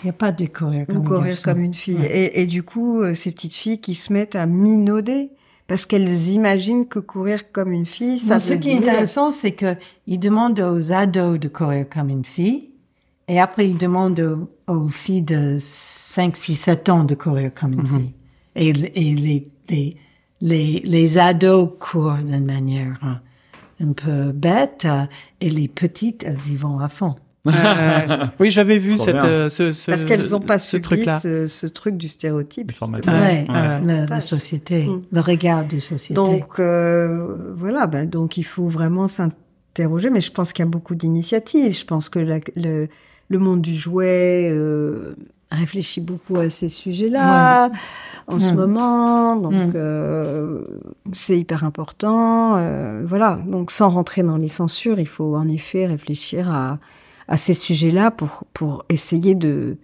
Il 0.02 0.08
n'y 0.08 0.10
a 0.10 0.12
pas 0.12 0.32
de 0.32 0.44
courir 0.44 0.86
comme 0.86 0.98
ou 0.98 1.02
courir 1.02 1.40
comme 1.42 1.60
une 1.62 1.72
fille. 1.72 1.96
Ouais. 1.96 2.14
Et, 2.34 2.42
et 2.42 2.46
du 2.46 2.62
coup, 2.62 3.00
euh, 3.00 3.14
ces 3.14 3.30
petites 3.30 3.54
filles 3.54 3.80
qui 3.80 3.94
se 3.94 4.12
mettent 4.12 4.36
à 4.36 4.44
minauder 4.44 5.30
parce 5.66 5.86
qu'elles 5.86 6.28
imaginent 6.28 6.86
que 6.86 6.98
courir 6.98 7.50
comme 7.50 7.72
une 7.72 7.86
fille, 7.86 8.18
ça 8.18 8.38
ce 8.38 8.54
qui 8.54 8.70
est 8.70 8.78
intéressant, 8.78 9.30
c'est 9.30 9.52
que 9.52 9.76
il 10.06 10.18
demande 10.18 10.60
aux 10.60 10.92
ados 10.92 11.38
de 11.40 11.48
courir 11.48 11.88
comme 11.88 12.10
une 12.10 12.24
fille, 12.24 12.70
et 13.28 13.40
après 13.40 13.68
il 13.68 13.78
demande 13.78 14.20
aux, 14.20 14.72
aux 14.72 14.88
filles 14.88 15.22
de 15.22 15.56
5, 15.58 16.36
6, 16.36 16.54
7 16.54 16.88
ans 16.90 17.04
de 17.04 17.14
courir 17.14 17.52
comme 17.54 17.72
une 17.72 17.86
fille. 17.86 18.12
Et, 18.56 18.68
et 18.68 19.14
les, 19.14 19.48
les, 19.68 19.96
les, 20.40 20.80
les 20.84 21.18
ados 21.18 21.70
courent 21.80 22.18
d'une 22.18 22.44
manière 22.44 23.20
un 23.80 23.92
peu 23.92 24.32
bête, 24.32 24.86
et 25.40 25.50
les 25.50 25.68
petites, 25.68 26.24
elles 26.24 26.52
y 26.52 26.56
vont 26.56 26.78
à 26.78 26.88
fond. 26.88 27.16
Euh, 27.46 27.50
oui, 28.40 28.50
j'avais 28.50 28.78
vu 28.78 28.96
cette, 28.96 29.16
euh, 29.16 29.48
ce, 29.48 29.72
ce, 29.72 29.90
parce 29.90 30.04
qu'elles 30.04 30.30
n'ont 30.30 30.40
pas 30.40 30.58
ce 30.58 30.78
subi 30.78 31.04
ce, 31.20 31.46
ce 31.46 31.66
truc 31.66 31.96
du 31.96 32.08
stéréotype. 32.08 32.72
Ouais, 32.80 32.88
Ouais, 33.06 33.46
ouais. 33.48 33.80
La, 33.84 34.06
la 34.06 34.20
société, 34.20 34.86
Mm. 34.86 35.02
le 35.12 35.20
regard 35.20 35.64
de 35.66 35.78
société. 35.78 36.14
Donc 36.14 36.58
euh, 36.58 37.36
voilà, 37.54 37.86
bah, 37.86 38.06
donc 38.06 38.36
il 38.38 38.44
faut 38.44 38.68
vraiment 38.68 39.06
s'interroger. 39.06 40.10
Mais 40.10 40.20
je 40.20 40.32
pense 40.32 40.52
qu'il 40.52 40.64
y 40.64 40.68
a 40.68 40.70
beaucoup 40.70 40.94
d'initiatives. 40.94 41.72
Je 41.78 41.84
pense 41.84 42.08
que 42.08 42.18
la- 42.18 42.40
le, 42.56 42.88
le 43.28 43.38
monde 43.38 43.60
du 43.60 43.74
jouet 43.74 44.48
euh, 44.50 45.14
réfléchit 45.50 46.00
beaucoup 46.00 46.36
à 46.38 46.48
ces 46.50 46.68
sujets-là 46.68 47.70
en 48.26 48.38
ce 48.40 48.52
Mm. 48.52 48.56
moment. 48.56 49.36
Donc 49.36 49.52
Mm. 49.52 49.72
euh, 49.76 50.62
c'est 51.12 51.38
hyper 51.38 51.62
important. 51.64 52.56
euh, 52.56 53.02
voilà. 53.04 53.38
Donc 53.46 53.70
sans 53.70 53.88
rentrer 53.90 54.22
dans 54.22 54.36
les 54.38 54.48
censures, 54.48 54.98
il 54.98 55.06
faut 55.08 55.36
en 55.36 55.46
effet 55.48 55.86
réfléchir 55.86 56.50
à, 56.50 56.78
à 57.28 57.36
ces 57.36 57.54
sujets-là 57.54 58.10
pour 58.10 58.44
pour 58.52 58.84
essayer 58.88 59.34
de 59.34 59.78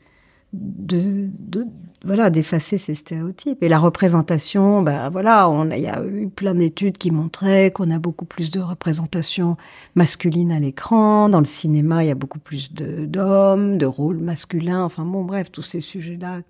de, 0.53 1.29
de 1.38 1.64
voilà 2.05 2.29
d'effacer 2.31 2.76
ces 2.76 2.94
stéréotypes. 2.94 3.62
Et 3.62 3.68
la 3.68 3.79
représentation 3.79 4.83
ben 4.83 5.09
voilà 5.11 5.48
on 5.48 5.70
a- 5.70 5.76
il 5.76 5.83
y 5.83 5.87
a 5.87 6.03
eu 6.05 6.29
plein 6.29 6.55
d'études 6.55 6.98
qui 6.98 7.11
montraient 7.12 7.70
qu'on 7.70 7.90
a 7.90 7.98
beaucoup 8.00 8.24
plus 8.24 8.50
de 8.50 8.59
représentation 8.61 9.57
masculine 9.94 10.50
à 10.50 10.59
l'écran. 10.59 11.29
Dans 11.29 11.38
le 11.38 11.44
cinéma 11.44 12.03
il 12.05 12.09
y 12.09 12.11
a 12.11 12.14
beaucoup 12.16 12.40
plus 12.40 12.72
de 12.72 13.05
d'hommes 13.07 13.79
de 13.79 13.87
rôles 13.87 14.18
masculins. 14.18 14.83
Enfin 14.83 15.05
bon 15.05 15.24
bref 15.24 15.53
tous 15.53 15.62
ces 15.62 15.81
sujets 15.81 16.18
là 16.20 16.40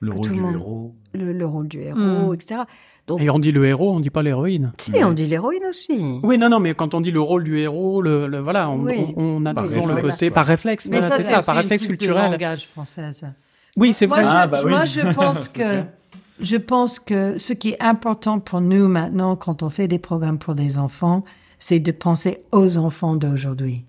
Le 0.00 0.12
rôle 0.12 0.22
du 0.30 0.40
monde- 0.40 0.54
héros. 0.56 0.94
le, 1.14 1.32
le 1.32 1.46
rôle 1.46 1.68
du 1.68 1.80
héros 1.80 2.34
etc 2.34 2.60
donc 3.06 3.20
Et 3.22 3.30
on 3.30 3.38
dit 3.38 3.52
le 3.52 3.64
héros, 3.66 3.92
on 3.94 4.00
dit 4.00 4.10
pas 4.10 4.22
l'héroïne. 4.22 4.72
si 4.78 4.92
on 5.04 5.12
dit 5.12 5.26
l'héroïne 5.26 5.64
aussi 5.68 6.18
Oui, 6.22 6.38
non, 6.38 6.48
non, 6.48 6.58
mais 6.60 6.74
quand 6.74 6.94
on 6.94 7.00
dit 7.00 7.12
le 7.12 7.20
rôle 7.20 7.44
du 7.44 7.58
héros, 7.58 8.02
le, 8.02 8.26
le- 8.26 8.40
voilà, 8.40 8.68
on, 8.70 8.80
Oui. 8.80 9.06
on, 9.16 9.42
on 9.42 9.46
a 9.46 9.54
Par 9.54 9.64
toujours 9.64 9.86
le 9.86 10.02
côté 10.02 10.28
quoi. 10.28 10.34
par 10.34 10.46
réflexe. 10.46 10.86
Mais 10.90 10.98
voilà, 11.00 11.16
ça, 11.18 11.22
c'est 11.22 11.30
ça, 11.34 11.42
par 11.42 11.56
un 11.58 11.60
réflexe 11.62 11.86
culturel. 11.86 12.32
langage 12.32 12.66
français. 12.66 13.12
ça. 13.12 13.28
Oui, 13.76 13.92
c'est 13.94 14.06
Moi, 14.06 14.22
vrai. 14.22 14.26
Ah, 14.34 14.44
je, 14.46 14.50
bah 14.50 14.60
oui. 14.64 14.70
moi, 14.70 14.84
je 14.86 15.00
pense 15.14 15.48
que 15.48 15.82
je 16.40 16.56
pense 16.56 16.98
que 16.98 17.38
ce 17.38 17.52
qui 17.52 17.70
est 17.70 17.82
important 17.82 18.40
pour 18.40 18.60
nous 18.60 18.88
maintenant, 18.88 19.36
quand 19.36 19.62
on 19.62 19.70
fait 19.70 19.86
des 19.88 19.98
programmes 19.98 20.38
pour 20.38 20.54
les 20.54 20.76
enfants, 20.78 21.24
c'est 21.58 21.78
de 21.78 21.92
penser 21.92 22.42
aux 22.52 22.76
enfants 22.78 23.14
d'aujourd'hui. 23.16 23.84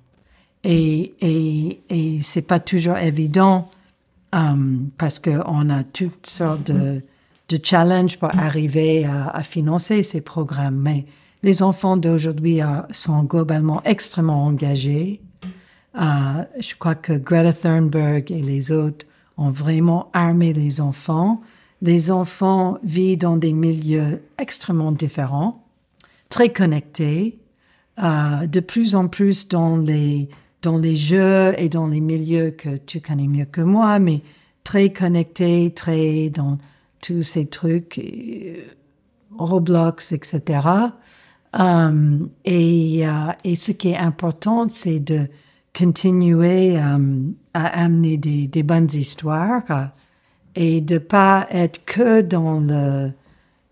Et 0.64 1.14
et 1.22 1.80
et 1.90 2.20
c'est 2.22 2.42
pas 2.46 2.60
toujours 2.60 2.98
évident 2.98 3.70
euh, 4.36 4.40
parce 4.98 5.20
que 5.20 5.32
on 5.46 5.70
a 5.70 5.84
toutes 5.84 6.28
sortes 6.28 6.72
de 6.72 7.02
de 7.50 7.60
challenges 7.62 8.18
pour 8.18 8.34
arriver 8.38 9.06
à, 9.06 9.30
à 9.30 9.44
financer 9.44 10.04
ces 10.04 10.22
programmes. 10.22 10.80
Mais 10.80 11.06
les 11.44 11.62
enfants 11.64 11.98
d'aujourd'hui 11.98 12.62
euh, 12.62 12.82
sont 12.92 13.24
globalement 13.24 13.82
extrêmement 13.84 14.46
engagés. 14.46 15.22
Euh, 15.96 16.44
je 16.60 16.76
crois 16.76 16.96
que 16.96 17.14
Greta 17.14 17.54
Thunberg 17.54 18.32
et 18.32 18.42
les 18.42 18.72
autres 18.72 19.06
ont 19.38 19.50
vraiment 19.50 20.10
armé 20.14 20.54
les 20.54 20.82
enfants. 20.82 21.42
Les 21.82 22.12
enfants 22.12 22.80
vivent 22.84 23.20
dans 23.20 23.38
des 23.38 23.54
milieux 23.54 24.24
extrêmement 24.40 24.92
différents, 24.92 25.64
très 26.30 26.50
connectés, 26.50 27.40
euh, 28.02 28.48
de 28.48 28.60
plus 28.60 28.96
en 28.96 29.08
plus 29.08 29.48
dans 29.48 29.78
les 29.78 30.30
dans 30.64 30.80
les 30.80 30.96
jeux 30.96 31.54
et 31.58 31.70
dans 31.70 31.88
les 31.88 32.02
milieux 32.02 32.50
que 32.50 32.78
tu 32.78 33.00
connais 33.00 33.28
mieux 33.28 33.46
que 33.46 33.62
moi, 33.62 34.00
mais 34.00 34.22
très 34.64 34.92
connectés, 34.92 35.72
très 35.74 36.30
dans 36.30 36.58
tous 37.02 37.24
ces 37.24 37.46
trucs, 37.46 38.00
euh, 38.00 38.62
Roblox, 39.38 40.12
etc. 40.12 40.60
Euh, 41.60 42.20
et, 42.46 43.04
et 43.44 43.56
ce 43.56 43.72
qui 43.72 43.90
est 43.90 43.98
important, 43.98 44.68
c'est 44.70 45.00
de 45.00 45.28
continuer 45.78 46.78
euh, 46.78 46.98
à 47.54 47.66
amener 47.84 48.18
des, 48.18 48.48
des 48.48 48.64
bonnes 48.64 48.90
histoires 48.94 49.64
euh, 49.70 49.86
et 50.56 50.82
de 50.82 50.98
pas 50.98 51.48
être 51.52 51.86
que 51.86 52.22
dans 52.22 52.60
le 52.60 53.12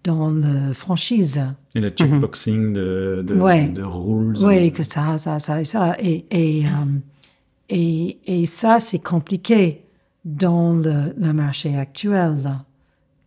dans 0.03 0.29
le 0.29 0.71
franchise. 0.73 1.41
Et 1.73 1.79
le 1.79 1.89
checkboxing 1.89 2.73
de, 2.73 3.23
de, 3.27 3.33
Ouais. 3.33 3.67
de 3.69 3.81
rules. 3.81 4.37
Oui, 4.39 4.71
que 4.71 4.83
ça, 4.83 5.17
ça, 5.17 5.39
ça 5.39 5.59
et 5.61 5.65
ça. 5.65 5.95
Et, 5.99 6.25
et, 6.29 6.63
et, 7.69 8.19
et 8.27 8.45
ça, 8.45 8.79
c'est 8.79 8.99
compliqué 8.99 9.81
dans 10.23 10.73
le, 10.75 11.15
le 11.17 11.33
marché 11.33 11.75
actuel. 11.75 12.35
là. 12.43 12.65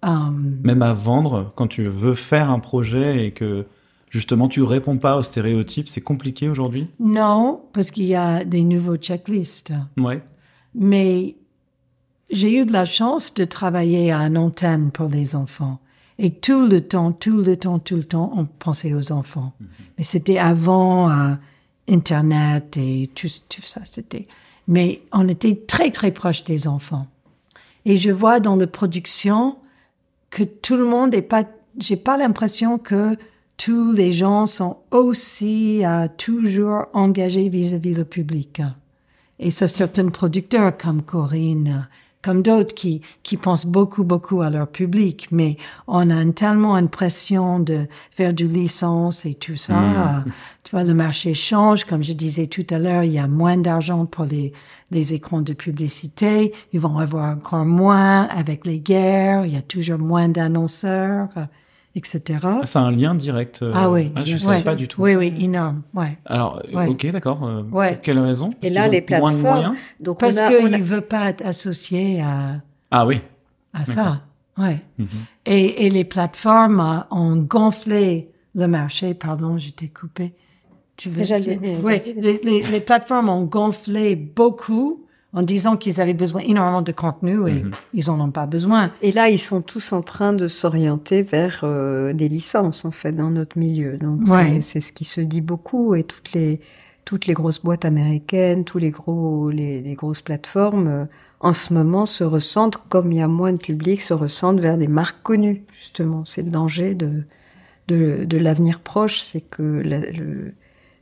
Euh, 0.05 0.31
Même 0.63 0.83
à 0.83 0.93
vendre, 0.93 1.53
quand 1.57 1.67
tu 1.67 1.83
veux 1.85 2.15
faire 2.15 2.51
un 2.51 2.61
projet 2.61 3.27
et 3.27 3.33
que 3.33 3.67
justement 4.11 4.49
tu 4.49 4.63
réponds 4.63 4.99
pas 4.99 5.17
aux 5.17 5.23
stéréotypes, 5.23 5.89
c'est 5.89 6.01
compliqué 6.01 6.49
aujourd'hui? 6.49 6.89
non, 7.01 7.63
parce 7.73 7.91
qu'il 7.91 8.05
y 8.05 8.15
a 8.15 8.45
des 8.45 8.63
nouveaux 8.63 8.97
checklists. 8.97 9.73
Ouais. 9.97 10.23
Mais 10.75 11.35
j'ai 12.31 12.57
eu 12.61 12.65
de 12.67 12.73
la 12.73 12.85
chance 12.85 13.35
de 13.35 13.45
travailler 13.45 14.13
à 14.13 14.21
une 14.21 14.39
antenne 14.39 14.91
pour 14.93 15.09
les 15.09 15.35
enfants. 15.35 15.81
Et 16.21 16.31
tout 16.33 16.67
le 16.67 16.81
temps, 16.81 17.13
tout 17.13 17.39
le 17.39 17.57
temps, 17.57 17.79
tout 17.79 17.97
le 17.97 18.05
temps, 18.05 18.33
on 18.37 18.45
pensait 18.45 18.93
aux 18.93 19.13
enfants. 19.13 19.53
Mais 19.97 20.05
c'était 20.05 20.39
avant 20.39 21.11
euh, 21.11 21.35
Internet 21.89 22.77
et 22.77 23.09
tout, 23.15 23.29
tout 23.49 23.63
ça, 23.63 23.81
c'était. 23.85 24.27
Mais 24.67 25.01
on 25.13 25.29
était 25.29 25.57
très, 25.67 25.91
très 25.91 26.11
proche 26.11 26.45
des 26.45 26.67
enfants. 26.69 27.07
Et 27.85 27.97
je 27.97 28.11
vois 28.11 28.41
dans 28.41 28.57
la 28.57 28.67
production 28.67 29.57
que 30.31 30.43
tout 30.43 30.77
le 30.77 30.85
monde 30.85 31.15
est 31.15 31.23
pas, 31.23 31.45
j'ai 31.79 31.97
pas 31.97 32.17
l'impression 32.17 32.79
que 32.79 33.17
tous 33.57 33.93
les 33.93 34.13
gens 34.13 34.47
sont 34.47 34.79
aussi 34.91 35.85
euh, 35.85 36.07
toujours 36.17 36.87
engagés 36.93 37.49
vis-à-vis 37.49 37.95
le 37.95 38.05
public. 38.05 38.63
Et 39.39 39.51
ça, 39.51 39.69
certains 39.69 40.09
producteurs 40.09 40.77
comme 40.77 41.03
Corinne, 41.03 41.89
comme 42.23 42.43
d'autres 42.43 42.75
qui, 42.75 43.01
qui 43.23 43.37
pensent 43.37 43.67
beaucoup, 43.67 44.05
beaucoup 44.05 44.43
à 44.43 44.51
leur 44.51 44.69
public, 44.69 45.29
mais 45.31 45.57
on 45.87 46.11
a 46.11 46.25
tellement 46.33 46.77
une 46.77 46.89
pression 46.89 47.61
de 47.61 47.87
faire 48.11 48.35
du 48.35 48.49
licence 48.49 49.25
et 49.25 49.35
tout 49.35 49.57
ça. 49.57 49.79
Euh, 49.81 50.31
Tu 50.69 50.77
vois, 50.77 50.85
le 50.85 50.93
marché 50.93 51.33
change. 51.33 51.85
Comme 51.85 52.05
je 52.05 52.13
disais 52.13 52.47
tout 52.47 52.67
à 52.69 52.79
l'heure, 52.79 53.03
il 53.03 53.13
y 53.13 53.19
a 53.19 53.27
moins 53.27 53.57
d'argent 53.57 54.05
pour 54.05 54.27
les, 54.27 54.53
les 54.91 55.15
écrans 55.15 55.41
de 55.41 55.55
publicité. 55.55 56.53
Ils 56.75 56.81
vont 56.81 56.99
avoir 56.99 57.35
encore 57.35 57.65
moins 57.65 58.25
avec 58.25 58.67
les 58.67 58.79
guerres. 58.79 59.47
Il 59.47 59.55
y 59.55 59.57
a 59.57 59.63
toujours 59.63 59.99
moins 59.99 60.29
d'annonceurs, 60.29 61.31
etc. 61.99 62.39
Ah, 62.45 62.61
c'est 62.65 62.79
un 62.79 62.91
lien 62.91 63.15
direct. 63.15 63.61
euh, 63.63 63.73
Ah 63.75 63.91
oui, 63.91 64.11
je 64.17 64.23
bien 64.23 64.35
ne 64.35 64.39
savais 64.39 64.57
sûr. 64.57 64.65
pas 64.65 64.75
du 64.77 64.89
tout. 64.89 65.03
Oui, 65.03 65.15
oui, 65.17 65.35
énorme, 65.41 65.83
ouais. 65.95 66.17
Alors, 66.25 66.63
Ouais. 66.73 66.87
ok, 66.89 67.11
d'accord. 67.11 67.45
euh, 67.45 67.63
Ouais. 67.71 67.93
Pour 67.93 68.01
quelle 68.03 68.19
raison? 68.21 68.51
Parce 68.51 68.71
Et 68.71 68.71
là, 68.75 68.89
qu'ils 68.89 68.93
les 68.93 69.19
moins 69.19 69.33
de 69.33 69.37
plateformes. 69.39 69.41
moyens 69.65 69.77
Donc 70.01 70.21
Parce 70.21 70.37
a, 70.39 70.49
qu'il 70.49 70.59
on 70.67 70.73
a- 70.73 70.79
ne 70.79 70.83
veut 70.83 71.01
pas 71.03 71.29
être 71.29 71.45
associé 71.45 72.23
à, 72.23 72.61
Ah 72.91 73.07
oui. 73.07 73.21
à 73.75 73.85
ça. 73.85 74.23
Ouais. 74.57 74.81
Mhm. 74.99 75.07
Et, 75.47 75.87
et 75.87 75.91
les 75.91 76.05
plateformes 76.05 77.05
ont 77.11 77.37
gonflé 77.37 78.31
le 78.55 78.67
marché. 78.67 79.15
Pardon, 79.15 79.59
je 79.59 79.71
t'ai 79.71 79.89
coupé. 79.89 80.35
Tu 80.97 81.11
veux 81.11 81.25
tu- 81.25 81.59
Oui, 81.85 82.01
les, 82.17 82.41
les, 82.43 82.63
les 82.63 82.81
plateformes 82.81 83.29
ont 83.29 83.45
gonflé 83.45 84.17
beaucoup 84.17 85.05
en 85.35 85.43
disant 85.43 85.77
qu'ils 85.77 86.01
avaient 86.01 86.15
besoin 86.15 86.41
énormément 86.41 86.81
de 86.83 86.93
contenu 86.93 87.49
et 87.51 87.63
Mhm. 87.65 87.71
ils 87.93 88.11
en 88.11 88.19
ont 88.21 88.31
pas 88.31 88.47
besoin. 88.47 88.93
Et 89.03 89.13
là, 89.13 89.29
ils 89.29 89.39
sont 89.39 89.61
tous 89.61 89.93
en 89.93 90.01
train 90.03 90.33
de 90.33 90.49
s'orienter 90.49 91.23
vers 91.23 91.61
euh, 91.65 92.13
des 92.15 92.29
licences, 92.29 92.85
en 92.87 92.91
fait, 92.93 93.13
dans 93.13 93.31
notre 93.31 93.59
milieu. 93.59 93.99
Donc, 93.99 94.21
c'est- 94.27 94.33
Ouais. 94.35 94.61
c'est 94.63 94.81
ce 94.81 94.93
qui 94.93 95.05
se 95.05 95.21
dit 95.21 95.43
beaucoup. 95.43 95.95
Et 95.95 96.03
toutes 96.03 96.33
les, 96.33 96.61
toutes 97.05 97.27
les 97.27 97.35
grosses 97.35 97.63
boîtes 97.63 97.85
américaines, 97.85 98.65
tous 98.65 98.79
les 98.79 98.91
gros, 98.91 99.51
les, 99.51 99.83
les 99.83 99.95
grosses 99.95 100.23
plateformes, 100.23 100.89
euh, 100.89 101.05
en 101.41 101.53
ce 101.53 101.73
moment, 101.75 102.07
se 102.07 102.25
ressentent, 102.25 102.79
comme 102.89 103.13
il 103.13 103.19
y 103.19 103.21
a 103.23 103.29
moins 103.29 103.53
de 103.53 103.59
public, 103.59 104.01
se 104.01 104.15
ressentent 104.15 104.61
vers 104.61 104.79
des 104.79 104.89
marques 104.89 105.23
connues, 105.23 105.63
justement. 105.79 106.25
C'est 106.25 106.43
le 106.43 106.51
danger 106.51 106.95
de, 106.95 107.25
de, 107.87 108.25
de 108.25 108.37
l'avenir 108.39 108.81
proche, 108.81 109.21
c'est 109.21 109.43
que 109.43 109.63
la- 109.63 110.11
le- 110.11 110.55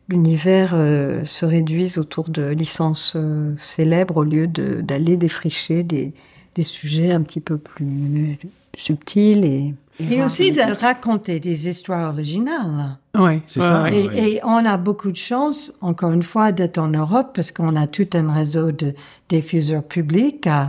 l'univers 0.08 0.72
euh, 0.74 1.24
se 1.24 1.44
réduise 1.44 1.98
autour 1.98 2.28
de 2.28 2.42
licences 2.46 3.14
euh, 3.16 3.54
célèbres 3.58 4.18
au 4.18 4.24
lieu 4.24 4.46
de- 4.46 4.80
d'aller 4.80 5.16
défricher 5.16 5.82
des, 5.82 6.12
des 6.54 6.62
sujets 6.62 7.12
un 7.12 7.22
petit 7.22 7.40
peu 7.40 7.58
plus 7.58 8.38
subtils 8.76 9.44
et, 9.44 9.74
Et 9.98 10.22
aussi 10.22 10.52
de 10.52 10.60
raconter 10.80 11.40
des 11.40 11.68
histoires 11.68 12.12
originales. 12.12 12.98
Ouais, 13.16 13.40
C'est 13.46 13.60
ouais, 13.60 13.66
ça. 13.66 13.90
Et, 13.90 14.06
ouais. 14.08 14.30
et 14.32 14.40
on 14.44 14.64
a 14.64 14.76
beaucoup 14.76 15.10
de 15.10 15.16
chance, 15.16 15.72
encore 15.80 16.12
une 16.12 16.22
fois, 16.22 16.52
d'être 16.52 16.78
en 16.78 16.88
Europe 16.88 17.30
parce 17.34 17.50
qu'on 17.50 17.74
a 17.76 17.86
tout 17.86 18.08
un 18.14 18.32
réseau 18.32 18.72
de 18.72 18.94
diffuseurs 19.28 19.82
publics 19.82 20.46
euh, 20.46 20.64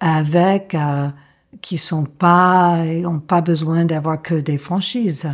avec 0.00 0.74
euh, 0.74 1.08
qui 1.60 1.76
sont 1.76 2.04
pas, 2.04 2.76
ont 3.04 3.18
pas 3.18 3.40
besoin 3.40 3.84
d'avoir 3.84 4.22
que 4.22 4.36
des 4.36 4.58
franchises. 4.58 5.28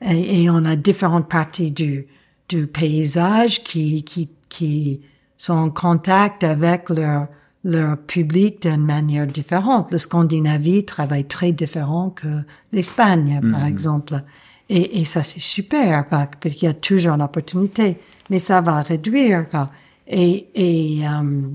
Et, 0.00 0.44
et 0.44 0.50
on 0.50 0.64
a 0.64 0.76
différentes 0.76 1.28
parties 1.28 1.72
du 1.72 2.06
du 2.48 2.66
paysage 2.66 3.62
qui 3.64 4.02
qui 4.04 4.28
qui 4.48 5.00
sont 5.36 5.54
en 5.54 5.70
contact 5.70 6.44
avec 6.44 6.90
leur 6.90 7.28
leur 7.64 7.98
public 7.98 8.62
d'une 8.62 8.84
manière 8.84 9.26
différente. 9.26 9.90
Le 9.90 9.98
Scandinavie 9.98 10.84
travaille 10.84 11.24
très 11.24 11.52
différent 11.52 12.10
que 12.10 12.44
l'Espagne, 12.72 13.40
par 13.52 13.66
exemple. 13.66 14.22
Et, 14.68 15.00
et 15.00 15.04
ça, 15.04 15.24
c'est 15.24 15.40
super, 15.40 16.08
quoi, 16.08 16.28
parce 16.40 16.54
qu'il 16.54 16.66
y 16.68 16.70
a 16.70 16.74
toujours 16.74 17.14
une 17.14 17.22
opportunité. 17.22 17.98
Mais 18.30 18.38
ça 18.38 18.60
va 18.60 18.82
réduire, 18.82 19.48
quoi. 19.48 19.70
Et, 20.06 20.46
et, 20.54 21.08
euh, 21.08 21.48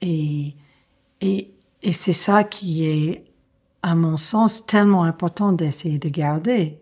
et, 0.00 0.54
et, 1.20 1.50
et 1.82 1.92
c'est 1.92 2.14
ça 2.14 2.42
qui 2.44 2.86
est, 2.86 3.24
à 3.82 3.94
mon 3.94 4.16
sens, 4.16 4.64
tellement 4.64 5.04
important 5.04 5.52
d'essayer 5.52 5.98
de 5.98 6.08
garder. 6.08 6.78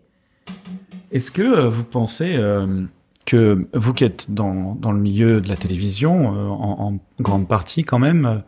Est-ce 1.11 1.31
que 1.31 1.41
euh, 1.41 1.67
vous 1.67 1.83
pensez 1.83 2.35
euh, 2.37 2.85
que 3.25 3.67
vous 3.73 3.93
qui 3.93 4.03
êtes 4.03 4.31
dans, 4.31 4.75
dans 4.75 4.91
le 4.91 4.99
milieu 4.99 5.39
de 5.41 5.47
la 5.47 5.55
télévision, 5.55 6.33
euh, 6.35 6.47
en, 6.47 6.93
en 6.93 6.99
grande 7.21 7.47
partie 7.47 7.83
quand 7.83 7.99
même, 7.99 8.41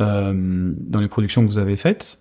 euh, 0.00 0.72
dans 0.76 1.00
les 1.00 1.08
productions 1.08 1.42
que 1.42 1.48
vous 1.48 1.58
avez 1.58 1.76
faites, 1.76 2.20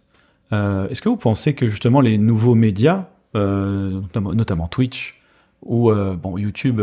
euh, 0.54 0.88
est-ce 0.89 1.02
que 1.02 1.10
vous 1.10 1.18
pensez 1.18 1.54
que 1.54 1.68
justement 1.68 2.02
les 2.02 2.18
nouveaux 2.18 2.56
médias, 2.56 3.08
notamment, 3.34 4.34
notamment 4.34 4.68
Twitch 4.68 5.22
ou 5.64 5.91
bon 5.91 6.38
YouTube 6.38 6.82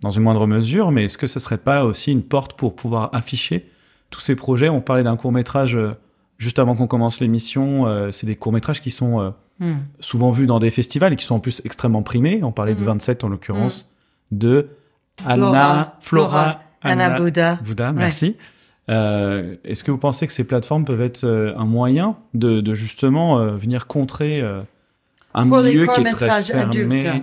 dans 0.00 0.10
une 0.10 0.22
moindre 0.22 0.46
mesure, 0.46 0.90
mais 0.90 1.04
est-ce 1.04 1.18
que 1.18 1.26
ce 1.28 1.38
serait 1.38 1.58
pas 1.58 1.84
aussi 1.84 2.10
une 2.10 2.22
porte 2.22 2.54
pour 2.54 2.74
pouvoir 2.74 3.10
afficher 3.12 3.66
tous 4.10 4.20
ces 4.20 4.34
projets? 4.34 4.68
On 4.68 4.80
parlait 4.80 5.04
d'un 5.04 5.16
court 5.16 5.30
métrage 5.30 5.78
juste 6.38 6.58
avant 6.58 6.74
qu'on 6.74 6.86
commence 6.88 7.20
l'émission. 7.20 7.86
euh, 7.86 8.10
c'est 8.10 8.26
des 8.26 8.34
courts 8.34 8.52
métrages 8.52 8.80
qui 8.80 8.90
sont 8.90 9.20
euh, 9.20 9.30
Hmm. 9.60 9.74
souvent 10.00 10.32
vus 10.32 10.46
dans 10.46 10.58
des 10.58 10.70
festivals 10.70 11.12
et 11.12 11.16
qui 11.16 11.24
sont 11.24 11.36
en 11.36 11.40
plus 11.40 11.62
extrêmement 11.64 12.02
primés. 12.02 12.40
On 12.42 12.50
parlait 12.50 12.74
de 12.74 12.80
Mhm. 12.80 12.86
27 12.86 13.22
en 13.22 13.28
l'occurrence, 13.28 13.88
de 14.30 14.68
Anna, 15.26 15.36
Flora, 15.36 15.96
Flora, 16.00 16.28
Flora, 16.40 16.60
Anna 16.82 17.18
Bouddha. 17.18 17.56
Bouddha, 17.64 17.92
merci. 17.92 18.36
Euh, 18.90 19.56
Est-ce 19.64 19.82
que 19.84 19.90
vous 19.90 19.98
pensez 19.98 20.26
que 20.26 20.32
ces 20.32 20.44
plateformes 20.44 20.84
peuvent 20.84 21.00
être 21.00 21.24
euh, 21.24 21.54
un 21.56 21.64
moyen 21.64 22.16
de, 22.34 22.60
de 22.60 22.74
justement 22.74 23.38
euh, 23.38 23.56
venir 23.56 23.86
contrer 23.86 24.42
un 25.34 25.46
Pour 25.48 25.62
milieu 25.62 25.70
qui 25.70 25.78
est 25.78 25.84
très 25.86 25.94
courts-métrages 25.94 26.44
fermé? 26.46 26.98
adultes. 26.98 27.22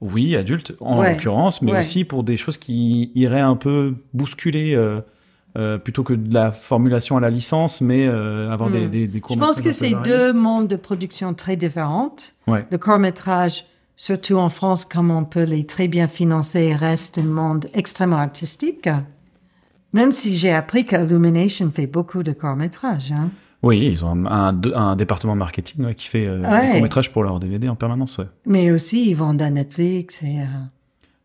Oui, 0.00 0.36
adulte 0.36 0.74
en 0.80 0.98
Ouais, 0.98 1.14
l'occurrence, 1.14 1.60
mais 1.62 1.72
ouais. 1.72 1.80
aussi 1.80 2.04
pour 2.04 2.22
des 2.24 2.36
choses 2.36 2.56
qui 2.58 3.10
iraient 3.16 3.40
un 3.40 3.56
peu 3.56 3.94
bousculer 4.14 4.76
plutôt 5.82 6.04
que 6.04 6.12
de 6.14 6.32
la 6.32 6.52
formulation 6.52 7.16
à 7.16 7.20
la 7.20 7.30
licence, 7.30 7.80
mais 7.80 8.06
avoir 8.06 8.70
des, 8.70 8.86
Hmm. 8.86 8.90
des, 8.90 9.06
des 9.08 9.20
courts 9.20 9.34
Je 9.34 9.40
pense 9.40 9.60
que 9.60 9.72
c'est 9.72 9.94
deux 10.04 10.32
mondes 10.32 10.68
de 10.68 10.76
production 10.76 11.34
très 11.34 11.56
différentes. 11.56 12.34
Ouais. 12.46 12.64
Le 12.70 12.78
court-métrage, 12.78 13.64
surtout 13.98 14.36
en 14.36 14.48
France, 14.48 14.86
comme 14.86 15.10
on 15.10 15.24
peut 15.24 15.42
les 15.42 15.66
très 15.66 15.88
bien 15.88 16.06
financer, 16.06 16.72
reste 16.74 17.18
un 17.18 17.24
monde 17.24 17.66
extrêmement 17.74 18.16
artistique. 18.16 18.88
Même 19.92 20.12
si 20.12 20.34
j'ai 20.34 20.52
appris 20.52 20.86
qu'Illumination 20.86 21.70
fait 21.70 21.86
beaucoup 21.86 22.22
de 22.22 22.32
courts-métrages. 22.32 23.12
Hein. 23.12 23.30
Oui, 23.62 23.84
ils 23.84 24.06
ont 24.06 24.24
un, 24.26 24.96
département 24.96 25.34
marketing 25.34 25.84
ouais, 25.84 25.94
qui 25.94 26.06
fait 26.06 26.26
euh, 26.26 26.40
Ouais. 26.40 26.66
des 26.66 26.72
courts-métrages 26.74 27.12
pour 27.12 27.24
leurs 27.24 27.40
DVD 27.40 27.68
en 27.68 27.74
permanence. 27.74 28.16
Ouais. 28.18 28.26
Mais 28.46 28.70
aussi, 28.70 29.10
ils 29.10 29.14
vendent 29.14 29.42
à 29.42 29.50
Netflix. 29.50 30.22
Et, 30.22 30.40
euh, 30.40 30.44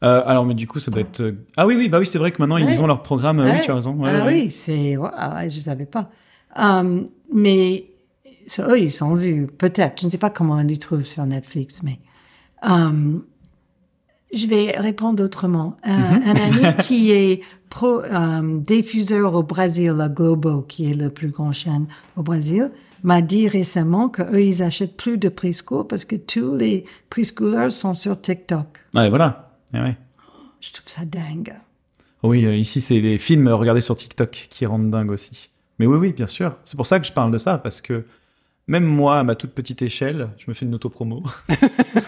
Euh, 0.03 0.23
alors, 0.25 0.45
mais 0.45 0.55
du 0.55 0.67
coup, 0.67 0.79
ça 0.79 0.91
doit 0.91 1.01
être. 1.01 1.33
Ah 1.55 1.65
oui, 1.67 1.75
oui, 1.77 1.87
bah 1.87 1.99
oui, 1.99 2.05
c'est 2.07 2.17
vrai 2.17 2.31
que 2.31 2.41
maintenant 2.41 2.57
ils 2.57 2.81
ont 2.81 2.87
leur 2.87 3.03
programme. 3.03 3.39
Oui, 3.39 3.61
tu 3.63 3.71
as 3.71 3.75
raison. 3.75 3.97
Ah 4.03 4.25
oui, 4.25 4.51
c'est... 4.51 4.97
ouais, 4.97 5.09
je 5.49 5.59
savais 5.59 5.85
pas. 5.85 6.09
Um, 6.57 7.07
mais 7.33 7.85
eux, 8.59 8.79
ils 8.79 8.91
sont 8.91 9.15
vus, 9.15 9.47
peut-être. 9.47 10.01
Je 10.01 10.07
ne 10.07 10.11
sais 10.11 10.17
pas 10.17 10.29
comment 10.29 10.55
on 10.55 10.63
les 10.63 10.77
trouve 10.77 11.05
sur 11.05 11.25
Netflix, 11.25 11.83
mais 11.83 11.99
um, 12.63 13.23
je 14.33 14.47
vais 14.47 14.71
répondre 14.71 15.23
autrement. 15.23 15.77
Un, 15.83 16.21
un 16.21 16.35
ami 16.35 16.77
qui 16.83 17.11
est 17.11 17.41
pro, 17.69 18.01
um, 18.03 18.61
diffuseur 18.61 19.33
au 19.35 19.43
Brésil, 19.43 19.93
la 19.97 20.09
Globo, 20.09 20.61
qui 20.61 20.89
est 20.89 20.93
le 20.93 21.09
plus 21.09 21.29
grand 21.29 21.51
chaîne 21.51 21.87
au 22.17 22.23
Brésil, 22.23 22.71
m'a 23.03 23.21
dit 23.21 23.47
récemment 23.47 24.09
que 24.09 24.23
eux, 24.23 24.43
ils 24.43 24.63
achètent 24.63 24.97
plus 24.97 25.17
de 25.17 25.29
preschool 25.29 25.85
parce 25.87 26.05
que 26.05 26.15
tous 26.15 26.55
les 26.55 26.85
preschoolers 27.09 27.69
sont 27.69 27.93
sur 27.93 28.19
TikTok. 28.19 28.65
Ouais, 28.93 29.09
voilà. 29.09 29.51
Eh 29.73 29.79
ouais. 29.79 29.97
Je 30.61 30.71
trouve 30.71 30.87
ça 30.87 31.03
dingue. 31.05 31.53
Oui, 32.23 32.45
euh, 32.45 32.55
ici, 32.55 32.79
c'est 32.79 33.01
les 33.01 33.17
films 33.17 33.49
regardés 33.49 33.81
sur 33.81 33.95
TikTok 33.95 34.47
qui 34.49 34.65
rendent 34.65 34.89
dingue 34.89 35.11
aussi. 35.11 35.49
Mais 35.77 35.85
oui, 35.85 35.97
oui, 35.97 36.13
bien 36.13 36.27
sûr. 36.27 36.55
C'est 36.63 36.77
pour 36.77 36.87
ça 36.87 36.99
que 36.99 37.05
je 37.05 37.11
parle 37.11 37.31
de 37.31 37.37
ça, 37.37 37.57
parce 37.57 37.81
que 37.81 38.05
même 38.67 38.85
moi, 38.85 39.19
à 39.19 39.23
ma 39.23 39.35
toute 39.35 39.51
petite 39.51 39.81
échelle, 39.81 40.29
je 40.37 40.45
me 40.47 40.53
fais 40.53 40.65
une 40.65 40.75
autopromo. 40.75 41.23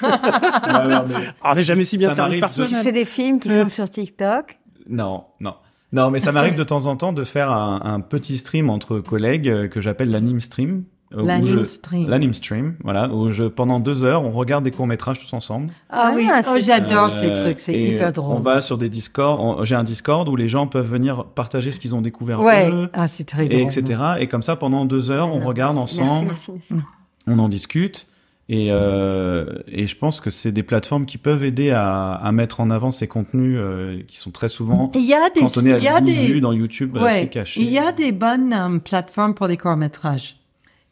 Ah, 0.01 1.05
on 1.43 1.55
n'est 1.55 1.63
jamais 1.63 1.85
si 1.85 1.97
bien 1.97 2.09
Ça 2.09 2.15
servi 2.15 2.39
par 2.39 2.53
de- 2.53 2.63
Tu 2.63 2.75
fais 2.75 2.91
des 2.91 3.05
films 3.05 3.39
qui 3.39 3.49
sont 3.49 3.69
sur 3.69 3.89
TikTok? 3.89 4.57
Non, 4.87 5.25
non. 5.39 5.55
Non, 5.91 6.09
mais 6.11 6.19
ça 6.19 6.31
m'arrive 6.31 6.55
de 6.57 6.63
temps 6.63 6.87
en 6.87 6.95
temps 6.97 7.13
de 7.13 7.23
faire 7.23 7.51
un, 7.51 7.81
un 7.83 7.99
petit 8.01 8.37
stream 8.37 8.69
entre 8.69 8.99
collègues 8.99 9.47
euh, 9.49 9.67
que 9.67 9.79
j'appelle 9.81 10.09
l'anime 10.09 10.39
stream. 10.39 10.83
L'anime 11.23 11.65
stream. 11.65 12.07
L'anime 12.09 12.33
stream, 12.33 12.75
voilà, 12.83 13.09
où 13.09 13.31
je, 13.31 13.43
pendant 13.45 13.79
deux 13.79 14.03
heures, 14.03 14.23
on 14.23 14.31
regarde 14.31 14.63
des 14.63 14.71
courts-métrages 14.71 15.19
tous 15.19 15.33
ensemble. 15.33 15.67
Ah, 15.89 16.11
oui, 16.15 16.27
Ah, 16.31 16.41
oh, 16.45 16.49
c'est- 16.55 16.61
j'adore 16.61 17.05
Euh, 17.05 17.09
ces 17.09 17.33
trucs, 17.33 17.59
c'est 17.59 17.79
hyper 17.79 18.11
drôle. 18.13 18.35
On 18.37 18.39
va 18.39 18.61
sur 18.61 18.77
des 18.77 18.89
Discord, 18.89 19.63
j'ai 19.65 19.75
un 19.75 19.83
Discord 19.83 20.27
où 20.27 20.35
les 20.35 20.49
gens 20.49 20.67
peuvent 20.67 20.89
venir 20.89 21.25
partager 21.25 21.71
ce 21.71 21.79
qu'ils 21.79 21.95
ont 21.95 22.01
découvert 22.01 22.41
Ouais, 22.41 22.69
eux, 22.71 22.89
ah, 22.93 23.07
c'est 23.07 23.23
très 23.25 23.45
et 23.45 23.49
drôle. 23.49 23.61
etc. 23.61 23.99
Et 24.19 24.27
comme 24.27 24.43
ça, 24.43 24.55
pendant 24.55 24.85
deux 24.85 25.11
heures, 25.11 25.33
on 25.33 25.39
regarde 25.39 25.75
Merci, 25.75 26.01
ensemble, 26.01 26.27
merci, 26.27 26.51
merci. 26.51 26.73
on 27.27 27.39
en 27.39 27.49
discute. 27.49 28.07
Et, 28.47 28.67
euh, 28.69 29.47
et 29.67 29.87
je 29.87 29.97
pense 29.97 30.21
que 30.21 30.29
c'est 30.29 30.51
des 30.51 30.61
plateformes 30.61 31.07
qui 31.07 31.17
peuvent 31.17 31.43
aider 31.43 31.71
à, 31.71 32.13
à 32.13 32.31
mettre 32.31 32.59
en 32.59 32.69
avant 32.69 32.91
ces 32.91 33.07
contenus 33.07 33.57
euh, 33.59 33.99
qui 34.07 34.19
sont 34.19 34.29
très 34.29 34.49
souvent 34.49 34.91
Il 34.93 35.01
y 35.01 35.15
a 35.15 35.31
des, 35.33 35.39
cantonnés 35.41 35.73
à 35.73 35.77
il 35.79 35.83
y 35.83 35.87
a 35.87 35.99
12 35.99 36.13
des, 36.15 36.27
vues 36.27 36.41
dans 36.41 36.51
YouTube, 36.51 36.95
ouais, 36.95 37.11
c'est 37.21 37.29
caché. 37.29 37.61
il 37.61 37.71
y 37.71 37.79
a 37.79 37.91
des 37.91 38.11
bonnes 38.11 38.53
euh, 38.53 38.77
plateformes 38.77 39.33
pour 39.33 39.47
les 39.47 39.57
courts-métrages. 39.57 40.35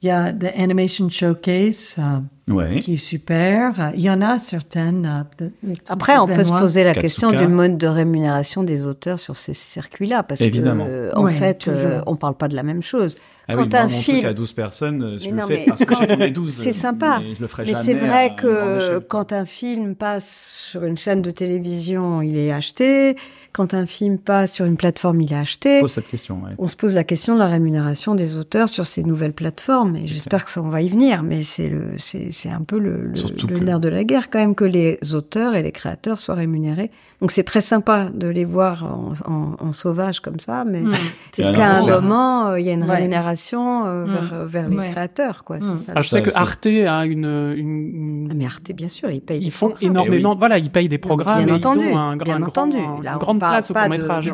Il 0.03 0.07
y 0.07 0.09
a 0.09 0.33
The 0.33 0.53
Animation 0.57 1.07
Showcase, 1.07 1.95
euh, 1.97 2.19
Ouais. 2.49 2.79
qui 2.81 2.95
est 2.95 2.97
super. 2.97 3.91
Il 3.95 4.01
y 4.01 4.09
en 4.09 4.21
a 4.21 4.37
certaines. 4.37 5.05
euh, 5.39 5.45
de- 5.45 5.51
de- 5.71 5.77
Après, 5.87 6.17
on 6.17 6.27
peut 6.27 6.43
se 6.43 6.51
poser 6.51 6.83
la 6.83 6.93
Katsuka. 6.93 7.01
question 7.01 7.31
du 7.31 7.47
mode 7.47 7.77
de 7.77 7.87
rémunération 7.87 8.63
des 8.63 8.85
auteurs 8.85 9.17
sur 9.19 9.37
ces 9.37 9.53
circuits-là, 9.53 10.23
parce 10.23 10.41
Évidemment. 10.41 10.85
que, 10.85 10.89
euh, 10.89 11.11
en 11.15 11.23
Ouais, 11.23 11.31
fait, 11.33 11.67
euh, 11.69 12.01
on 12.05 12.15
parle 12.17 12.35
pas 12.35 12.49
de 12.49 12.55
la 12.55 12.63
même 12.63 12.83
chose. 12.83 13.15
Ah 13.47 13.55
quand 13.55 13.63
oui, 13.63 13.69
un 13.75 13.89
film- 13.89 14.25
à 14.25 14.33
12 14.33 14.53
personnes, 14.53 15.17
je 15.19 15.25
Mais 15.25 15.31
le 15.31 15.35
non, 15.37 15.47
fais 15.47 15.53
mais 15.55 15.65
parce 15.67 15.83
que 15.83 15.93
quand- 15.93 16.05
j'ai 16.07 16.15
les 16.15 16.31
12. 16.31 16.53
c'est 16.53 16.71
sympa. 16.71 17.19
Mais 17.21 17.35
je 17.35 17.41
le 17.41 17.47
ferai 17.47 17.63
Mais 17.65 17.71
jamais 17.73 17.83
c'est 17.83 17.93
vrai 17.93 18.35
que 18.37 18.99
quand 18.99 19.33
un 19.33 19.45
film 19.45 19.95
passe 19.95 20.65
sur 20.71 20.85
une 20.85 20.97
chaîne 20.97 21.21
de 21.21 21.29
télévision, 21.31 22.21
il 22.21 22.37
est 22.37 22.51
acheté. 22.53 23.17
Quand 23.51 23.73
un 23.73 23.85
film 23.85 24.17
passe 24.17 24.53
sur 24.53 24.65
une 24.65 24.77
plateforme, 24.77 25.19
il 25.21 25.31
est 25.33 25.35
acheté. 25.37 25.81
pose 25.81 25.91
cette 25.91 26.07
question, 26.07 26.35
ouais. 26.43 26.51
On 26.57 26.67
se 26.67 26.75
pose 26.77 26.95
la 26.95 27.03
question 27.03 27.33
de 27.35 27.39
la 27.39 27.47
rémunération 27.47 28.15
des 28.15 28.37
auteurs 28.37 28.69
sur 28.69 28.85
ces 28.85 29.03
nouvelles 29.03 29.33
plateformes. 29.33 29.97
Et 29.97 30.07
j'espère 30.07 30.45
que 30.45 30.51
ça 30.51 30.61
on 30.61 30.69
va 30.69 30.81
y 30.81 30.87
venir. 30.89 31.21
Mais 31.21 31.43
c'est 31.43 31.67
le, 31.67 31.95
c'est, 31.97 32.31
c'est 32.33 32.49
un 32.49 32.61
peu 32.61 32.77
le, 32.77 33.11
le, 33.49 33.59
nerf 33.59 33.79
de 33.79 33.87
la 33.89 34.03
guerre 34.03 34.29
quand 34.29 34.39
même 34.39 34.55
que 34.55 34.65
les 34.65 34.97
auteurs 35.15 35.55
et 35.55 35.63
les 35.63 35.71
créateurs 35.71 36.17
soient 36.19 36.35
rémunérés. 36.35 36.91
Donc 37.21 37.31
c'est 37.31 37.43
très 37.43 37.61
sympa 37.61 38.09
de 38.13 38.27
les 38.27 38.43
voir 38.43 38.83
en, 38.83 39.13
en, 39.31 39.55
en 39.65 39.71
sauvage 39.71 40.19
comme 40.19 40.39
ça. 40.39 40.65
Mais 40.65 40.81
Mm. 40.81 40.93
c'est 41.31 41.51
qu'à 41.55 41.77
un 41.77 41.85
moment, 41.87 42.47
euh, 42.47 42.59
il 42.59 42.65
y 42.65 42.69
a 42.69 42.73
une 42.73 42.83
Ouais. 42.83 42.95
rémunération 42.97 43.85
euh, 43.85 44.05
Mm. 44.05 44.09
vers, 44.09 44.45
vers 44.45 44.69
les 44.69 44.77
Ouais. 44.77 44.91
créateurs, 44.91 45.43
quoi. 45.45 45.57
Mm. 45.57 45.77
Ça. 45.77 45.93
Ah, 45.95 46.01
je 46.01 46.09
Ça, 46.09 46.17
sais 46.17 46.23
que 46.23 46.35
Arte 46.35 46.65
a 46.67 47.05
une, 47.05 47.53
une, 47.55 48.27
Ah, 48.31 48.33
mais 48.35 48.45
Arte, 48.45 48.71
bien 48.73 48.89
sûr, 48.89 49.09
ils 49.09 49.21
payent. 49.21 49.41
ils 49.41 49.51
font 49.51 49.73
énormément. 49.79 50.35
Voilà, 50.35 50.57
ils 50.57 50.69
payent 50.69 50.89
des 50.89 50.97
programmes. 50.97 51.45
Bien 51.45 51.53
et 51.53 51.57
entendu, 51.57 51.85
ils 51.87 51.93
ont 51.93 51.97
un, 51.99 52.17
bien 52.17 52.35
un 52.37 52.41
entendu. 52.43 52.77
Grand, 52.77 53.01
Là, 53.01 53.11
une 53.11 53.15
on 53.15 53.19
grande 53.19 53.39
place 53.39 53.71
au 53.71 53.73
court 53.73 53.83
de- 53.83 53.89
métrage. 53.89 54.33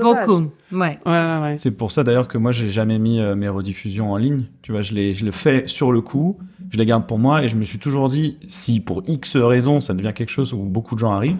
Beaucoup, 0.00 0.42
ouais. 0.72 0.98
ouais. 1.06 1.54
C'est 1.58 1.70
pour 1.72 1.90
ça 1.92 2.04
d'ailleurs 2.04 2.28
que 2.28 2.38
moi 2.38 2.52
j'ai 2.52 2.68
jamais 2.68 2.98
mis 2.98 3.20
euh, 3.20 3.34
mes 3.34 3.48
rediffusions 3.48 4.12
en 4.12 4.16
ligne. 4.16 4.44
Tu 4.62 4.72
vois, 4.72 4.82
je 4.82 4.94
les 4.94 5.12
je 5.14 5.24
le 5.24 5.30
fais 5.30 5.66
sur 5.66 5.90
le 5.92 6.00
coup, 6.00 6.38
je 6.70 6.78
les 6.78 6.86
garde 6.86 7.06
pour 7.06 7.18
moi 7.18 7.42
et 7.44 7.48
je 7.48 7.56
me 7.56 7.64
suis 7.64 7.78
toujours 7.78 8.08
dit 8.08 8.38
si 8.48 8.80
pour 8.80 9.02
X 9.06 9.36
raisons 9.36 9.80
ça 9.80 9.92
devient 9.94 10.12
quelque 10.14 10.30
chose 10.30 10.52
où 10.54 10.58
beaucoup 10.58 10.94
de 10.94 11.00
gens 11.00 11.12
arrivent, 11.12 11.36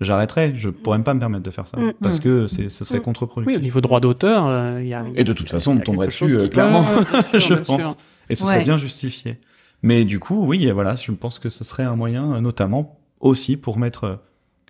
j'arrêterai. 0.00 0.52
Je 0.56 0.68
pourrais 0.70 0.98
même 0.98 1.04
pas 1.04 1.14
me 1.14 1.20
permettre 1.20 1.42
de 1.44 1.50
faire 1.50 1.66
ça 1.66 1.78
Mm. 1.78 1.92
parce 2.02 2.20
que 2.20 2.46
c'est 2.46 2.68
ce 2.68 2.84
serait 2.84 2.98
Mm. 2.98 3.00
Oui, 3.00 3.04
contre-productif. 3.04 3.56
au 3.58 3.62
niveau 3.64 3.80
droit 3.80 4.00
d'auteur, 4.00 4.46
euh, 4.46 4.80
il 4.82 4.88
y 4.88 4.94
a. 4.94 5.04
Et 5.14 5.24
de 5.24 5.32
toute 5.32 5.48
façon, 5.50 5.76
on 5.76 5.80
tomberait 5.80 6.06
dessus, 6.08 6.24
euh, 6.30 6.48
clairement, 6.48 6.84
sûr, 7.32 7.32
je 7.32 7.38
sûr. 7.38 7.62
pense. 7.64 7.96
Et 8.28 8.34
ce 8.34 8.44
Ouais. 8.44 8.50
serait 8.54 8.64
bien 8.64 8.76
justifié. 8.76 9.38
Mais 9.82 10.04
du 10.04 10.18
coup, 10.18 10.44
oui, 10.46 10.70
voilà, 10.70 10.94
je 10.94 11.12
pense 11.12 11.38
que 11.38 11.48
ce 11.48 11.62
serait 11.64 11.82
un 11.84 11.96
moyen, 11.96 12.34
euh, 12.34 12.40
notamment 12.40 12.98
aussi 13.20 13.56
pour 13.56 13.78
mettre. 13.78 14.20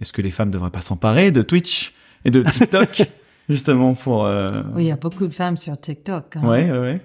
Est-ce 0.00 0.12
que 0.12 0.20
les 0.22 0.30
femmes 0.30 0.50
devraient 0.50 0.70
pas 0.70 0.82
s'emparer 0.82 1.30
de 1.32 1.40
Twitch 1.42 1.94
et 2.24 2.30
de 2.30 2.42
TikTok 2.42 3.02
justement 3.48 3.94
pour. 3.94 4.24
euh, 4.26 4.62
Oui, 4.74 4.84
il 4.84 4.88
y 4.88 4.92
a 4.92 4.96
beaucoup 4.96 5.26
de 5.26 5.32
femmes 5.32 5.56
sur 5.56 5.80
TikTok. 5.80 6.36
hein. 6.36 6.46
Ouais, 6.46 6.70
ouais, 6.70 6.78
ouais. 6.78 7.00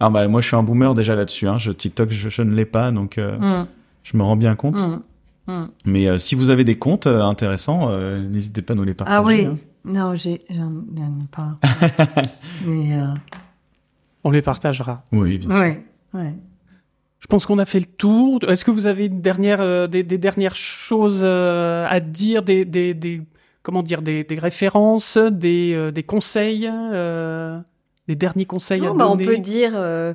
Ah 0.00 0.10
bah 0.10 0.26
moi 0.28 0.40
je 0.40 0.46
suis 0.48 0.56
un 0.56 0.62
boomer 0.62 0.94
déjà 0.94 1.14
là-dessus. 1.14 1.48
Hein. 1.48 1.58
Je 1.58 1.70
TikTok, 1.72 2.10
je, 2.10 2.28
je 2.28 2.42
ne 2.42 2.52
l'ai 2.54 2.64
pas, 2.66 2.90
donc 2.90 3.18
euh, 3.18 3.36
Mm, 3.62 3.66
je 4.02 4.16
me 4.16 4.22
rends 4.22 4.36
bien 4.36 4.54
compte. 4.56 4.80
mm, 5.46 5.52
mm. 5.52 5.68
Mais 5.86 6.06
euh, 6.08 6.18
si 6.18 6.34
vous 6.34 6.50
avez 6.50 6.64
des 6.64 6.76
comptes 6.78 7.06
euh, 7.06 7.22
intéressants, 7.22 7.88
euh, 7.90 8.20
n'hésitez 8.26 8.62
pas 8.62 8.72
à 8.74 8.76
nous 8.76 8.84
les 8.84 8.94
partager. 8.94 9.16
Ah 9.16 9.22
oui, 9.22 9.46
hein. 9.46 9.56
non, 9.84 10.14
j'ai, 10.14 10.40
j'en 10.50 10.70
ai 10.96 11.26
pas. 11.30 11.58
Mais, 12.66 12.94
euh, 12.98 13.06
On 14.24 14.30
les 14.30 14.42
partagera. 14.42 15.04
Oui, 15.12 15.38
bien 15.38 15.50
sûr. 15.50 15.60
ouais, 15.60 15.84
ouais. 16.14 16.34
Je 17.20 17.26
pense 17.26 17.46
qu'on 17.46 17.58
a 17.58 17.64
fait 17.64 17.80
le 17.80 17.86
tour. 17.86 18.40
Est-ce 18.48 18.66
que 18.66 18.70
vous 18.70 18.84
avez 18.86 19.06
une 19.06 19.22
dernière, 19.22 19.62
euh, 19.62 19.86
des, 19.86 20.02
des 20.02 20.18
dernières 20.18 20.56
choses 20.56 21.22
euh, 21.24 21.86
à 21.88 22.00
dire, 22.00 22.42
des, 22.42 22.66
des, 22.66 22.92
des 22.92 23.22
comment 23.62 23.82
dire, 23.82 24.02
des, 24.02 24.24
des 24.24 24.38
références, 24.38 25.16
des, 25.16 25.72
euh, 25.74 25.90
des 25.90 26.02
conseils, 26.02 26.68
euh, 26.70 27.58
des 28.08 28.16
derniers 28.16 28.44
conseils 28.44 28.80
Non, 28.80 28.92
à 28.92 28.94
bah, 28.94 29.06
on 29.08 29.16
donner 29.16 29.26
peut 29.26 29.38
dire 29.38 29.72
euh, 29.74 30.14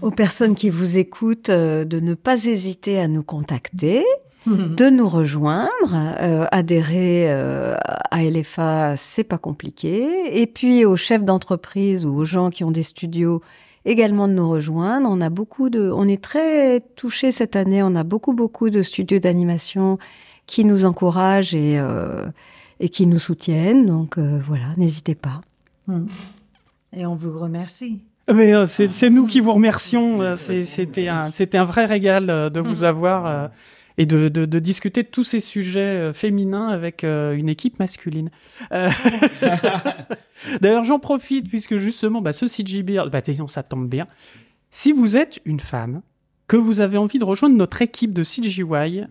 aux 0.00 0.10
personnes 0.10 0.54
qui 0.54 0.70
vous 0.70 0.98
écoutent 0.98 1.50
euh, 1.50 1.84
de 1.84 2.00
ne 2.00 2.14
pas 2.14 2.44
hésiter 2.44 2.98
à 2.98 3.08
nous 3.08 3.22
contacter, 3.22 4.04
de 4.46 4.90
nous 4.90 5.08
rejoindre, 5.08 5.70
euh, 5.94 6.46
adhérer 6.50 7.30
euh, 7.30 7.76
à 8.10 8.24
LFA, 8.24 8.96
c'est 8.96 9.22
pas 9.24 9.38
compliqué. 9.38 10.08
Et 10.32 10.48
puis 10.48 10.84
aux 10.84 10.96
chefs 10.96 11.22
d'entreprise 11.22 12.04
ou 12.04 12.10
aux 12.10 12.24
gens 12.24 12.50
qui 12.50 12.64
ont 12.64 12.72
des 12.72 12.82
studios 12.82 13.40
également 13.84 14.28
de 14.28 14.32
nous 14.32 14.48
rejoindre. 14.48 15.08
On 15.10 15.20
a 15.20 15.30
beaucoup 15.30 15.70
de, 15.70 15.90
on 15.90 16.08
est 16.08 16.22
très 16.22 16.80
touchés 16.96 17.30
cette 17.30 17.54
année. 17.54 17.82
On 17.82 17.94
a 17.94 18.02
beaucoup 18.02 18.32
beaucoup 18.32 18.70
de 18.70 18.82
studios 18.82 19.20
d'animation 19.20 19.98
qui 20.46 20.64
nous 20.64 20.84
encouragent 20.84 21.54
et 21.54 21.78
euh, 21.78 22.26
et 22.80 22.88
qui 22.88 23.06
nous 23.06 23.20
soutiennent. 23.20 23.86
Donc 23.86 24.18
euh, 24.18 24.40
voilà, 24.44 24.74
n'hésitez 24.76 25.14
pas. 25.14 25.40
Mm. 25.86 26.06
Et 26.94 27.06
on 27.06 27.14
vous 27.14 27.38
remercie. 27.38 28.02
Mais 28.32 28.54
euh, 28.54 28.66
c'est 28.66 28.88
c'est 28.88 29.10
nous 29.10 29.26
qui 29.26 29.40
vous 29.40 29.52
remercions. 29.52 30.20
euh, 30.22 30.36
c'est- 30.36 30.64
C'était 30.64 31.08
un, 31.08 31.30
c'était 31.30 31.58
un 31.58 31.64
vrai 31.64 31.86
régal 31.86 32.30
euh, 32.30 32.50
de 32.50 32.60
vous 32.60 32.84
avoir 32.84 33.26
euh, 33.26 33.48
et 33.98 34.06
de, 34.06 34.28
de, 34.28 34.46
de 34.46 34.58
discuter 34.58 35.02
de 35.02 35.08
tous 35.08 35.24
ces 35.24 35.40
sujets 35.40 35.80
euh, 35.80 36.12
féminins 36.12 36.68
avec 36.68 37.02
euh, 37.04 37.32
une 37.34 37.48
équipe 37.48 37.78
masculine. 37.78 38.30
Euh, 38.72 38.88
D'ailleurs, 40.60 40.84
j'en 40.84 40.98
profite 40.98 41.48
puisque 41.48 41.76
justement, 41.76 42.20
bah, 42.20 42.32
ce 42.32 42.46
CGB, 42.48 43.00
bah, 43.10 43.20
ça 43.48 43.62
tombe 43.62 43.88
bien. 43.88 44.06
Si 44.70 44.92
vous 44.92 45.16
êtes 45.16 45.40
une 45.44 45.60
femme, 45.60 46.02
que 46.48 46.56
vous 46.56 46.80
avez 46.80 46.98
envie 46.98 47.18
de 47.18 47.24
rejoindre 47.24 47.56
notre 47.56 47.82
équipe 47.82 48.12
de 48.12 48.24
CGY, 48.24 49.04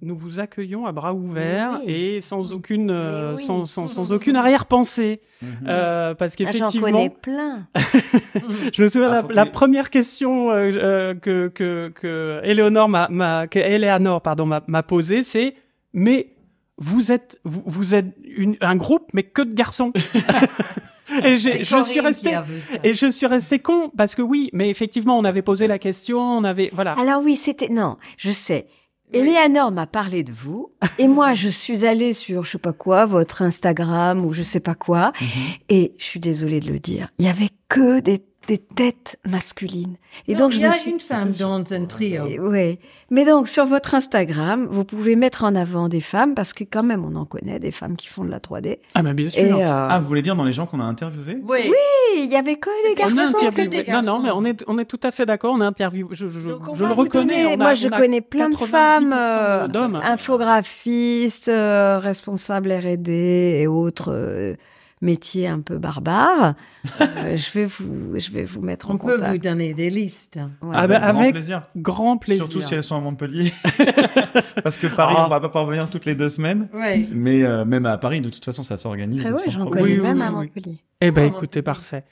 nous 0.00 0.16
vous 0.16 0.38
accueillons 0.38 0.86
à 0.86 0.92
bras 0.92 1.12
ouverts 1.12 1.80
oui. 1.84 1.92
et 1.92 2.20
sans 2.20 2.52
aucune, 2.52 2.90
euh, 2.90 3.34
oui. 3.36 3.44
sans, 3.44 3.66
sans, 3.66 3.88
sans 3.88 4.12
aucune 4.12 4.36
arrière-pensée. 4.36 5.20
Mhm. 5.42 5.48
Euh, 5.66 6.14
parce 6.14 6.34
Ah, 6.34 6.44
J'en 6.44 6.52
qu'effectivement, 6.52 6.86
connais 6.86 7.10
plein. 7.10 7.66
je 8.72 8.82
me 8.82 8.88
souviens 8.88 9.10
Ah, 9.10 9.26
la, 9.30 9.46
première 9.46 9.90
question 9.90 10.50
euh, 10.50 10.70
euh, 10.76 11.14
que 11.14 11.48
que 11.48 11.90
que 11.94 12.40
Eleonore 12.44 12.88
m'a 12.88 13.08
m'a 13.08 13.46
que 13.48 13.58
Eleanor 13.58 14.22
pardon 14.22 14.46
m'a 14.46 14.62
m'a 14.68 14.82
posée, 14.82 15.22
c'est 15.22 15.54
mais 15.92 16.34
vous 16.76 17.10
êtes 17.10 17.40
vous, 17.44 17.62
vous 17.66 17.94
êtes 17.94 18.06
une, 18.24 18.56
un 18.60 18.76
groupe 18.76 19.08
mais 19.12 19.24
que 19.24 19.42
de 19.42 19.54
garçons. 19.54 19.92
et 21.24 21.36
je 21.36 21.82
suis 21.82 22.00
resté 22.00 22.36
et 22.84 22.94
je 22.94 23.10
suis 23.10 23.26
resté 23.26 23.58
con 23.58 23.90
parce 23.96 24.14
que 24.14 24.22
oui, 24.22 24.50
mais 24.52 24.70
effectivement 24.70 25.18
on 25.18 25.24
avait 25.24 25.42
posé 25.42 25.66
la 25.66 25.78
question, 25.78 26.20
on 26.20 26.44
avait 26.44 26.70
voilà. 26.72 26.92
Alors 26.92 27.22
oui, 27.22 27.34
c'était 27.36 27.68
non, 27.68 27.96
je 28.16 28.30
sais. 28.30 28.66
Eleanor 29.12 29.72
m'a 29.72 29.86
parlé 29.86 30.22
de 30.22 30.32
vous 30.32 30.70
et 30.98 31.08
moi 31.08 31.34
je 31.34 31.48
suis 31.48 31.84
allée 31.86 32.12
sur 32.12 32.44
je 32.44 32.52
sais 32.52 32.58
pas 32.58 32.72
quoi 32.72 33.06
votre 33.06 33.42
Instagram 33.42 34.24
ou 34.24 34.32
je 34.32 34.42
sais 34.42 34.60
pas 34.60 34.74
quoi 34.74 35.12
Mhm. 35.20 35.28
et 35.70 35.92
je 35.98 36.04
suis 36.04 36.20
désolée 36.20 36.60
de 36.60 36.70
le 36.70 36.78
dire, 36.78 37.08
il 37.18 37.24
y 37.26 37.28
avait 37.28 37.50
que 37.68 38.00
des 38.00 38.22
des 38.48 38.58
têtes 38.58 39.18
masculines. 39.26 39.96
Et 40.26 40.32
Non, 40.32 40.38
donc, 40.40 40.52
je 40.52 40.56
il 40.56 40.62
y 40.62 40.64
a 40.64 40.72
suis... 40.72 40.90
une 40.90 41.00
femme 41.00 41.28
dans 41.38 41.62
un 41.72 41.84
trio. 41.84 42.24
Oui. 42.40 42.78
Mais 43.10 43.24
donc, 43.26 43.46
sur 43.46 43.66
votre 43.66 43.94
Instagram, 43.94 44.66
vous 44.70 44.84
pouvez 44.84 45.16
mettre 45.16 45.44
en 45.44 45.54
avant 45.54 45.88
des 45.88 46.00
femmes, 46.00 46.34
parce 46.34 46.52
que 46.54 46.64
quand 46.64 46.82
même, 46.82 47.04
on 47.04 47.14
en 47.14 47.26
connaît 47.26 47.58
des 47.60 47.70
femmes 47.70 47.94
qui 47.96 48.08
font 48.08 48.24
de 48.24 48.30
la 48.30 48.38
3D. 48.40 48.78
Ah, 48.94 49.02
mais 49.02 49.12
bien 49.12 49.28
sûr. 49.30 49.42
Et, 49.44 49.52
euh, 49.52 49.86
Ah, 49.90 49.98
vous 50.00 50.06
voulez 50.08 50.22
dire 50.22 50.34
dans 50.34 50.44
les 50.44 50.52
gens 50.54 50.64
qu'on 50.66 50.80
a 50.80 50.84
interviewés? 50.84 51.38
Oui. 51.44 51.70
il 52.16 52.24
y 52.24 52.36
avait 52.36 52.56
que 52.56 52.70
des 52.88 52.94
garçons. 52.94 53.16
interviewé- 53.16 53.68
que 53.68 53.84
des 53.86 53.92
Non, 53.92 54.02
non, 54.02 54.20
mais 54.20 54.30
on 54.32 54.44
est, 54.44 54.64
on 54.66 54.78
est 54.78 54.86
tout 54.86 54.98
à 55.02 55.10
fait 55.12 55.26
d'accord. 55.26 55.54
On 55.54 55.60
a 55.60 55.66
interviewé. 55.66 56.08
Je, 56.12 56.28
je, 56.28 56.40
Donc, 56.48 56.66
on 56.68 56.74
je 56.74 56.82
va 56.82 56.88
le 56.88 56.94
reconnais. 56.94 57.44
donner- 57.44 57.46
on 57.48 57.60
a- 57.60 57.64
Moi, 57.64 57.74
je 57.74 57.88
connais 57.88 58.20
plein 58.22 58.48
de 58.48 58.54
90% 58.56 58.66
femmes, 58.66 59.12
euh, 59.14 60.00
infographistes, 60.02 61.48
euh, 61.48 61.98
responsables 61.98 62.72
R&D 62.72 63.12
et 63.60 63.66
autres 63.66 64.56
métiers 65.00 65.46
un 65.48 65.60
peu 65.60 65.78
barbares. 65.78 66.54
Euh, 67.00 67.04
je 67.36 67.50
vais 67.52 67.64
vous, 67.64 68.18
je 68.18 68.30
vais 68.30 68.44
vous 68.44 68.60
mettre 68.60 68.90
en 68.90 68.94
On 68.94 68.98
peut 68.98 69.14
contact. 69.16 69.32
vous 69.32 69.38
donner 69.38 69.74
des 69.74 69.90
listes. 69.90 70.40
Ouais. 70.62 70.72
Ah 70.74 70.86
ben, 70.86 71.00
grand 71.00 71.20
avec 71.20 71.32
plaisir. 71.32 71.62
grand 71.76 72.16
plaisir. 72.18 72.44
Surtout 72.46 72.60
si 72.66 72.74
elles 72.74 72.82
sont 72.82 72.96
à 72.96 73.00
Montpellier. 73.00 73.52
Parce 74.62 74.76
que 74.78 74.86
Paris, 74.86 75.14
Ah. 75.18 75.24
on 75.26 75.30
va 75.30 75.40
pas 75.40 75.48
pouvoir 75.48 75.66
venir 75.66 75.88
toutes 75.90 76.06
les 76.06 76.14
deux 76.14 76.28
semaines. 76.28 76.68
Oui. 76.72 77.08
Mais 77.12 77.42
euh, 77.42 77.64
même 77.64 77.86
à 77.86 77.98
Paris, 77.98 78.20
de 78.20 78.28
toute 78.30 78.44
façon, 78.44 78.62
ça 78.62 78.76
s'organise. 78.76 79.26
Ah 79.28 79.34
ouais, 79.34 79.42
j'en 79.48 79.66
connais 79.66 79.82
Oui, 79.82 79.98
même 79.98 80.18
oui, 80.18 80.22
à 80.22 80.30
oui. 80.30 80.34
Montpellier. 80.54 80.78
Eh 81.00 81.10
ben, 81.10 81.26
écoutez, 81.26 81.62
parfait. 81.62 82.04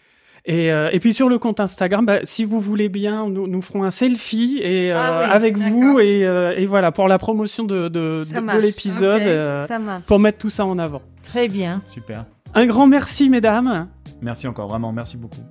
Et, 0.49 0.71
euh, 0.71 0.91
et 0.93 1.01
puis 1.01 1.13
sur 1.13 1.29
le 1.29 1.39
compte 1.41 1.59
Instagram, 1.59 2.07
bah, 2.07 2.21
si 2.23 2.45
vous 2.45 2.61
voulez 2.61 2.89
bien, 2.89 3.29
nous, 3.29 3.49
nous 3.49 3.61
ferons 3.63 3.83
un 3.83 3.91
selfie 3.91 4.61
et 4.63 4.93
euh, 4.93 4.97
Ah 4.97 5.19
oui, 5.25 5.33
avec 5.33 5.59
vous 5.59 5.99
et, 5.99 6.25
euh, 6.25 6.55
et 6.57 6.67
voilà 6.67 6.93
pour 6.93 7.09
la 7.09 7.19
promotion 7.19 7.65
de 7.65 7.89
de, 7.89 8.23
l'épisode 8.61 9.23
euh, 9.23 9.67
pour 10.07 10.21
mettre 10.21 10.39
tout 10.39 10.49
ça 10.51 10.65
en 10.65 10.79
avant. 10.79 11.03
Très 11.25 11.49
bien. 11.49 11.83
Super. 11.85 12.27
Un 12.57 12.67
grand 12.67 12.87
merci, 12.87 13.29
mesdames. 13.31 13.89
Merci 14.23 14.49
encore, 14.49 14.67
vraiment, 14.69 14.91
merci 14.93 15.17
beaucoup. 15.17 15.43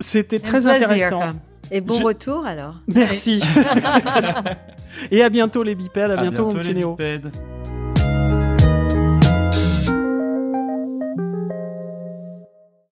C'était 0.00 0.36
Un 0.36 0.40
très 0.40 0.60
plaisir, 0.60 0.72
intéressant. 0.90 1.20
Et 1.70 1.80
bon 1.80 1.94
Je- 1.94 2.02
retour 2.04 2.44
alors. 2.44 2.80
Merci. 2.92 3.40
et 5.10 5.22
à 5.22 5.28
bientôt 5.30 5.62
les 5.62 5.74
bipèdes, 5.74 6.10
à, 6.10 6.18
À 6.18 6.22
bientôt, 6.22 6.42
mon 6.46 6.48
les 6.50 6.58
petit 6.58 6.74
Néo. 6.74 6.90
bipèdes. 6.90 7.30